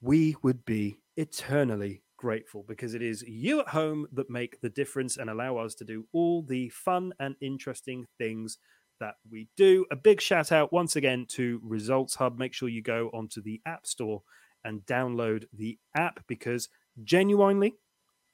we 0.00 0.36
would 0.42 0.64
be 0.64 0.98
eternally 1.16 2.02
grateful 2.16 2.64
because 2.66 2.94
it 2.94 3.02
is 3.02 3.22
you 3.22 3.60
at 3.60 3.68
home 3.68 4.06
that 4.12 4.30
make 4.30 4.60
the 4.60 4.68
difference 4.68 5.16
and 5.16 5.30
allow 5.30 5.56
us 5.56 5.74
to 5.76 5.84
do 5.84 6.06
all 6.12 6.42
the 6.42 6.68
fun 6.70 7.12
and 7.18 7.36
interesting 7.40 8.06
things 8.18 8.58
that 9.00 9.14
we 9.30 9.48
do. 9.56 9.84
A 9.90 9.96
big 9.96 10.20
shout 10.20 10.52
out 10.52 10.72
once 10.72 10.96
again 10.96 11.26
to 11.30 11.60
Results 11.62 12.14
Hub. 12.16 12.38
Make 12.38 12.54
sure 12.54 12.68
you 12.68 12.82
go 12.82 13.10
onto 13.12 13.42
the 13.42 13.60
App 13.66 13.86
Store 13.86 14.22
and 14.64 14.80
download 14.86 15.44
the 15.52 15.78
app 15.94 16.24
because 16.26 16.68
genuinely 17.04 17.74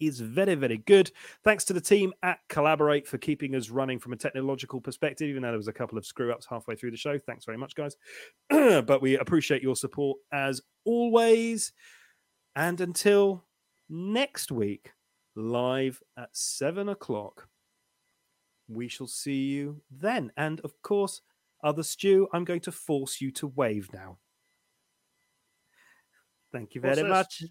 is 0.00 0.20
very, 0.20 0.54
very 0.54 0.78
good. 0.78 1.10
Thanks 1.44 1.64
to 1.66 1.72
the 1.72 1.80
team 1.80 2.12
at 2.22 2.38
Collaborate 2.48 3.06
for 3.06 3.18
keeping 3.18 3.54
us 3.54 3.70
running 3.70 3.98
from 3.98 4.12
a 4.12 4.16
technological 4.16 4.80
perspective, 4.80 5.28
even 5.28 5.42
though 5.42 5.48
there 5.48 5.56
was 5.56 5.68
a 5.68 5.72
couple 5.72 5.98
of 5.98 6.06
screw 6.06 6.32
ups 6.32 6.46
halfway 6.48 6.74
through 6.74 6.90
the 6.90 6.96
show. 6.96 7.18
Thanks 7.18 7.44
very 7.44 7.58
much, 7.58 7.74
guys. 7.74 7.96
but 8.50 9.02
we 9.02 9.16
appreciate 9.16 9.62
your 9.62 9.76
support 9.76 10.18
as 10.32 10.60
always. 10.84 11.72
And 12.56 12.80
until 12.80 13.44
next 13.88 14.52
week, 14.52 14.92
live 15.34 16.02
at 16.16 16.30
seven 16.32 16.88
o'clock, 16.88 17.48
we 18.68 18.88
shall 18.88 19.06
see 19.06 19.44
you 19.50 19.82
then. 19.90 20.32
And 20.36 20.60
of 20.60 20.80
course, 20.82 21.20
other 21.62 21.82
Stu, 21.82 22.28
I'm 22.32 22.44
going 22.44 22.60
to 22.60 22.72
force 22.72 23.20
you 23.20 23.30
to 23.32 23.46
wave 23.46 23.88
now. 23.92 24.18
Thank 26.52 26.74
you 26.74 26.80
What's 26.80 26.96
very 26.96 27.08
this? 27.08 27.16
much. 27.16 27.44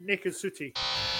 Naked 0.00 0.34
Sooty. 0.34 0.72
Ha 0.76 0.82
ha 0.82 1.13